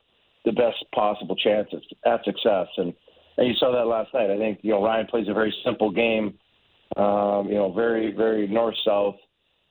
the 0.46 0.52
best 0.52 0.84
possible 0.94 1.36
chance 1.36 1.68
at, 1.72 2.12
at 2.14 2.24
success. 2.26 2.68
And 2.78 2.94
and 3.36 3.48
you 3.48 3.56
saw 3.56 3.72
that 3.72 3.88
last 3.88 4.14
night. 4.14 4.30
I 4.30 4.38
think 4.38 4.60
you 4.62 4.72
know 4.72 4.84
Ryan 4.84 5.08
plays 5.08 5.28
a 5.28 5.34
very 5.34 5.54
simple 5.64 5.90
game 5.90 6.38
um, 6.98 7.48
you 7.48 7.56
know, 7.56 7.72
very, 7.74 8.12
very 8.12 8.48
north 8.48 8.76
south, 8.86 9.16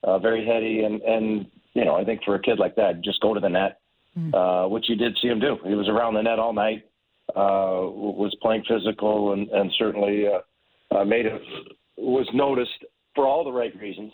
uh, 0.03 0.19
very 0.19 0.45
heady, 0.45 0.81
and 0.81 1.01
and 1.01 1.45
you 1.73 1.85
know, 1.85 1.95
I 1.95 2.03
think 2.03 2.21
for 2.23 2.35
a 2.35 2.41
kid 2.41 2.59
like 2.59 2.75
that, 2.75 3.01
just 3.01 3.21
go 3.21 3.33
to 3.33 3.39
the 3.39 3.49
net, 3.49 3.79
mm. 4.17 4.33
uh, 4.33 4.67
which 4.67 4.85
you 4.89 4.95
did 4.95 5.17
see 5.21 5.29
him 5.29 5.39
do. 5.39 5.57
He 5.65 5.75
was 5.75 5.87
around 5.87 6.15
the 6.15 6.21
net 6.21 6.39
all 6.39 6.53
night, 6.53 6.83
uh, 7.29 7.87
was 7.87 8.35
playing 8.41 8.63
physical, 8.67 9.33
and 9.33 9.47
and 9.49 9.71
certainly 9.77 10.25
uh, 10.27 10.95
uh, 10.95 11.05
made 11.05 11.25
it 11.25 11.41
was 11.97 12.27
noticed 12.33 12.85
for 13.15 13.25
all 13.25 13.43
the 13.43 13.51
right 13.51 13.73
reasons, 13.79 14.11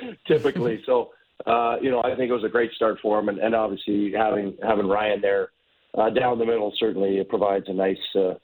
typically. 0.26 0.82
so. 0.86 1.10
Uh, 1.46 1.76
you 1.80 1.90
know, 1.90 2.02
I 2.02 2.14
think 2.16 2.28
it 2.28 2.34
was 2.34 2.44
a 2.44 2.50
great 2.50 2.70
start 2.72 2.98
for 3.00 3.18
him, 3.18 3.30
and, 3.30 3.38
and 3.38 3.54
obviously 3.54 4.12
having 4.14 4.58
having 4.62 4.86
Ryan 4.86 5.22
there 5.22 5.48
uh, 5.96 6.10
down 6.10 6.38
the 6.38 6.44
middle 6.44 6.70
certainly 6.78 7.24
provides 7.24 7.64
a 7.68 7.72
nice 7.72 7.96
uh, 8.14 8.34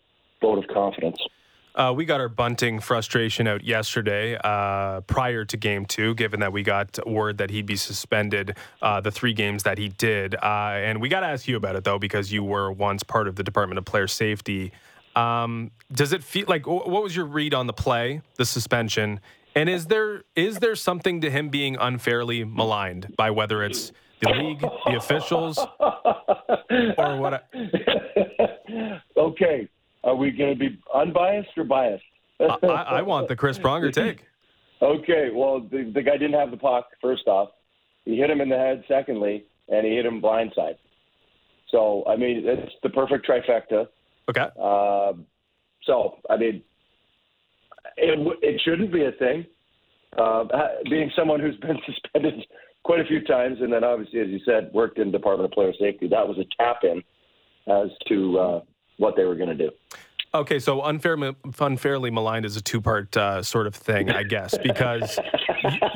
vote 0.40 0.56
of 0.56 0.66
confidence. 0.68 1.18
Uh, 1.76 1.92
we 1.94 2.06
got 2.06 2.22
our 2.22 2.28
bunting 2.30 2.80
frustration 2.80 3.46
out 3.46 3.62
yesterday 3.62 4.34
uh, 4.42 5.02
prior 5.02 5.44
to 5.44 5.58
game 5.58 5.84
two, 5.84 6.14
given 6.14 6.40
that 6.40 6.50
we 6.50 6.62
got 6.62 6.98
word 7.06 7.36
that 7.36 7.50
he'd 7.50 7.66
be 7.66 7.76
suspended 7.76 8.56
uh, 8.80 8.98
the 9.02 9.10
three 9.10 9.34
games 9.34 9.62
that 9.64 9.76
he 9.76 9.88
did. 9.88 10.34
Uh, 10.36 10.72
and 10.72 11.02
we 11.02 11.10
got 11.10 11.20
to 11.20 11.26
ask 11.26 11.46
you 11.46 11.54
about 11.54 11.76
it, 11.76 11.84
though, 11.84 11.98
because 11.98 12.32
you 12.32 12.42
were 12.42 12.72
once 12.72 13.02
part 13.02 13.28
of 13.28 13.36
the 13.36 13.42
Department 13.42 13.76
of 13.76 13.84
Player 13.84 14.08
Safety. 14.08 14.72
Um, 15.14 15.70
does 15.92 16.14
it 16.14 16.24
feel 16.24 16.46
like 16.48 16.66
what 16.66 16.88
was 16.88 17.14
your 17.14 17.26
read 17.26 17.52
on 17.52 17.66
the 17.66 17.74
play, 17.74 18.22
the 18.36 18.46
suspension? 18.46 19.20
And 19.56 19.70
is 19.70 19.86
there 19.86 20.22
is 20.36 20.58
there 20.58 20.76
something 20.76 21.22
to 21.22 21.30
him 21.30 21.48
being 21.48 21.76
unfairly 21.80 22.44
maligned 22.44 23.14
by 23.16 23.30
whether 23.30 23.64
it's 23.64 23.90
the 24.20 24.28
league, 24.30 24.60
the 24.60 24.96
officials, 24.96 25.58
or 26.98 27.16
what? 27.16 27.48
okay, 29.16 29.68
are 30.04 30.14
we 30.14 30.30
going 30.30 30.52
to 30.52 30.58
be 30.58 30.78
unbiased 30.94 31.48
or 31.56 31.64
biased? 31.64 32.04
I, 32.38 32.66
I, 32.66 33.02
want 33.02 33.28
the 33.28 33.36
Chris 33.36 33.58
Pronger 33.58 33.92
take. 33.92 34.24
Okay, 34.82 35.30
well, 35.32 35.60
the, 35.60 35.90
the 35.94 36.02
guy 36.02 36.18
didn't 36.18 36.34
have 36.34 36.50
the 36.50 36.56
puck, 36.58 36.88
first 37.00 37.26
off. 37.26 37.50
He 38.04 38.18
hit 38.18 38.28
him 38.28 38.42
in 38.42 38.50
the 38.50 38.56
head, 38.56 38.84
secondly, 38.86 39.46
and 39.68 39.86
he 39.86 39.96
hit 39.96 40.04
him 40.04 40.20
blindside. 40.20 40.76
So, 41.70 42.04
I 42.06 42.16
mean, 42.16 42.42
it's 42.44 42.72
the 42.82 42.90
perfect 42.90 43.26
trifecta. 43.26 43.88
Okay. 44.28 44.48
Uh, 44.60 45.14
so, 45.84 46.18
I 46.28 46.36
mean, 46.36 46.62
it, 47.96 48.38
it 48.42 48.60
shouldn't 48.64 48.92
be 48.92 49.04
a 49.04 49.12
thing. 49.12 49.46
Uh, 50.18 50.44
being 50.88 51.10
someone 51.16 51.40
who's 51.40 51.56
been 51.56 51.78
suspended 51.86 52.46
quite 52.84 53.00
a 53.00 53.04
few 53.04 53.22
times, 53.24 53.58
and 53.60 53.72
then 53.72 53.84
obviously, 53.84 54.20
as 54.20 54.28
you 54.28 54.40
said, 54.44 54.70
worked 54.72 54.98
in 54.98 55.10
Department 55.10 55.46
of 55.46 55.52
Player 55.52 55.72
Safety, 55.78 56.08
that 56.08 56.26
was 56.26 56.38
a 56.38 56.62
tap 56.62 56.84
in 56.84 57.02
as 57.66 57.88
to 58.08 58.38
uh, 58.38 58.60
what 58.98 59.16
they 59.16 59.24
were 59.24 59.34
going 59.34 59.48
to 59.48 59.54
do. 59.56 59.70
Okay, 60.36 60.58
so 60.58 60.82
unfair, 60.82 61.16
unfairly 61.60 62.10
maligned 62.10 62.44
is 62.44 62.56
a 62.56 62.60
two-part 62.60 63.16
uh, 63.16 63.42
sort 63.42 63.66
of 63.66 63.74
thing, 63.74 64.10
I 64.10 64.22
guess, 64.22 64.56
because 64.62 65.18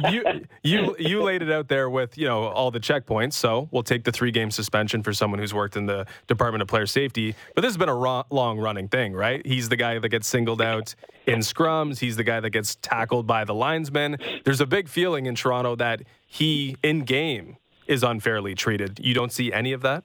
you, 0.08 0.24
you 0.62 0.96
you 0.98 1.22
laid 1.22 1.42
it 1.42 1.50
out 1.50 1.68
there 1.68 1.90
with 1.90 2.16
you 2.16 2.26
know 2.26 2.44
all 2.44 2.70
the 2.70 2.80
checkpoints. 2.80 3.34
So 3.34 3.68
we'll 3.70 3.82
take 3.82 4.04
the 4.04 4.12
three-game 4.12 4.50
suspension 4.50 5.02
for 5.02 5.12
someone 5.12 5.40
who's 5.40 5.52
worked 5.52 5.76
in 5.76 5.84
the 5.84 6.06
Department 6.26 6.62
of 6.62 6.68
Player 6.68 6.86
Safety. 6.86 7.34
But 7.54 7.60
this 7.62 7.68
has 7.68 7.76
been 7.76 7.90
a 7.90 8.24
long-running 8.34 8.88
thing, 8.88 9.12
right? 9.12 9.44
He's 9.44 9.68
the 9.68 9.76
guy 9.76 9.98
that 9.98 10.08
gets 10.08 10.26
singled 10.26 10.62
out 10.62 10.94
in 11.26 11.40
scrums. 11.40 11.98
He's 11.98 12.16
the 12.16 12.24
guy 12.24 12.40
that 12.40 12.50
gets 12.50 12.76
tackled 12.76 13.26
by 13.26 13.44
the 13.44 13.54
linesman. 13.54 14.16
There's 14.44 14.62
a 14.62 14.66
big 14.66 14.88
feeling 14.88 15.26
in 15.26 15.34
Toronto 15.34 15.76
that 15.76 16.02
he 16.26 16.76
in 16.82 17.00
game 17.00 17.58
is 17.86 18.02
unfairly 18.02 18.54
treated. 18.54 19.00
You 19.02 19.12
don't 19.12 19.32
see 19.32 19.52
any 19.52 19.72
of 19.72 19.82
that. 19.82 20.02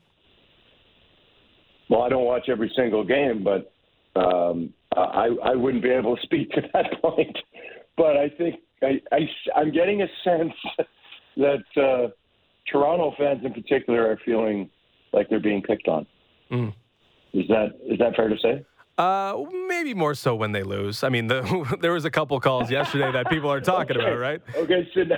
Well, 1.87 2.01
I 2.01 2.09
don't 2.09 2.25
watch 2.25 2.49
every 2.49 2.71
single 2.75 3.05
game, 3.05 3.43
but 3.43 3.71
um, 4.15 4.73
I, 4.95 5.29
I 5.43 5.55
wouldn't 5.55 5.83
be 5.83 5.89
able 5.89 6.15
to 6.15 6.21
speak 6.23 6.51
to 6.51 6.61
that 6.73 6.85
point. 7.01 7.37
But 7.97 8.17
I 8.17 8.29
think 8.29 8.55
I, 8.81 9.01
I, 9.11 9.19
I'm 9.55 9.71
getting 9.71 10.01
a 10.01 10.07
sense 10.23 10.53
that 11.37 11.63
uh, 11.77 12.09
Toronto 12.71 13.13
fans 13.17 13.41
in 13.43 13.53
particular 13.53 14.09
are 14.09 14.19
feeling 14.25 14.69
like 15.13 15.29
they're 15.29 15.39
being 15.39 15.61
picked 15.61 15.87
on. 15.87 16.05
Mm. 16.51 16.73
Is 17.33 17.47
that 17.49 17.77
is 17.89 17.99
that 17.99 18.15
fair 18.15 18.29
to 18.29 18.37
say? 18.41 18.65
Uh, 18.97 19.43
maybe 19.67 19.93
more 19.93 20.15
so 20.15 20.35
when 20.35 20.53
they 20.53 20.63
lose. 20.63 21.03
I 21.03 21.09
mean, 21.09 21.27
the, 21.27 21.77
there 21.81 21.91
was 21.91 22.05
a 22.05 22.11
couple 22.11 22.39
calls 22.39 22.71
yesterday 22.71 23.11
that 23.11 23.29
people 23.29 23.51
are 23.51 23.59
talking 23.59 23.97
okay. 23.97 24.05
about, 24.05 24.19
right? 24.19 24.41
Okay, 24.55 24.87
so 24.93 25.03
now, 25.03 25.17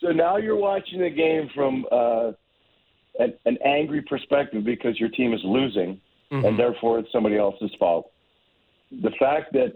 so 0.00 0.08
now 0.12 0.36
you're 0.36 0.56
watching 0.56 1.00
the 1.00 1.10
game 1.10 1.50
from 1.52 1.86
uh, 1.90 2.30
an, 3.18 3.34
an 3.44 3.58
angry 3.64 4.02
perspective 4.02 4.64
because 4.64 5.00
your 5.00 5.08
team 5.08 5.32
is 5.32 5.40
losing, 5.42 6.00
mm-hmm. 6.30 6.44
and 6.44 6.56
therefore 6.56 7.00
it's 7.00 7.10
somebody 7.10 7.36
else's 7.36 7.70
fault. 7.80 8.12
The 8.90 9.10
fact 9.18 9.52
that 9.52 9.74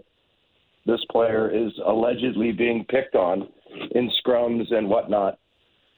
this 0.85 0.99
player 1.11 1.49
is 1.49 1.71
allegedly 1.85 2.51
being 2.51 2.85
picked 2.89 3.15
on 3.15 3.47
in 3.91 4.11
scrums 4.23 4.73
and 4.73 4.89
whatnot 4.89 5.37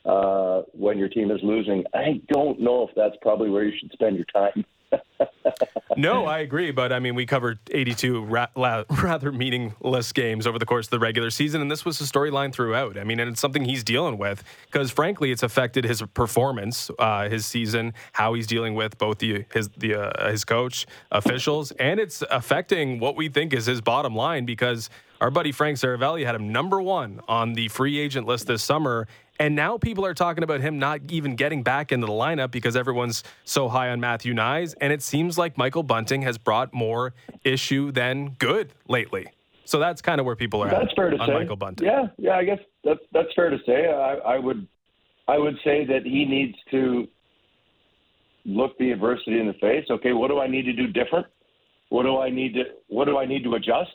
uh, 0.05 0.63
when 0.73 0.97
your 0.97 1.09
team 1.09 1.31
is 1.31 1.39
losing, 1.43 1.83
I 1.93 2.21
don't 2.31 2.59
know 2.59 2.87
if 2.87 2.95
that's 2.95 3.15
probably 3.21 3.49
where 3.49 3.63
you 3.63 3.73
should 3.79 3.91
spend 3.93 4.15
your 4.15 4.25
time 4.33 4.65
no, 5.97 6.25
I 6.25 6.39
agree. 6.39 6.71
But 6.71 6.91
I 6.91 6.99
mean, 6.99 7.15
we 7.15 7.25
covered 7.25 7.59
82 7.71 8.23
ra- 8.25 8.47
la- 8.55 8.83
rather 9.01 9.31
meaningless 9.31 10.11
games 10.11 10.47
over 10.47 10.59
the 10.59 10.65
course 10.65 10.87
of 10.87 10.91
the 10.91 10.99
regular 10.99 11.29
season, 11.29 11.61
and 11.61 11.69
this 11.69 11.85
was 11.85 11.99
a 12.01 12.03
storyline 12.03 12.53
throughout. 12.53 12.97
I 12.97 13.03
mean, 13.03 13.19
and 13.19 13.29
it's 13.29 13.39
something 13.39 13.65
he's 13.65 13.83
dealing 13.83 14.17
with 14.17 14.43
because, 14.65 14.91
frankly, 14.91 15.31
it's 15.31 15.43
affected 15.43 15.85
his 15.85 16.01
performance, 16.13 16.89
uh, 16.99 17.29
his 17.29 17.45
season, 17.45 17.93
how 18.13 18.33
he's 18.33 18.47
dealing 18.47 18.75
with 18.75 18.97
both 18.97 19.19
the 19.19 19.45
his 19.53 19.69
the 19.77 19.95
uh, 19.95 20.29
his 20.29 20.45
coach, 20.45 20.85
officials, 21.11 21.71
and 21.73 21.99
it's 21.99 22.23
affecting 22.29 22.99
what 22.99 23.15
we 23.15 23.29
think 23.29 23.53
is 23.53 23.65
his 23.65 23.81
bottom 23.81 24.15
line 24.15 24.45
because 24.45 24.89
our 25.21 25.31
buddy 25.31 25.53
Frank 25.53 25.77
Seravalli 25.77 26.25
had 26.25 26.35
him 26.35 26.51
number 26.51 26.81
one 26.81 27.21
on 27.29 27.53
the 27.53 27.69
free 27.69 27.97
agent 27.97 28.27
list 28.27 28.47
this 28.47 28.61
summer, 28.61 29.07
and 29.39 29.55
now 29.55 29.77
people 29.77 30.05
are 30.05 30.13
talking 30.13 30.43
about 30.43 30.61
him 30.61 30.77
not 30.77 31.01
even 31.09 31.35
getting 31.35 31.63
back 31.63 31.91
into 31.91 32.05
the 32.05 32.13
lineup 32.13 32.51
because 32.51 32.75
everyone's 32.75 33.23
so 33.43 33.67
high 33.67 33.89
on 33.89 33.99
Matthew 33.99 34.33
Knies. 34.33 34.75
And 34.79 34.93
it 34.93 35.01
seems 35.01 35.37
like 35.37 35.57
Michael 35.57 35.83
Bunting 35.83 36.21
has 36.21 36.37
brought 36.37 36.73
more 36.73 37.13
issue 37.43 37.91
than 37.91 38.35
good 38.39 38.73
lately. 38.87 39.27
So 39.65 39.79
that's 39.79 40.01
kind 40.01 40.19
of 40.19 40.25
where 40.25 40.35
people 40.35 40.61
are 40.61 40.69
that's 40.69 40.91
at 40.91 40.95
fair 40.95 41.09
to 41.09 41.17
on 41.17 41.27
say. 41.27 41.33
Michael 41.33 41.55
Bunting. 41.55 41.87
Yeah, 41.87 42.07
yeah, 42.17 42.33
I 42.33 42.43
guess 42.43 42.59
that's 42.83 42.99
that's 43.11 43.29
fair 43.35 43.49
to 43.49 43.57
say. 43.65 43.87
I, 43.87 44.35
I 44.35 44.37
would 44.37 44.67
I 45.27 45.37
would 45.37 45.55
say 45.63 45.85
that 45.85 46.03
he 46.03 46.25
needs 46.25 46.55
to 46.71 47.07
look 48.45 48.77
the 48.77 48.91
adversity 48.91 49.39
in 49.39 49.47
the 49.47 49.53
face. 49.53 49.85
Okay, 49.89 50.13
what 50.13 50.27
do 50.27 50.39
I 50.39 50.47
need 50.47 50.63
to 50.63 50.73
do 50.73 50.87
different? 50.87 51.25
What 51.89 52.03
do 52.03 52.19
I 52.19 52.29
need 52.29 52.53
to 52.55 52.63
what 52.87 53.05
do 53.05 53.17
I 53.17 53.25
need 53.25 53.43
to 53.45 53.55
adjust? 53.55 53.91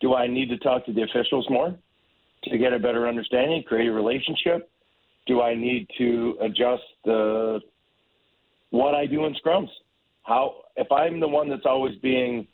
Do 0.00 0.14
I 0.14 0.26
need 0.26 0.48
to 0.50 0.58
talk 0.58 0.86
to 0.86 0.92
the 0.92 1.02
officials 1.02 1.46
more? 1.50 1.74
To 2.44 2.58
get 2.58 2.72
a 2.72 2.78
better 2.78 3.08
understanding, 3.08 3.62
create 3.62 3.88
a 3.88 3.92
relationship? 3.92 4.70
Do 5.26 5.40
I 5.40 5.54
need 5.54 5.88
to 5.98 6.36
adjust 6.40 6.82
the 7.04 7.60
what 8.70 8.94
I 8.94 9.06
do 9.06 9.24
in 9.26 9.34
scrums? 9.34 9.68
How 10.24 10.62
if 10.76 10.90
I'm 10.90 11.20
the 11.20 11.28
one 11.28 11.48
that's 11.48 11.66
always 11.66 11.96
being 11.98 12.46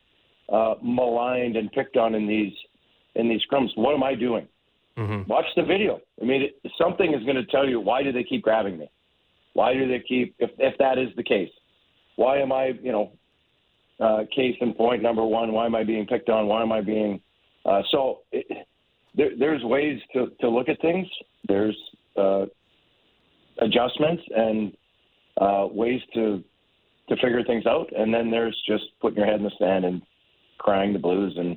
uh, 0.53 0.75
maligned 0.83 1.57
and 1.57 1.71
picked 1.73 1.97
on 1.97 2.15
in 2.15 2.27
these 2.27 2.53
in 3.15 3.29
these 3.29 3.41
scrums, 3.51 3.69
what 3.77 3.95
am 3.95 4.03
I 4.03 4.15
doing? 4.15 4.47
Mm-hmm. 4.99 5.31
Watch 5.31 5.47
the 5.57 5.63
video. 5.63 6.01
I 6.21 6.25
mean, 6.25 6.43
it, 6.43 6.73
something 6.77 7.15
is 7.15 7.23
going 7.25 7.37
to 7.37 7.47
tell 7.47 7.69
you 7.69 7.81
why 7.81 8.03
do 8.03 8.13
they 8.13 8.25
keep 8.25 8.43
grabbing 8.43 8.79
me? 8.79 8.91
Why 9.55 9.73
do 9.73 9.89
they 9.89 10.01
keep 10.01 10.35
if 10.39 10.51
if 10.59 10.77
that 10.79 10.99
is 10.99 11.09
the 11.17 11.23
case? 11.23 11.51
Why 12.17 12.39
am 12.39 12.53
I 12.53 12.73
you 12.83 12.93
know 12.93 13.13
uh, 14.01 14.25
case 14.35 14.57
in 14.61 14.75
point 14.75 15.03
number 15.03 15.25
one? 15.25 15.53
Why 15.53 15.67
am 15.67 15.75
I 15.75 15.85
being 15.85 16.07
picked 16.07 16.29
on? 16.29 16.47
Why 16.47 16.63
am 16.63 16.73
I 16.73 16.81
being 16.81 17.21
uh, 17.65 17.83
so? 17.91 18.21
It, 18.33 18.67
there, 19.19 19.31
there's 19.39 19.63
ways 19.65 20.01
to, 20.15 20.29
to 20.41 20.49
look 20.49 20.69
at 20.69 20.81
things. 20.81 21.07
There's 21.47 21.77
uh, 22.17 22.47
adjustments 23.61 24.23
and 24.35 24.73
uh, 25.39 25.67
ways 25.71 26.01
to 26.15 26.43
to 27.09 27.17
figure 27.17 27.43
things 27.43 27.65
out, 27.65 27.89
and 27.97 28.13
then 28.13 28.31
there's 28.31 28.57
just 28.67 28.85
putting 29.01 29.17
your 29.17 29.27
head 29.27 29.37
in 29.37 29.43
the 29.43 29.51
sand 29.59 29.87
and 29.87 30.03
crying 30.59 30.93
the 30.93 30.99
blues 30.99 31.35
and 31.37 31.57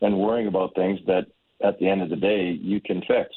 and 0.00 0.16
worrying 0.18 0.46
about 0.46 0.74
things 0.74 0.98
that 1.06 1.26
at 1.62 1.78
the 1.78 1.88
end 1.88 2.02
of 2.02 2.10
the 2.10 2.16
day 2.16 2.56
you 2.60 2.80
can 2.80 3.00
fix. 3.00 3.28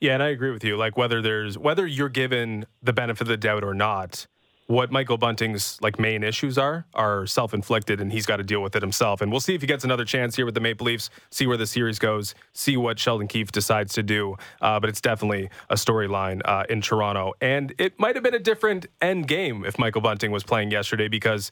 Yeah, 0.00 0.14
and 0.14 0.22
I 0.22 0.28
agree 0.28 0.50
with 0.50 0.64
you. 0.64 0.76
Like 0.76 0.96
whether 0.96 1.22
there's 1.22 1.56
whether 1.56 1.86
you're 1.86 2.08
given 2.08 2.66
the 2.82 2.92
benefit 2.92 3.22
of 3.22 3.28
the 3.28 3.36
doubt 3.36 3.64
or 3.64 3.74
not, 3.74 4.26
what 4.66 4.90
Michael 4.90 5.18
Bunting's 5.18 5.78
like 5.82 5.98
main 5.98 6.22
issues 6.22 6.56
are 6.56 6.86
are 6.94 7.26
self-inflicted 7.26 8.00
and 8.00 8.10
he's 8.10 8.24
got 8.24 8.36
to 8.36 8.42
deal 8.42 8.62
with 8.62 8.74
it 8.74 8.82
himself. 8.82 9.20
And 9.20 9.30
we'll 9.30 9.40
see 9.40 9.54
if 9.54 9.60
he 9.60 9.66
gets 9.66 9.84
another 9.84 10.04
chance 10.04 10.36
here 10.36 10.46
with 10.46 10.54
the 10.54 10.60
Maple 10.60 10.86
Leafs, 10.86 11.10
see 11.30 11.46
where 11.46 11.58
the 11.58 11.66
series 11.66 11.98
goes, 11.98 12.34
see 12.54 12.76
what 12.76 12.98
Sheldon 12.98 13.28
Keefe 13.28 13.52
decides 13.52 13.92
to 13.94 14.02
do. 14.02 14.36
Uh, 14.62 14.80
but 14.80 14.88
it's 14.88 15.00
definitely 15.00 15.50
a 15.68 15.74
storyline 15.74 16.40
uh, 16.46 16.64
in 16.70 16.80
Toronto. 16.80 17.34
And 17.40 17.74
it 17.78 17.98
might 17.98 18.16
have 18.16 18.24
been 18.24 18.34
a 18.34 18.38
different 18.38 18.86
end 19.02 19.28
game 19.28 19.64
if 19.64 19.78
Michael 19.78 20.00
Bunting 20.00 20.30
was 20.30 20.44
playing 20.44 20.70
yesterday 20.70 21.08
because 21.08 21.50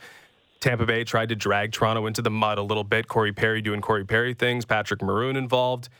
Tampa 0.60 0.86
Bay 0.86 1.04
tried 1.04 1.28
to 1.28 1.36
drag 1.36 1.72
Toronto 1.72 2.06
into 2.06 2.22
the 2.22 2.30
mud 2.30 2.56
a 2.56 2.62
little 2.62 2.84
bit. 2.84 3.08
Corey 3.08 3.32
Perry 3.32 3.60
doing 3.60 3.82
Corey 3.82 4.04
Perry 4.04 4.32
things, 4.32 4.64
Patrick 4.64 5.02
Maroon 5.02 5.36
involved. 5.36 5.90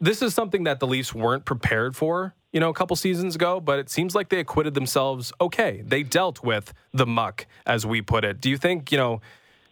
This 0.00 0.22
is 0.22 0.34
something 0.34 0.64
that 0.64 0.80
the 0.80 0.86
Leafs 0.86 1.14
weren't 1.14 1.44
prepared 1.44 1.96
for 1.96 2.34
you 2.54 2.60
know, 2.60 2.70
a 2.70 2.72
couple 2.72 2.94
seasons 2.94 3.34
ago, 3.34 3.58
but 3.58 3.80
it 3.80 3.90
seems 3.90 4.14
like 4.14 4.28
they 4.28 4.38
acquitted 4.38 4.74
themselves 4.74 5.32
okay. 5.40 5.82
They 5.84 6.04
dealt 6.04 6.44
with 6.44 6.72
the 6.92 7.04
muck, 7.04 7.46
as 7.66 7.84
we 7.84 8.00
put 8.00 8.24
it. 8.24 8.40
Do 8.40 8.48
you 8.48 8.56
think, 8.56 8.92
you 8.92 8.96
know, 8.96 9.20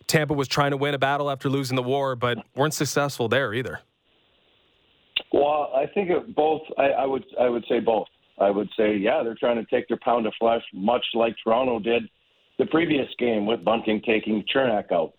Tampa 0.08 0.34
was 0.34 0.48
trying 0.48 0.72
to 0.72 0.76
win 0.76 0.92
a 0.92 0.98
battle 0.98 1.30
after 1.30 1.48
losing 1.48 1.76
the 1.76 1.82
war, 1.82 2.16
but 2.16 2.38
weren't 2.56 2.74
successful 2.74 3.28
there 3.28 3.54
either? 3.54 3.78
Well, 5.32 5.70
I 5.76 5.86
think 5.94 6.10
both. 6.34 6.62
I, 6.76 6.86
I 6.88 7.06
would. 7.06 7.24
I 7.40 7.48
would 7.48 7.64
say 7.68 7.78
both. 7.78 8.08
I 8.38 8.50
would 8.50 8.68
say, 8.76 8.96
yeah, 8.96 9.22
they're 9.22 9.36
trying 9.38 9.64
to 9.64 9.64
take 9.66 9.86
their 9.86 9.98
pound 10.02 10.26
of 10.26 10.34
flesh, 10.40 10.62
much 10.74 11.04
like 11.14 11.36
Toronto 11.44 11.78
did 11.78 12.02
the 12.58 12.66
previous 12.66 13.06
game 13.16 13.46
with 13.46 13.64
Bunting 13.64 14.02
taking 14.04 14.44
Cernak 14.52 14.90
out. 14.90 15.12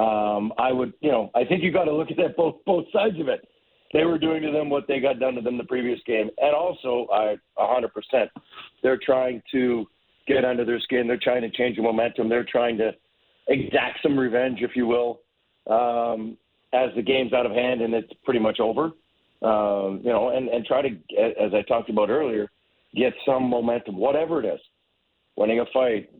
Um, 0.00 0.52
I 0.58 0.70
would, 0.70 0.92
you 1.00 1.10
know, 1.10 1.30
I 1.34 1.44
think 1.44 1.64
you 1.64 1.72
got 1.72 1.84
to 1.84 1.92
look 1.92 2.12
at 2.12 2.16
that 2.18 2.36
both 2.36 2.56
both 2.64 2.84
sides 2.92 3.18
of 3.18 3.26
it 3.26 3.48
they 3.92 4.04
were 4.04 4.18
doing 4.18 4.42
to 4.42 4.52
them 4.52 4.70
what 4.70 4.86
they 4.86 5.00
got 5.00 5.18
done 5.18 5.34
to 5.34 5.40
them 5.40 5.58
the 5.58 5.64
previous 5.64 5.98
game. 6.06 6.30
And 6.38 6.54
also, 6.54 7.06
I 7.12 7.36
100%, 7.58 8.28
they're 8.82 9.00
trying 9.04 9.42
to 9.52 9.86
get 10.28 10.44
under 10.44 10.64
their 10.64 10.80
skin. 10.80 11.06
They're 11.06 11.18
trying 11.20 11.42
to 11.42 11.50
change 11.50 11.76
the 11.76 11.82
momentum. 11.82 12.28
They're 12.28 12.46
trying 12.50 12.78
to 12.78 12.92
exact 13.48 13.98
some 14.02 14.18
revenge, 14.18 14.58
if 14.60 14.72
you 14.76 14.86
will, 14.86 15.20
um, 15.68 16.36
as 16.72 16.90
the 16.94 17.02
game's 17.02 17.32
out 17.32 17.46
of 17.46 17.52
hand 17.52 17.82
and 17.82 17.94
it's 17.94 18.12
pretty 18.24 18.40
much 18.40 18.60
over. 18.60 18.92
Um, 19.42 20.00
you 20.04 20.10
know, 20.10 20.30
and, 20.36 20.48
and 20.48 20.64
try 20.66 20.82
to, 20.82 20.88
as 21.18 21.52
I 21.54 21.62
talked 21.62 21.90
about 21.90 22.10
earlier, 22.10 22.48
get 22.94 23.14
some 23.24 23.48
momentum, 23.48 23.96
whatever 23.96 24.44
it 24.44 24.46
is, 24.46 24.60
winning 25.36 25.60
a 25.60 25.64
fight, 25.72 26.10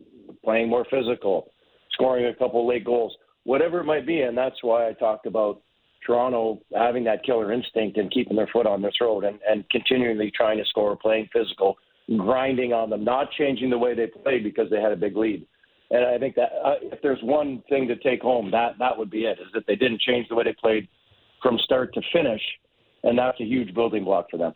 playing 0.43 0.69
more 0.69 0.85
physical, 0.89 1.51
scoring 1.91 2.25
a 2.25 2.33
couple 2.33 2.67
late 2.67 2.83
goals, 2.83 3.15
whatever 3.43 3.79
it 3.79 3.85
might 3.85 4.07
be. 4.07 4.21
And 4.21 4.35
that's 4.35 4.55
why 4.63 4.89
I 4.89 4.93
talked 4.93 5.27
about 5.27 5.61
Toronto 6.05 6.61
having 6.75 7.03
that 7.05 7.23
killer 7.23 7.51
instinct 7.51 7.97
and 7.97 8.11
keeping 8.11 8.35
their 8.35 8.49
foot 8.51 8.65
on 8.65 8.81
their 8.81 8.91
throat 8.97 9.23
and, 9.23 9.39
and 9.47 9.69
continually 9.69 10.31
trying 10.35 10.57
to 10.57 10.65
score, 10.65 10.95
playing 10.95 11.29
physical, 11.31 11.77
grinding 12.17 12.73
on 12.73 12.89
them, 12.89 13.03
not 13.03 13.31
changing 13.37 13.69
the 13.69 13.77
way 13.77 13.93
they 13.93 14.07
played 14.07 14.43
because 14.43 14.69
they 14.69 14.81
had 14.81 14.91
a 14.91 14.95
big 14.95 15.15
lead. 15.15 15.45
And 15.91 16.05
I 16.05 16.17
think 16.17 16.35
that 16.35 16.49
uh, 16.63 16.75
if 16.81 17.01
there's 17.01 17.21
one 17.21 17.63
thing 17.69 17.87
to 17.89 17.97
take 17.97 18.21
home, 18.21 18.49
that 18.51 18.77
that 18.79 18.97
would 18.97 19.09
be 19.09 19.25
it: 19.25 19.39
is 19.39 19.47
that 19.53 19.63
they 19.67 19.75
didn't 19.75 20.01
change 20.01 20.27
the 20.29 20.35
way 20.35 20.45
they 20.45 20.53
played 20.53 20.87
from 21.43 21.57
start 21.59 21.93
to 21.95 22.01
finish, 22.13 22.41
and 23.03 23.17
that's 23.17 23.39
a 23.41 23.43
huge 23.43 23.73
building 23.73 24.05
block 24.05 24.27
for 24.31 24.37
them. 24.37 24.55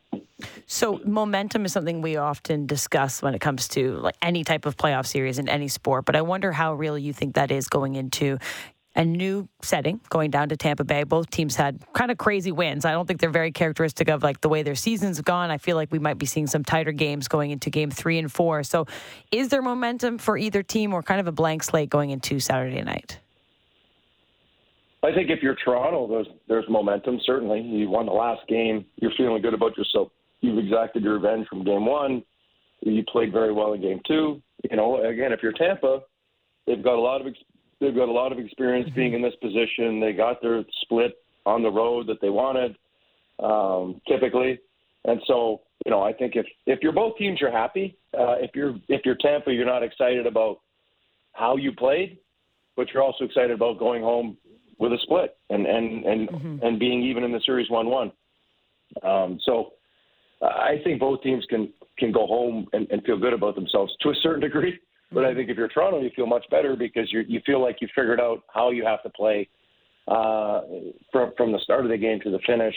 So 0.66 1.02
momentum 1.06 1.66
is 1.66 1.74
something 1.74 2.02
we 2.02 2.16
often 2.16 2.66
discuss 2.66 3.22
when 3.22 3.36
it 3.36 3.40
comes 3.40 3.68
to 3.70 3.98
like 3.98 4.16
any 4.22 4.44
type 4.44 4.66
of 4.66 4.78
playoff 4.78 5.06
series 5.06 5.38
in 5.38 5.50
any 5.50 5.68
sport. 5.68 6.06
But 6.06 6.16
I 6.16 6.22
wonder 6.22 6.52
how 6.52 6.74
real 6.74 6.98
you 6.98 7.14
think 7.14 7.36
that 7.36 7.52
is 7.52 7.68
going 7.68 7.96
into 7.96 8.38
a 8.96 9.04
new 9.04 9.48
setting 9.62 10.00
going 10.10 10.32
down 10.32 10.50
to 10.50 10.58
Tampa 10.58 10.84
Bay. 10.84 11.04
Both 11.04 11.30
teams 11.30 11.56
had 11.56 11.84
kind 11.94 12.12
of 12.12 12.18
crazy 12.18 12.52
wins. 12.52 12.86
I 12.86 12.92
don't 12.92 13.06
think 13.06 13.20
they're 13.20 13.30
very 13.30 13.52
characteristic 13.52 14.10
of 14.10 14.24
like 14.24 14.42
the 14.42 14.50
way 14.50 14.64
their 14.64 14.76
seasons 14.76 15.18
have 15.18 15.26
gone. 15.26 15.52
I 15.52 15.58
feel 15.58 15.76
like 15.76 15.92
we 15.92 16.00
might 16.00 16.18
be 16.18 16.26
seeing 16.26 16.48
some 16.48 16.64
tighter 16.64 16.92
games 16.92 17.28
going 17.28 17.52
into 17.52 17.70
game 17.70 17.92
three 17.92 18.18
and 18.18 18.32
four. 18.32 18.64
So 18.64 18.88
is 19.32 19.50
there 19.50 19.62
momentum 19.62 20.18
for 20.18 20.38
either 20.38 20.64
team 20.64 20.94
or 20.94 21.04
kind 21.04 21.20
of 21.20 21.28
a 21.28 21.32
blank 21.32 21.64
slate 21.64 21.90
going 21.90 22.12
into 22.12 22.40
Saturday 22.40 22.82
night? 22.82 23.20
I 25.04 25.14
think 25.14 25.30
if 25.30 25.44
you're 25.44 25.56
Toronto, 25.64 26.08
there's 26.08 26.28
there's 26.48 26.66
momentum. 26.68 27.20
Certainly, 27.26 27.62
you 27.62 27.90
won 27.90 28.08
the 28.08 28.12
last 28.12 28.48
game. 28.48 28.86
You're 28.96 29.12
feeling 29.16 29.42
good 29.42 29.54
about 29.54 29.78
yourself. 29.78 30.10
You've 30.42 30.58
exacted 30.58 31.04
your 31.04 31.16
revenge 31.16 31.48
from 31.48 31.64
game 31.64 31.86
one. 31.86 32.24
You 32.82 33.04
played 33.12 33.32
very 33.32 33.54
well 33.54 33.74
in 33.74 33.82
game 33.82 34.02
two. 34.08 34.42
You 34.70 34.78
know, 34.78 35.04
again, 35.04 35.32
if 35.32 35.42
you're 35.44 35.54
Tampa, 35.54 36.00
they've 36.66 36.84
got 36.84 36.96
a 36.96 37.02
lot 37.02 37.22
of 37.22 37.28
they've 37.86 37.96
got 37.96 38.10
a 38.10 38.12
lot 38.12 38.32
of 38.32 38.40
experience 38.40 38.90
being 38.96 39.14
in 39.14 39.22
this 39.22 39.36
position. 39.42 40.00
They 40.00 40.14
got 40.14 40.42
their 40.42 40.64
split 40.82 41.14
on 41.46 41.62
the 41.64 41.70
road 41.72 42.08
that 42.08 42.20
they 42.22 42.30
wanted, 42.30 42.76
um, 43.40 44.02
typically, 44.08 44.60
and 45.06 45.22
so 45.28 45.62
you 45.86 45.92
know, 45.92 46.02
I 46.02 46.14
think 46.14 46.36
if 46.36 46.46
if 46.66 46.80
you're 46.82 46.92
both 46.92 47.18
teams, 47.18 47.40
you're 47.40 47.52
happy. 47.52 47.98
Uh, 48.18 48.36
if 48.40 48.52
you're 48.56 48.76
if 48.88 49.02
you're 49.06 49.16
Tampa, 49.16 49.54
you're 49.54 49.66
not 49.66 49.84
excited 49.84 50.26
about 50.26 50.58
how 51.34 51.58
you 51.58 51.72
played, 51.72 52.18
but 52.76 52.88
you're 52.94 53.04
also 53.04 53.24
excited 53.26 53.52
about 53.52 53.78
going 53.78 54.02
home 54.02 54.38
with 54.80 54.94
a 54.94 54.98
split 55.04 55.38
and 55.50 55.66
and 55.68 56.06
and 56.06 56.30
mm-hmm. 56.30 56.66
and 56.66 56.80
being 56.80 57.04
even 57.04 57.24
in 57.24 57.32
the 57.32 57.42
series 57.46 57.70
one 57.70 57.88
one. 57.88 58.12
Um, 59.04 59.40
so 59.46 59.74
I 60.42 60.80
think 60.84 61.00
both 61.00 61.22
teams 61.22 61.46
can 61.50 61.72
can 62.00 62.12
go 62.12 62.26
home 62.26 62.68
and, 62.74 62.88
and 62.90 63.04
feel 63.04 63.18
good 63.18 63.34
about 63.34 63.56
themselves 63.56 63.94
to 64.02 64.10
a 64.10 64.16
certain 64.24 64.42
degree. 64.42 64.80
But 65.12 65.26
I 65.26 65.34
think 65.34 65.50
if 65.50 65.58
you're 65.58 65.68
Toronto, 65.68 66.02
you 66.02 66.10
feel 66.16 66.28
much 66.28 66.46
better 66.50 66.76
because 66.76 67.12
you 67.12 67.24
you 67.28 67.42
feel 67.46 67.62
like 67.62 67.78
you 67.82 67.88
figured 67.96 68.20
out 68.20 68.44
how 68.54 68.72
you 68.72 68.86
have 68.86 69.02
to 69.04 69.10
play 69.10 69.48
uh, 70.08 70.62
from 71.12 71.32
from 71.38 71.52
the 71.52 71.60
start 71.60 71.86
of 71.86 71.92
the 71.92 71.98
game 71.98 72.20
to 72.22 72.32
the 72.32 72.40
finish. 72.46 72.76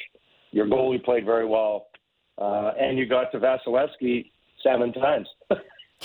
Your 0.51 0.67
goalie 0.67 1.03
played 1.03 1.25
very 1.25 1.47
well, 1.47 1.89
uh, 2.39 2.73
and 2.79 2.99
you 2.99 3.07
got 3.07 3.31
to 3.33 3.39
Vasilevskiy 3.39 4.31
seven 4.63 4.93
times. 4.93 5.29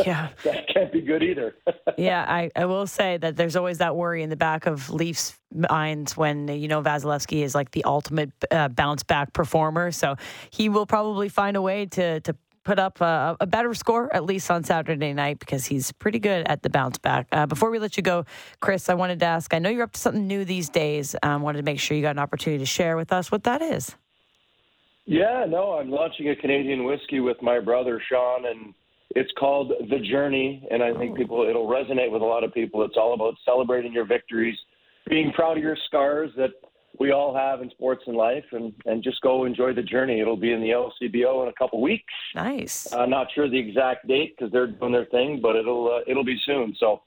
Yeah. 0.05 0.29
that 0.43 0.67
can't 0.73 0.91
be 0.91 1.01
good 1.01 1.21
either. 1.21 1.55
yeah, 1.97 2.25
I, 2.27 2.49
I 2.55 2.65
will 2.65 2.87
say 2.87 3.17
that 3.17 3.35
there's 3.35 3.55
always 3.55 3.77
that 3.77 3.95
worry 3.95 4.23
in 4.23 4.29
the 4.29 4.35
back 4.35 4.65
of 4.65 4.89
Leafs 4.89 5.37
minds 5.53 6.17
when, 6.17 6.47
you 6.47 6.67
know, 6.67 6.81
Vasilevskiy 6.81 7.43
is 7.43 7.53
like 7.53 7.71
the 7.71 7.83
ultimate 7.83 8.31
uh, 8.49 8.69
bounce 8.69 9.03
back 9.03 9.33
performer. 9.33 9.91
So 9.91 10.15
he 10.49 10.69
will 10.69 10.85
probably 10.85 11.29
find 11.29 11.55
a 11.55 11.61
way 11.61 11.85
to, 11.87 12.19
to 12.21 12.35
put 12.63 12.79
up 12.79 13.01
a, 13.01 13.35
a, 13.39 13.47
better 13.47 13.73
score, 13.73 14.13
at 14.15 14.23
least 14.25 14.49
on 14.49 14.63
Saturday 14.63 15.13
night, 15.13 15.39
because 15.39 15.65
he's 15.65 15.91
pretty 15.91 16.19
good 16.19 16.47
at 16.47 16.63
the 16.63 16.69
bounce 16.69 16.97
back. 16.97 17.27
Uh, 17.31 17.45
before 17.45 17.69
we 17.69 17.79
let 17.79 17.97
you 17.97 18.03
go, 18.03 18.25
Chris, 18.59 18.89
I 18.89 18.93
wanted 18.93 19.19
to 19.19 19.25
ask 19.25 19.53
I 19.53 19.59
know 19.59 19.69
you're 19.69 19.83
up 19.83 19.93
to 19.93 19.99
something 19.99 20.27
new 20.27 20.45
these 20.45 20.69
days. 20.69 21.15
I 21.21 21.33
um, 21.33 21.41
wanted 21.41 21.59
to 21.59 21.63
make 21.63 21.79
sure 21.79 21.95
you 21.95 22.03
got 22.03 22.11
an 22.11 22.19
opportunity 22.19 22.59
to 22.59 22.65
share 22.65 22.97
with 22.97 23.11
us 23.11 23.31
what 23.31 23.43
that 23.43 23.61
is. 23.61 23.95
Yeah, 25.05 25.45
no, 25.47 25.73
I'm 25.73 25.89
launching 25.89 26.29
a 26.29 26.35
Canadian 26.35 26.85
whiskey 26.85 27.19
with 27.19 27.41
my 27.41 27.59
brother 27.59 28.01
Sean, 28.09 28.45
and 28.45 28.73
it's 29.11 29.31
called 29.37 29.73
The 29.89 29.99
Journey, 29.99 30.65
and 30.71 30.81
I 30.81 30.93
think 30.97 31.11
oh. 31.11 31.15
people 31.15 31.47
it'll 31.47 31.67
resonate 31.67 32.11
with 32.11 32.21
a 32.21 32.25
lot 32.25 32.43
of 32.43 32.53
people. 32.53 32.83
It's 32.83 32.95
all 32.97 33.13
about 33.13 33.35
celebrating 33.45 33.91
your 33.91 34.05
victories, 34.05 34.57
being 35.09 35.31
proud 35.33 35.57
of 35.57 35.63
your 35.63 35.77
scars 35.87 36.31
that 36.37 36.51
we 36.99 37.11
all 37.11 37.35
have 37.35 37.61
in 37.61 37.69
sports 37.71 38.03
and 38.07 38.15
life, 38.15 38.45
and 38.51 38.73
and 38.85 39.03
just 39.03 39.21
go 39.21 39.45
enjoy 39.45 39.73
the 39.73 39.81
journey. 39.81 40.19
It'll 40.19 40.37
be 40.37 40.51
in 40.51 40.61
the 40.61 40.69
LCBO 40.69 41.43
in 41.43 41.49
a 41.49 41.53
couple 41.53 41.81
weeks. 41.81 42.13
Nice. 42.35 42.91
I'm 42.93 43.01
uh, 43.01 43.05
not 43.05 43.27
sure 43.33 43.49
the 43.49 43.57
exact 43.57 44.07
date 44.07 44.35
because 44.37 44.51
they're 44.51 44.67
doing 44.67 44.91
their 44.91 45.05
thing, 45.05 45.39
but 45.41 45.55
it'll 45.55 45.91
uh, 45.91 46.09
it'll 46.09 46.25
be 46.25 46.39
soon. 46.45 46.75
So. 46.79 47.01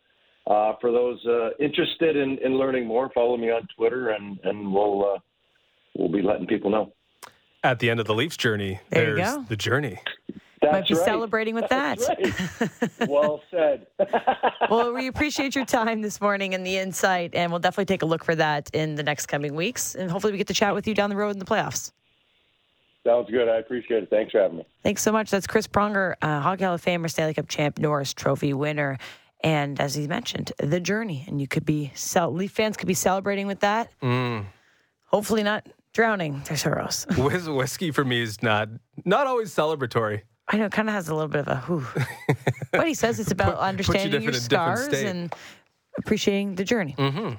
Uh, 0.48 0.76
for 0.80 0.92
those 0.92 1.18
uh, 1.26 1.50
interested 1.58 2.16
in, 2.16 2.38
in 2.38 2.56
learning 2.56 2.86
more, 2.86 3.10
follow 3.12 3.36
me 3.36 3.50
on 3.50 3.66
Twitter, 3.76 4.10
and 4.10 4.38
and 4.44 4.72
we'll 4.72 5.04
uh, 5.04 5.18
we'll 5.98 6.08
be 6.08 6.22
letting 6.22 6.46
people 6.46 6.70
know. 6.70 6.92
At 7.64 7.80
the 7.80 7.90
end 7.90 7.98
of 7.98 8.06
the 8.06 8.14
Leafs 8.14 8.36
journey, 8.36 8.78
there 8.90 9.16
there's 9.16 9.48
the 9.48 9.56
journey. 9.56 9.98
That's 10.62 10.72
Might 10.72 10.88
be 10.88 10.94
right. 10.94 11.04
celebrating 11.04 11.54
with 11.54 11.68
That's 11.68 12.06
that. 12.06 12.18
Right. 12.98 13.08
well 13.08 13.42
said. 13.50 13.86
well, 14.70 14.92
we 14.92 15.06
appreciate 15.06 15.54
your 15.54 15.66
time 15.66 16.00
this 16.02 16.20
morning 16.20 16.54
and 16.54 16.66
the 16.66 16.78
insight, 16.78 17.34
and 17.34 17.52
we'll 17.52 17.60
definitely 17.60 17.84
take 17.86 18.02
a 18.02 18.06
look 18.06 18.24
for 18.24 18.34
that 18.34 18.70
in 18.72 18.94
the 18.94 19.02
next 19.02 19.26
coming 19.26 19.54
weeks. 19.54 19.94
And 19.94 20.10
hopefully, 20.10 20.32
we 20.32 20.38
get 20.38 20.46
to 20.48 20.54
chat 20.54 20.74
with 20.74 20.86
you 20.86 20.94
down 20.94 21.10
the 21.10 21.16
road 21.16 21.30
in 21.30 21.38
the 21.38 21.44
playoffs. 21.44 21.92
Sounds 23.04 23.30
good. 23.30 23.48
I 23.48 23.58
appreciate 23.58 24.02
it. 24.02 24.10
Thanks 24.10 24.32
for 24.32 24.40
having 24.40 24.58
me. 24.58 24.66
Thanks 24.82 25.02
so 25.02 25.12
much. 25.12 25.30
That's 25.30 25.46
Chris 25.46 25.68
Pronger, 25.68 26.14
uh, 26.22 26.40
Hockey 26.40 26.64
Hall 26.64 26.74
of 26.74 26.84
Famer, 26.84 27.08
Stanley 27.08 27.34
Cup 27.34 27.48
champ, 27.48 27.78
Norris 27.78 28.12
Trophy 28.12 28.52
winner. 28.52 28.98
And 29.44 29.80
as 29.80 29.94
he 29.94 30.08
mentioned, 30.08 30.52
the 30.58 30.80
journey. 30.80 31.24
And 31.28 31.40
you 31.40 31.46
could 31.46 31.64
be, 31.64 31.92
Leaf 32.16 32.50
fans 32.50 32.76
could 32.76 32.88
be 32.88 32.94
celebrating 32.94 33.46
with 33.46 33.60
that. 33.60 33.90
Mm. 34.02 34.46
Hopefully 35.04 35.44
not 35.44 35.68
drowning 35.92 36.42
their 36.46 36.56
sorrows. 36.56 37.06
Whiskey 37.16 37.90
for 37.92 38.04
me 38.04 38.20
is 38.22 38.42
not 38.42 38.68
not 39.04 39.26
always 39.26 39.54
celebratory. 39.54 40.22
I 40.48 40.58
know 40.58 40.66
it 40.66 40.72
kind 40.72 40.88
of 40.88 40.94
has 40.94 41.08
a 41.08 41.14
little 41.14 41.28
bit 41.28 41.40
of 41.40 41.48
a 41.48 41.56
who. 41.56 41.84
but 42.70 42.86
he 42.86 42.94
says 42.94 43.18
it's 43.18 43.30
about 43.32 43.56
put, 43.56 43.62
understanding 43.62 44.22
you 44.22 44.30
your 44.30 44.32
scars 44.32 44.92
and 44.92 45.34
appreciating 45.98 46.54
the 46.54 46.64
journey. 46.64 46.94
Mm-hmm. 46.96 47.34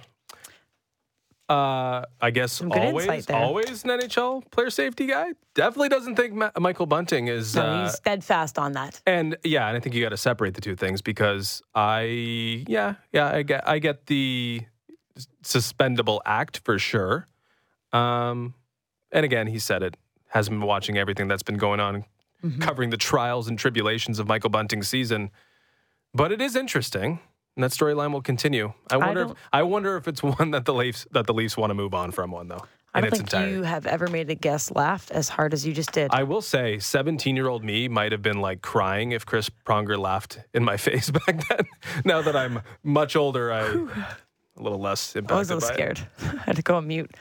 Uh, 1.49 2.03
I 2.19 2.31
guess 2.31 2.61
always, 2.61 3.29
always 3.29 3.85
an 3.85 3.91
NHL 3.91 4.51
player 4.51 4.69
safety 4.69 5.07
guy. 5.07 5.31
Definitely 5.53 5.87
doesn't 5.87 6.17
think 6.17 6.33
Ma- 6.33 6.51
Michael 6.59 6.87
Bunting 6.87 7.29
is. 7.29 7.55
No, 7.55 7.61
uh, 7.61 7.83
he's 7.83 7.93
steadfast 7.93 8.59
on 8.59 8.73
that. 8.73 9.01
And 9.05 9.37
yeah, 9.45 9.69
and 9.69 9.77
I 9.77 9.79
think 9.79 9.95
you 9.95 10.03
got 10.03 10.09
to 10.09 10.17
separate 10.17 10.55
the 10.55 10.61
two 10.61 10.75
things 10.75 11.01
because 11.01 11.61
I, 11.73 12.65
yeah, 12.67 12.95
yeah, 13.13 13.33
I 13.33 13.43
get, 13.43 13.65
I 13.65 13.79
get 13.79 14.07
the 14.07 14.63
suspendable 15.41 16.19
act 16.25 16.59
for 16.65 16.77
sure. 16.77 17.29
Um, 17.93 18.53
and 19.13 19.23
again, 19.23 19.47
he 19.47 19.59
said 19.59 19.83
it 19.83 19.95
hasn't 20.27 20.59
been 20.59 20.67
watching 20.67 20.97
everything 20.97 21.29
that's 21.29 21.43
been 21.43 21.57
going 21.57 21.79
on 21.79 22.03
mm-hmm. 22.43 22.61
covering 22.61 22.89
the 22.89 22.97
trials 22.97 23.47
and 23.47 23.57
tribulations 23.57 24.19
of 24.19 24.27
Michael 24.27 24.49
Bunting's 24.49 24.87
season. 24.87 25.31
But 26.13 26.31
it 26.31 26.41
is 26.41 26.55
interesting, 26.55 27.19
and 27.55 27.63
that 27.63 27.71
storyline 27.71 28.11
will 28.11 28.21
continue. 28.21 28.73
I 28.89 28.97
wonder. 28.97 29.25
I, 29.25 29.29
if, 29.31 29.37
I 29.53 29.63
wonder 29.63 29.97
if 29.97 30.07
it's 30.07 30.23
one 30.39 30.51
that 30.51 30.65
the 30.65 30.73
Leafs 30.73 31.07
that 31.11 31.27
the 31.27 31.33
Leafs 31.33 31.57
want 31.57 31.69
to 31.71 31.75
move 31.75 31.93
on 31.93 32.11
from. 32.11 32.31
One 32.31 32.47
though. 32.47 32.65
I 32.93 33.01
don't 33.01 33.11
think 33.11 33.23
entirety. 33.23 33.51
you 33.51 33.63
have 33.63 33.85
ever 33.85 34.07
made 34.07 34.29
a 34.31 34.35
guest 34.35 34.75
laugh 34.75 35.11
as 35.11 35.29
hard 35.29 35.53
as 35.53 35.67
you 35.67 35.73
just 35.73 35.91
did. 35.91 36.09
I 36.11 36.23
will 36.23 36.41
say, 36.41 36.79
17 36.79 37.35
year 37.35 37.47
old 37.47 37.63
me 37.63 37.87
might 37.87 38.11
have 38.11 38.23
been 38.23 38.41
like 38.41 38.61
crying 38.61 39.11
if 39.11 39.23
Chris 39.23 39.51
Pronger 39.67 39.99
laughed 39.99 40.39
in 40.53 40.63
my 40.63 40.77
face 40.87 41.11
back 41.11 41.47
then. 41.47 41.67
now 42.05 42.23
that 42.23 42.35
I'm 42.35 42.61
much 42.83 43.15
older, 43.15 43.51
I 43.51 43.59
a 44.57 44.63
little 44.63 44.79
less 44.79 45.15
impacted. 45.15 45.35
I 45.35 45.39
was 45.39 45.51
a 45.51 45.55
little 45.55 45.69
scared. 45.69 46.07
I 46.21 46.43
had 46.45 46.55
to 46.55 46.61
go 46.61 46.77
on 46.77 46.87
mute. 46.87 47.11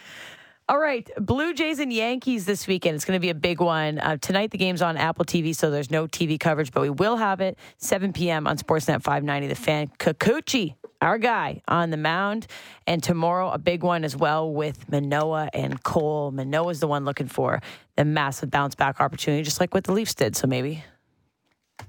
All 0.68 0.80
right, 0.80 1.08
Blue 1.20 1.54
Jays 1.54 1.78
and 1.78 1.92
Yankees 1.92 2.44
this 2.44 2.66
weekend. 2.66 2.96
It's 2.96 3.04
going 3.04 3.14
to 3.16 3.20
be 3.20 3.30
a 3.30 3.36
big 3.36 3.60
one. 3.60 4.00
Uh, 4.00 4.16
tonight, 4.16 4.50
the 4.50 4.58
game's 4.58 4.82
on 4.82 4.96
Apple 4.96 5.24
TV, 5.24 5.54
so 5.54 5.70
there's 5.70 5.92
no 5.92 6.08
TV 6.08 6.40
coverage, 6.40 6.72
but 6.72 6.82
we 6.82 6.90
will 6.90 7.16
have 7.16 7.40
it 7.40 7.56
7 7.78 8.12
p.m. 8.12 8.48
on 8.48 8.58
Sportsnet 8.58 9.00
590. 9.00 9.46
The 9.46 9.54
fan 9.54 9.92
Kikuchi, 10.00 10.74
our 11.00 11.18
guy, 11.18 11.62
on 11.68 11.90
the 11.90 11.96
mound, 11.96 12.48
and 12.84 13.00
tomorrow 13.00 13.50
a 13.50 13.58
big 13.58 13.84
one 13.84 14.02
as 14.02 14.16
well 14.16 14.52
with 14.52 14.90
Manoah 14.90 15.50
and 15.54 15.80
Cole. 15.84 16.32
Manoah's 16.32 16.80
the 16.80 16.88
one 16.88 17.04
looking 17.04 17.28
for 17.28 17.62
the 17.94 18.04
massive 18.04 18.50
bounce 18.50 18.74
back 18.74 19.00
opportunity, 19.00 19.44
just 19.44 19.60
like 19.60 19.72
what 19.72 19.84
the 19.84 19.92
Leafs 19.92 20.16
did. 20.16 20.34
So 20.34 20.48
maybe 20.48 20.82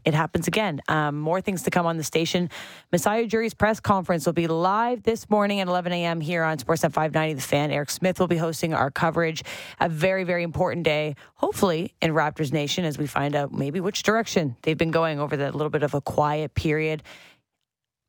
it 0.07 0.13
happens 0.13 0.47
again. 0.47 0.79
Um, 0.87 1.19
more 1.19 1.41
things 1.41 1.63
to 1.63 1.69
come 1.69 1.85
on 1.85 1.97
the 1.97 2.03
station. 2.03 2.49
Masai 2.93 3.27
Ujiri's 3.27 3.53
press 3.53 3.81
conference 3.81 4.25
will 4.25 4.31
be 4.31 4.47
live 4.47 5.03
this 5.03 5.29
morning 5.29 5.59
at 5.59 5.67
11 5.67 5.91
a.m. 5.91 6.21
here 6.21 6.43
on 6.43 6.57
Sportsnet 6.57 6.93
590. 6.93 7.33
The 7.33 7.41
fan 7.41 7.71
Eric 7.71 7.89
Smith 7.89 8.17
will 8.17 8.27
be 8.27 8.37
hosting 8.37 8.73
our 8.73 8.89
coverage. 8.89 9.43
A 9.81 9.89
very, 9.89 10.23
very 10.23 10.43
important 10.43 10.85
day, 10.85 11.17
hopefully 11.35 11.93
in 12.01 12.11
Raptors 12.11 12.53
Nation, 12.53 12.85
as 12.85 12.97
we 12.97 13.05
find 13.05 13.35
out 13.35 13.51
maybe 13.51 13.81
which 13.81 14.01
direction 14.01 14.55
they've 14.61 14.77
been 14.77 14.91
going 14.91 15.19
over 15.19 15.35
that 15.35 15.53
little 15.53 15.69
bit 15.69 15.83
of 15.83 15.93
a 15.93 15.99
quiet 15.99 16.55
period 16.55 17.03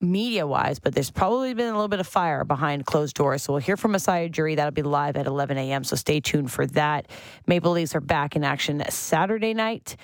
media 0.00 0.46
wise, 0.46 0.78
but 0.78 0.94
there's 0.94 1.10
probably 1.10 1.52
been 1.54 1.66
a 1.66 1.72
little 1.72 1.88
bit 1.88 1.98
of 1.98 2.06
fire 2.06 2.44
behind 2.44 2.86
closed 2.86 3.16
doors. 3.16 3.42
So 3.42 3.54
we'll 3.54 3.62
hear 3.62 3.76
from 3.76 3.90
Masai 3.90 4.28
Ujiri. 4.28 4.54
That'll 4.54 4.70
be 4.70 4.82
live 4.82 5.16
at 5.16 5.26
11 5.26 5.58
a.m. 5.58 5.82
So 5.82 5.96
stay 5.96 6.20
tuned 6.20 6.52
for 6.52 6.64
that. 6.66 7.08
Maple 7.48 7.72
Leafs 7.72 7.96
are 7.96 8.00
back 8.00 8.36
in 8.36 8.44
action 8.44 8.84
Saturday 8.88 9.52
night 9.52 9.96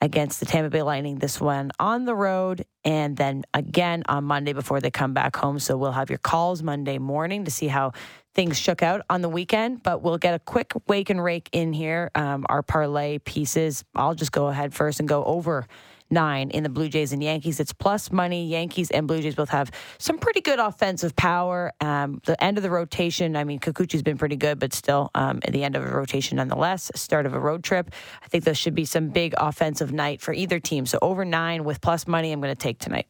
against 0.00 0.40
the 0.40 0.46
Tampa 0.46 0.70
Bay 0.70 0.82
Lightning. 0.82 1.18
This 1.18 1.40
one 1.40 1.70
on 1.78 2.04
the 2.04 2.14
road 2.14 2.64
and 2.84 3.16
then 3.16 3.44
again 3.52 4.02
on 4.08 4.24
Monday 4.24 4.52
before 4.52 4.80
they 4.80 4.90
come 4.90 5.12
back 5.12 5.36
home. 5.36 5.58
So 5.58 5.76
we'll 5.76 5.92
have 5.92 6.10
your 6.10 6.18
calls 6.18 6.62
Monday 6.62 6.98
morning 6.98 7.44
to 7.44 7.50
see 7.50 7.68
how 7.68 7.92
things 8.34 8.58
shook 8.58 8.82
out 8.82 9.02
on 9.10 9.20
the 9.20 9.28
weekend. 9.28 9.82
But 9.82 10.02
we'll 10.02 10.18
get 10.18 10.34
a 10.34 10.38
quick 10.38 10.72
wake 10.88 11.10
and 11.10 11.22
rake 11.22 11.48
in 11.52 11.72
here. 11.72 12.10
Um, 12.14 12.46
our 12.48 12.62
parlay 12.62 13.18
pieces. 13.18 13.84
I'll 13.94 14.14
just 14.14 14.32
go 14.32 14.48
ahead 14.48 14.72
first 14.72 15.00
and 15.00 15.08
go 15.08 15.24
over 15.24 15.66
nine 16.10 16.50
in 16.50 16.62
the 16.62 16.68
Blue 16.68 16.88
Jays 16.88 17.12
and 17.12 17.22
Yankees. 17.22 17.60
It's 17.60 17.72
plus 17.72 18.10
money. 18.10 18.46
Yankees 18.46 18.90
and 18.90 19.06
Blue 19.06 19.20
Jays 19.20 19.34
both 19.34 19.50
have 19.50 19.70
some 19.98 20.18
pretty 20.18 20.40
good 20.40 20.58
offensive 20.58 21.14
power. 21.16 21.72
Um, 21.80 22.20
the 22.24 22.42
end 22.42 22.56
of 22.56 22.62
the 22.62 22.70
rotation, 22.70 23.36
I 23.36 23.44
mean, 23.44 23.60
Kikuchi's 23.60 24.02
been 24.02 24.18
pretty 24.18 24.36
good, 24.36 24.58
but 24.58 24.72
still 24.72 25.10
um, 25.14 25.40
at 25.44 25.52
the 25.52 25.64
end 25.64 25.76
of 25.76 25.84
a 25.84 25.90
rotation 25.90 26.36
nonetheless. 26.36 26.90
Start 26.94 27.26
of 27.26 27.34
a 27.34 27.40
road 27.40 27.64
trip. 27.64 27.90
I 28.22 28.28
think 28.28 28.44
there 28.44 28.54
should 28.54 28.74
be 28.74 28.84
some 28.84 29.08
big 29.08 29.34
offensive 29.38 29.92
night 29.92 30.20
for 30.20 30.32
either 30.34 30.60
team. 30.60 30.86
So 30.86 30.98
over 31.02 31.24
nine 31.24 31.64
with 31.64 31.80
plus 31.80 32.06
money, 32.06 32.32
I'm 32.32 32.40
going 32.40 32.54
to 32.54 32.60
take 32.60 32.78
tonight. 32.78 33.06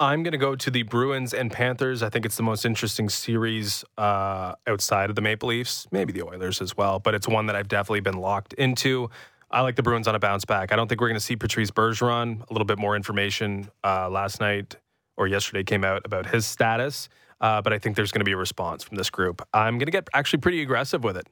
I'm 0.00 0.22
going 0.22 0.32
to 0.32 0.38
go 0.38 0.54
to 0.54 0.70
the 0.70 0.84
Bruins 0.84 1.34
and 1.34 1.50
Panthers. 1.50 2.04
I 2.04 2.08
think 2.08 2.24
it's 2.24 2.36
the 2.36 2.44
most 2.44 2.64
interesting 2.64 3.08
series 3.08 3.84
uh, 3.96 4.54
outside 4.68 5.10
of 5.10 5.16
the 5.16 5.22
Maple 5.22 5.48
Leafs, 5.48 5.88
maybe 5.90 6.12
the 6.12 6.22
Oilers 6.22 6.62
as 6.62 6.76
well, 6.76 7.00
but 7.00 7.16
it's 7.16 7.26
one 7.26 7.46
that 7.46 7.56
I've 7.56 7.66
definitely 7.66 8.00
been 8.00 8.18
locked 8.18 8.52
into. 8.52 9.10
I 9.50 9.62
like 9.62 9.76
the 9.76 9.82
Bruins 9.82 10.06
on 10.06 10.14
a 10.14 10.18
bounce 10.18 10.44
back. 10.44 10.72
I 10.72 10.76
don't 10.76 10.88
think 10.88 11.00
we're 11.00 11.08
going 11.08 11.18
to 11.20 11.24
see 11.24 11.36
Patrice 11.36 11.70
Bergeron. 11.70 12.48
A 12.48 12.52
little 12.52 12.66
bit 12.66 12.78
more 12.78 12.94
information 12.96 13.70
uh, 13.82 14.08
last 14.10 14.40
night 14.40 14.76
or 15.16 15.26
yesterday 15.26 15.64
came 15.64 15.84
out 15.84 16.02
about 16.04 16.26
his 16.26 16.46
status. 16.46 17.08
uh, 17.40 17.62
but 17.62 17.72
I 17.72 17.78
think 17.78 17.96
there's 17.96 18.12
going 18.12 18.20
to 18.20 18.24
be 18.24 18.32
a 18.32 18.36
response 18.36 18.84
from 18.84 18.96
this 18.96 19.10
group. 19.10 19.46
I'm 19.54 19.78
going 19.78 19.86
to 19.86 19.92
get 19.92 20.08
actually 20.12 20.40
pretty 20.40 20.60
aggressive 20.60 21.02
with 21.04 21.16
it. 21.16 21.28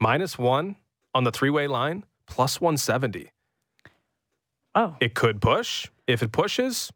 Minus 0.00 0.38
one 0.38 0.76
on 1.14 1.24
the 1.24 1.30
three 1.32 1.50
way 1.50 1.66
line, 1.66 2.04
plus 2.26 2.60
170. 2.60 3.30
Oh, 4.74 4.96
It 5.00 5.14
could 5.14 5.40
push. 5.40 5.88
If 6.06 6.22
it 6.22 6.30
pushes, 6.30 6.92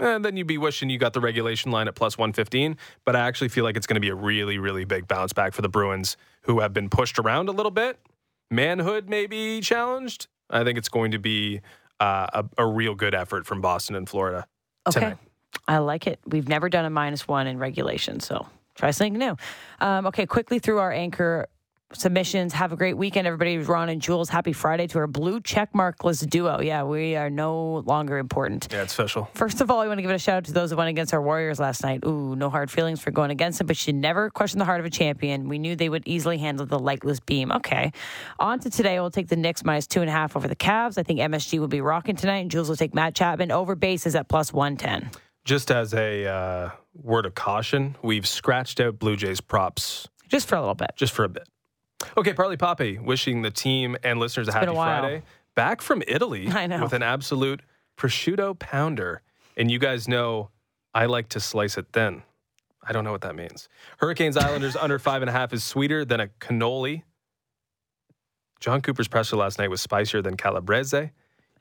eh, 0.00 0.18
then 0.18 0.36
you'd 0.36 0.46
be 0.46 0.58
wishing 0.58 0.88
you 0.88 0.98
got 0.98 1.12
the 1.12 1.20
regulation 1.20 1.72
line 1.72 1.88
at 1.88 1.94
plus 1.96 2.16
115. 2.16 2.76
But 3.04 3.16
I 3.16 3.20
actually 3.26 3.48
feel 3.48 3.64
like 3.64 3.76
it's 3.76 3.86
going 3.86 3.96
to 3.96 4.00
be 4.00 4.08
a 4.10 4.14
really, 4.14 4.58
really 4.58 4.84
big 4.84 5.08
bounce 5.08 5.32
back 5.32 5.52
for 5.52 5.62
the 5.62 5.68
Bruins, 5.68 6.16
who 6.42 6.60
have 6.60 6.72
been 6.72 6.88
pushed 6.88 7.18
around 7.18 7.48
a 7.48 7.52
little 7.52 7.72
bit. 7.72 7.98
Manhood 8.50 9.08
may 9.08 9.26
be 9.26 9.60
challenged. 9.60 10.28
I 10.50 10.64
think 10.64 10.78
it's 10.78 10.88
going 10.88 11.10
to 11.10 11.18
be 11.18 11.60
uh, 12.00 12.26
a, 12.32 12.62
a 12.62 12.66
real 12.66 12.94
good 12.94 13.14
effort 13.14 13.46
from 13.46 13.60
Boston 13.60 13.96
and 13.96 14.08
Florida 14.08 14.46
okay. 14.86 15.00
tonight. 15.00 15.18
I 15.66 15.78
like 15.78 16.06
it. 16.06 16.20
We've 16.26 16.48
never 16.48 16.68
done 16.68 16.84
a 16.84 16.90
minus 16.90 17.26
one 17.26 17.46
in 17.46 17.58
regulation, 17.58 18.20
so 18.20 18.46
try 18.74 18.90
something 18.90 19.14
new. 19.14 19.36
Um, 19.80 20.06
okay, 20.06 20.26
quickly 20.26 20.58
through 20.58 20.78
our 20.78 20.92
anchor 20.92 21.48
submissions. 21.92 22.52
Have 22.52 22.72
a 22.72 22.76
great 22.76 22.96
weekend, 22.96 23.26
everybody. 23.26 23.58
Ron 23.58 23.88
and 23.88 24.02
Jules, 24.02 24.28
happy 24.28 24.52
Friday 24.52 24.86
to 24.88 24.98
our 24.98 25.06
blue 25.06 25.40
check 25.40 25.72
markless 25.72 26.28
duo. 26.28 26.60
Yeah, 26.60 26.82
we 26.84 27.16
are 27.16 27.30
no 27.30 27.82
longer 27.86 28.18
important. 28.18 28.68
Yeah, 28.72 28.82
it's 28.82 28.92
special. 28.92 29.28
First 29.34 29.60
of 29.60 29.70
all, 29.70 29.80
I 29.80 29.86
want 29.86 29.98
to 29.98 30.02
give 30.02 30.10
it 30.10 30.14
a 30.14 30.18
shout 30.18 30.36
out 30.38 30.44
to 30.46 30.52
those 30.52 30.70
that 30.70 30.76
went 30.76 30.90
against 30.90 31.14
our 31.14 31.22
Warriors 31.22 31.58
last 31.60 31.82
night. 31.82 32.04
Ooh, 32.04 32.34
no 32.36 32.50
hard 32.50 32.70
feelings 32.70 33.00
for 33.00 33.10
going 33.10 33.30
against 33.30 33.58
them, 33.58 33.66
but 33.66 33.86
you 33.86 33.92
never 33.92 34.30
question 34.30 34.58
the 34.58 34.64
heart 34.64 34.80
of 34.80 34.86
a 34.86 34.90
champion. 34.90 35.48
We 35.48 35.58
knew 35.58 35.76
they 35.76 35.88
would 35.88 36.02
easily 36.06 36.38
handle 36.38 36.66
the 36.66 36.78
lightless 36.78 37.20
beam. 37.20 37.52
Okay. 37.52 37.92
On 38.40 38.58
to 38.60 38.70
today, 38.70 38.98
we'll 39.00 39.10
take 39.10 39.28
the 39.28 39.36
Knicks 39.36 39.64
minus 39.64 39.86
two 39.86 40.00
and 40.00 40.08
a 40.10 40.12
half 40.12 40.36
over 40.36 40.48
the 40.48 40.56
Cavs. 40.56 40.98
I 40.98 41.02
think 41.02 41.20
MSG 41.20 41.58
will 41.60 41.68
be 41.68 41.80
rocking 41.80 42.16
tonight, 42.16 42.38
and 42.38 42.50
Jules 42.50 42.68
will 42.68 42.76
take 42.76 42.94
Matt 42.94 43.14
Chapman 43.14 43.52
over 43.52 43.74
bases 43.74 44.14
at 44.14 44.28
plus 44.28 44.52
110. 44.52 45.10
Just 45.44 45.70
as 45.70 45.94
a 45.94 46.26
uh, 46.26 46.70
word 46.94 47.24
of 47.26 47.34
caution, 47.36 47.94
we've 48.02 48.26
scratched 48.26 48.80
out 48.80 48.98
Blue 48.98 49.14
Jays 49.16 49.40
props 49.40 50.08
Just 50.28 50.48
for 50.48 50.56
a 50.56 50.60
little 50.60 50.74
bit. 50.74 50.90
just 50.96 51.12
for 51.12 51.22
a 51.24 51.28
bit. 51.28 51.46
Okay, 52.16 52.32
Parlay 52.34 52.56
Poppy, 52.56 52.98
wishing 52.98 53.42
the 53.42 53.50
team 53.50 53.96
and 54.02 54.18
listeners 54.18 54.48
a 54.48 54.52
happy 54.52 54.66
a. 54.66 54.72
Friday. 54.74 55.22
Back 55.54 55.80
from 55.80 56.02
Italy 56.06 56.48
I 56.50 56.66
know. 56.66 56.82
with 56.82 56.92
an 56.92 57.02
absolute 57.02 57.62
prosciutto 57.96 58.58
pounder. 58.58 59.22
And 59.56 59.70
you 59.70 59.78
guys 59.78 60.06
know 60.06 60.50
I 60.94 61.06
like 61.06 61.28
to 61.30 61.40
slice 61.40 61.78
it 61.78 61.86
thin. 61.92 62.22
I 62.86 62.92
don't 62.92 63.04
know 63.04 63.12
what 63.12 63.22
that 63.22 63.34
means. 63.34 63.68
Hurricanes 63.98 64.36
Islanders 64.36 64.76
under 64.80 64.98
five 64.98 65.22
and 65.22 65.28
a 65.28 65.32
half 65.32 65.52
is 65.52 65.64
sweeter 65.64 66.04
than 66.04 66.20
a 66.20 66.28
cannoli. 66.40 67.02
Jon 68.60 68.80
Cooper's 68.80 69.08
presser 69.08 69.36
last 69.36 69.58
night 69.58 69.70
was 69.70 69.80
spicier 69.80 70.22
than 70.22 70.36
Calabrese. 70.36 71.10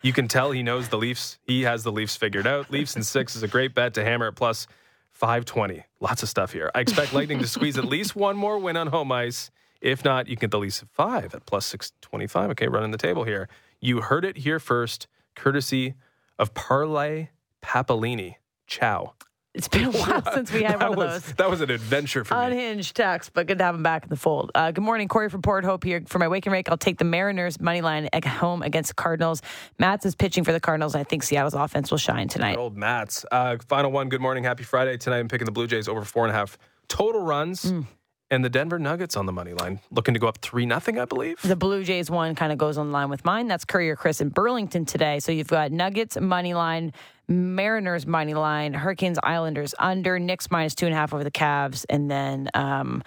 You 0.01 0.13
can 0.13 0.27
tell 0.27 0.51
he 0.51 0.61
knows 0.61 0.89
the 0.89 0.97
Leafs. 0.97 1.39
He 1.43 1.63
has 1.63 1.83
the 1.83 1.91
Leafs 1.91 2.15
figured 2.15 2.45
out. 2.45 2.69
Leafs 2.69 2.95
and 2.95 3.05
six 3.05 3.35
is 3.35 3.43
a 3.43 3.47
great 3.47 3.73
bet 3.73 3.93
to 3.95 4.03
hammer 4.03 4.27
at 4.27 4.35
plus 4.35 4.67
520. 5.13 5.83
Lots 5.99 6.21
of 6.23 6.29
stuff 6.29 6.51
here. 6.53 6.69
I 6.75 6.81
expect 6.81 7.13
Lightning 7.13 7.39
to 7.39 7.47
squeeze 7.47 7.77
at 7.77 7.85
least 7.85 8.15
one 8.15 8.37
more 8.37 8.59
win 8.59 8.77
on 8.77 8.87
home 8.87 9.11
ice. 9.11 9.49
If 9.81 10.03
not, 10.03 10.27
you 10.27 10.35
can 10.35 10.41
get 10.47 10.51
the 10.51 10.59
Leafs 10.59 10.81
at 10.81 10.89
five 10.89 11.33
at 11.35 11.45
plus 11.45 11.65
625. 11.65 12.51
Okay, 12.51 12.67
running 12.67 12.91
the 12.91 12.97
table 12.97 13.23
here. 13.23 13.47
You 13.79 14.01
heard 14.01 14.25
it 14.25 14.37
here 14.37 14.59
first, 14.59 15.07
courtesy 15.35 15.95
of 16.39 16.53
Parlay 16.53 17.29
Papalini. 17.61 18.35
Ciao. 18.67 19.13
It's 19.55 19.69
been 19.69 19.85
a 19.85 19.91
while 19.91 20.21
since 20.33 20.51
we 20.51 20.63
had 20.63 20.81
one 20.81 20.91
of 20.91 20.97
was, 20.97 21.23
those. 21.23 21.33
That 21.35 21.49
was 21.49 21.61
an 21.61 21.71
adventure 21.71 22.25
for 22.25 22.35
me. 22.35 22.45
Unhinged 22.47 22.95
text, 22.95 23.31
but 23.33 23.47
good 23.47 23.57
to 23.59 23.63
have 23.63 23.75
him 23.75 23.83
back 23.83 24.03
in 24.03 24.09
the 24.09 24.17
fold. 24.17 24.51
Uh, 24.53 24.71
good 24.71 24.83
morning, 24.83 25.07
Corey 25.07 25.29
from 25.29 25.41
Port 25.41 25.63
Hope 25.63 25.83
here. 25.83 26.03
For 26.07 26.19
my 26.19 26.27
wake 26.27 26.45
and 26.45 26.51
rake, 26.53 26.69
I'll 26.69 26.77
take 26.77 26.97
the 26.97 27.05
Mariners 27.05 27.59
money 27.61 27.81
line 27.81 28.09
at 28.11 28.25
home 28.25 28.61
against 28.61 28.89
the 28.89 28.95
Cardinals. 28.95 29.41
Matz 29.79 30.05
is 30.05 30.13
pitching 30.13 30.43
for 30.43 30.51
the 30.51 30.59
Cardinals, 30.59 30.93
I 30.93 31.03
think 31.03 31.23
Seattle's 31.23 31.53
offense 31.53 31.89
will 31.89 31.97
shine 31.97 32.27
tonight. 32.27 32.57
Old 32.57 32.75
Matz. 32.75 33.25
Uh, 33.31 33.57
final 33.69 33.91
one. 33.91 34.09
Good 34.09 34.21
morning. 34.21 34.43
Happy 34.43 34.63
Friday. 34.63 34.97
Tonight 34.97 35.19
I'm 35.19 35.29
picking 35.29 35.45
the 35.45 35.51
Blue 35.51 35.67
Jays 35.67 35.87
over 35.87 36.03
four 36.03 36.25
and 36.25 36.35
a 36.35 36.37
half 36.37 36.57
total 36.89 37.21
runs. 37.21 37.65
Mm. 37.71 37.85
And 38.31 38.43
the 38.43 38.49
Denver 38.49 38.79
Nuggets 38.79 39.15
on 39.15 39.27
the 39.27 39.31
money 39.31 39.53
line, 39.53 39.79
looking 39.91 40.15
to 40.15 40.19
go 40.19 40.27
up 40.27 40.39
3 40.39 40.65
nothing, 40.65 40.97
I 40.97 41.05
believe. 41.05 41.39
The 41.43 41.55
Blue 41.55 41.83
Jays 41.83 42.09
one 42.09 42.33
kind 42.33 42.51
of 42.51 42.57
goes 42.57 42.77
on 42.77 42.91
line 42.91 43.09
with 43.09 43.23
mine. 43.23 43.47
That's 43.47 43.65
Courier 43.65 43.95
Chris 43.95 44.19
in 44.19 44.29
Burlington 44.29 44.85
today. 44.85 45.19
So 45.19 45.31
you've 45.31 45.47
got 45.47 45.71
Nuggets 45.71 46.19
money 46.19 46.55
line, 46.55 46.91
Mariners 47.27 48.07
money 48.07 48.33
line, 48.33 48.73
Hurricanes 48.73 49.19
Islanders 49.21 49.75
under, 49.77 50.17
Knicks 50.17 50.49
minus 50.49 50.73
two 50.73 50.87
and 50.87 50.95
a 50.95 50.97
half 50.97 51.13
over 51.13 51.23
the 51.23 51.31
Cavs, 51.31 51.85
and 51.87 52.09
then 52.09 52.49
um, 52.55 53.03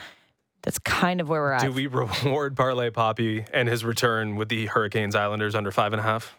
that's 0.62 0.78
kind 0.78 1.20
of 1.20 1.28
where 1.28 1.40
we're 1.40 1.52
at. 1.52 1.62
Do 1.62 1.72
we 1.72 1.86
reward 1.88 2.56
Parlay 2.56 2.90
Poppy 2.90 3.44
and 3.52 3.68
his 3.68 3.84
return 3.84 4.36
with 4.36 4.48
the 4.48 4.66
Hurricanes 4.66 5.16
Islanders 5.16 5.56
under 5.56 5.72
five 5.72 5.92
and 5.92 6.00
a 6.00 6.04
half? 6.04 6.36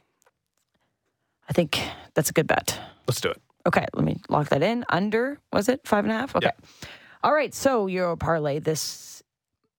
I 1.50 1.54
think 1.54 1.82
that's 2.14 2.30
a 2.30 2.34
good 2.34 2.48
bet. 2.48 2.80
Let's 3.08 3.20
do 3.20 3.30
it. 3.30 3.42
Okay, 3.66 3.86
let 3.94 4.06
me 4.06 4.22
lock 4.30 4.50
that 4.50 4.64
in. 4.64 4.86
Under 4.88 5.40
was 5.52 5.68
it 5.68 5.82
five 5.86 6.06
and 6.06 6.14
a 6.14 6.16
half? 6.16 6.36
Okay. 6.36 6.52
All 7.22 7.34
right. 7.34 7.54
So 7.54 7.88
Euro 7.88 8.16
parlay 8.16 8.60
this 8.60 9.22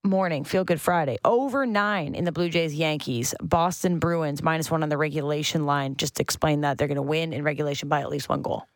morning, 0.05 0.45
Feel 0.45 0.65
Good 0.65 0.81
Friday, 0.81 1.19
over 1.25 1.67
nine 1.67 2.15
in 2.15 2.25
the 2.25 2.33
Blue 2.33 2.49
Jays 2.49 2.75
Yankees, 2.75 3.35
Boston 3.43 3.99
Bruins 3.99 4.43
minus 4.43 4.71
one 4.71 4.83
on 4.83 4.89
the 4.89 4.99
regulation 4.99 5.67
line. 5.67 5.97
Just 5.97 6.17
to 6.17 6.23
explain 6.23 6.63
that 6.63 6.79
they're 6.79 6.89
going 6.89 6.97
to 6.97 7.03
win 7.03 7.33
in 7.33 7.43
regulation 7.43 7.89
by 7.89 8.01
at 8.01 8.11
least 8.11 8.29
one 8.29 8.43
goal. 8.43 8.67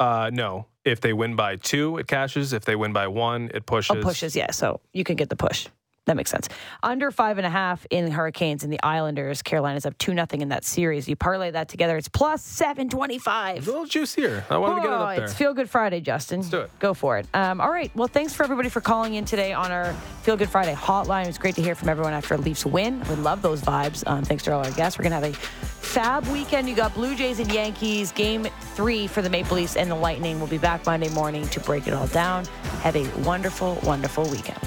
Uh, 0.00 0.30
no. 0.32 0.66
If 0.84 1.00
they 1.00 1.12
win 1.14 1.34
by 1.34 1.56
two, 1.56 1.96
it 1.96 2.06
cashes. 2.06 2.52
If 2.52 2.64
they 2.66 2.76
win 2.76 2.92
by 2.92 3.06
one, 3.06 3.50
it 3.54 3.64
pushes. 3.64 3.96
Oh, 3.96 4.02
pushes, 4.02 4.36
yeah. 4.36 4.50
So 4.50 4.80
you 4.92 5.04
can 5.04 5.16
get 5.16 5.30
the 5.30 5.36
push. 5.36 5.68
That 6.06 6.16
makes 6.16 6.30
sense. 6.30 6.48
Under 6.82 7.10
five 7.10 7.38
and 7.38 7.46
a 7.46 7.50
half 7.50 7.86
in 7.90 8.10
Hurricanes 8.10 8.62
and 8.62 8.70
the 8.72 8.78
Islanders. 8.82 9.40
Carolina's 9.42 9.86
up 9.86 9.96
two 9.96 10.12
nothing 10.12 10.42
in 10.42 10.50
that 10.50 10.62
series. 10.64 11.08
You 11.08 11.16
parlay 11.16 11.50
that 11.52 11.68
together, 11.70 11.96
it's 11.96 12.08
plus 12.08 12.42
seven 12.44 12.90
twenty 12.90 13.18
five. 13.18 13.66
A 13.66 13.70
little 13.70 13.86
juicier. 13.86 14.44
I 14.50 14.58
wanted 14.58 14.74
to 14.76 14.80
get 14.82 14.90
it 14.90 14.92
Oh, 14.92 14.96
up 14.96 15.16
there. 15.16 15.24
It's 15.24 15.34
Feel 15.34 15.54
Good 15.54 15.70
Friday, 15.70 16.00
Justin. 16.00 16.40
Let's 16.40 16.50
do 16.50 16.60
it. 16.60 16.70
Go 16.78 16.92
for 16.92 17.16
it. 17.18 17.26
Um, 17.32 17.58
all 17.60 17.70
right. 17.70 17.90
Well, 17.96 18.08
thanks 18.08 18.34
for 18.34 18.42
everybody 18.44 18.68
for 18.68 18.82
calling 18.82 19.14
in 19.14 19.24
today 19.24 19.54
on 19.54 19.72
our 19.72 19.94
Feel 20.22 20.36
Good 20.36 20.50
Friday 20.50 20.74
hotline. 20.74 21.24
It 21.24 21.28
was 21.28 21.38
great 21.38 21.54
to 21.54 21.62
hear 21.62 21.74
from 21.74 21.88
everyone 21.88 22.12
after 22.12 22.34
a 22.34 22.38
Leafs 22.38 22.66
win. 22.66 23.00
We 23.08 23.14
love 23.16 23.40
those 23.40 23.62
vibes. 23.62 24.02
Um, 24.06 24.24
thanks 24.24 24.42
to 24.44 24.52
all 24.52 24.62
our 24.64 24.70
guests. 24.72 24.98
We're 24.98 25.04
going 25.08 25.20
to 25.20 25.26
have 25.26 25.34
a 25.34 25.38
fab 25.38 26.26
weekend. 26.28 26.68
You 26.68 26.74
got 26.76 26.92
Blue 26.94 27.14
Jays 27.16 27.38
and 27.40 27.50
Yankees, 27.50 28.12
game 28.12 28.44
three 28.74 29.06
for 29.06 29.22
the 29.22 29.30
Maple 29.30 29.56
Leafs 29.56 29.76
and 29.76 29.90
the 29.90 29.94
Lightning. 29.94 30.38
We'll 30.38 30.48
be 30.48 30.58
back 30.58 30.84
Monday 30.84 31.08
morning 31.10 31.48
to 31.48 31.60
break 31.60 31.86
it 31.86 31.94
all 31.94 32.08
down. 32.08 32.44
Have 32.82 32.96
a 32.96 33.08
wonderful, 33.22 33.78
wonderful 33.84 34.28
weekend. 34.28 34.58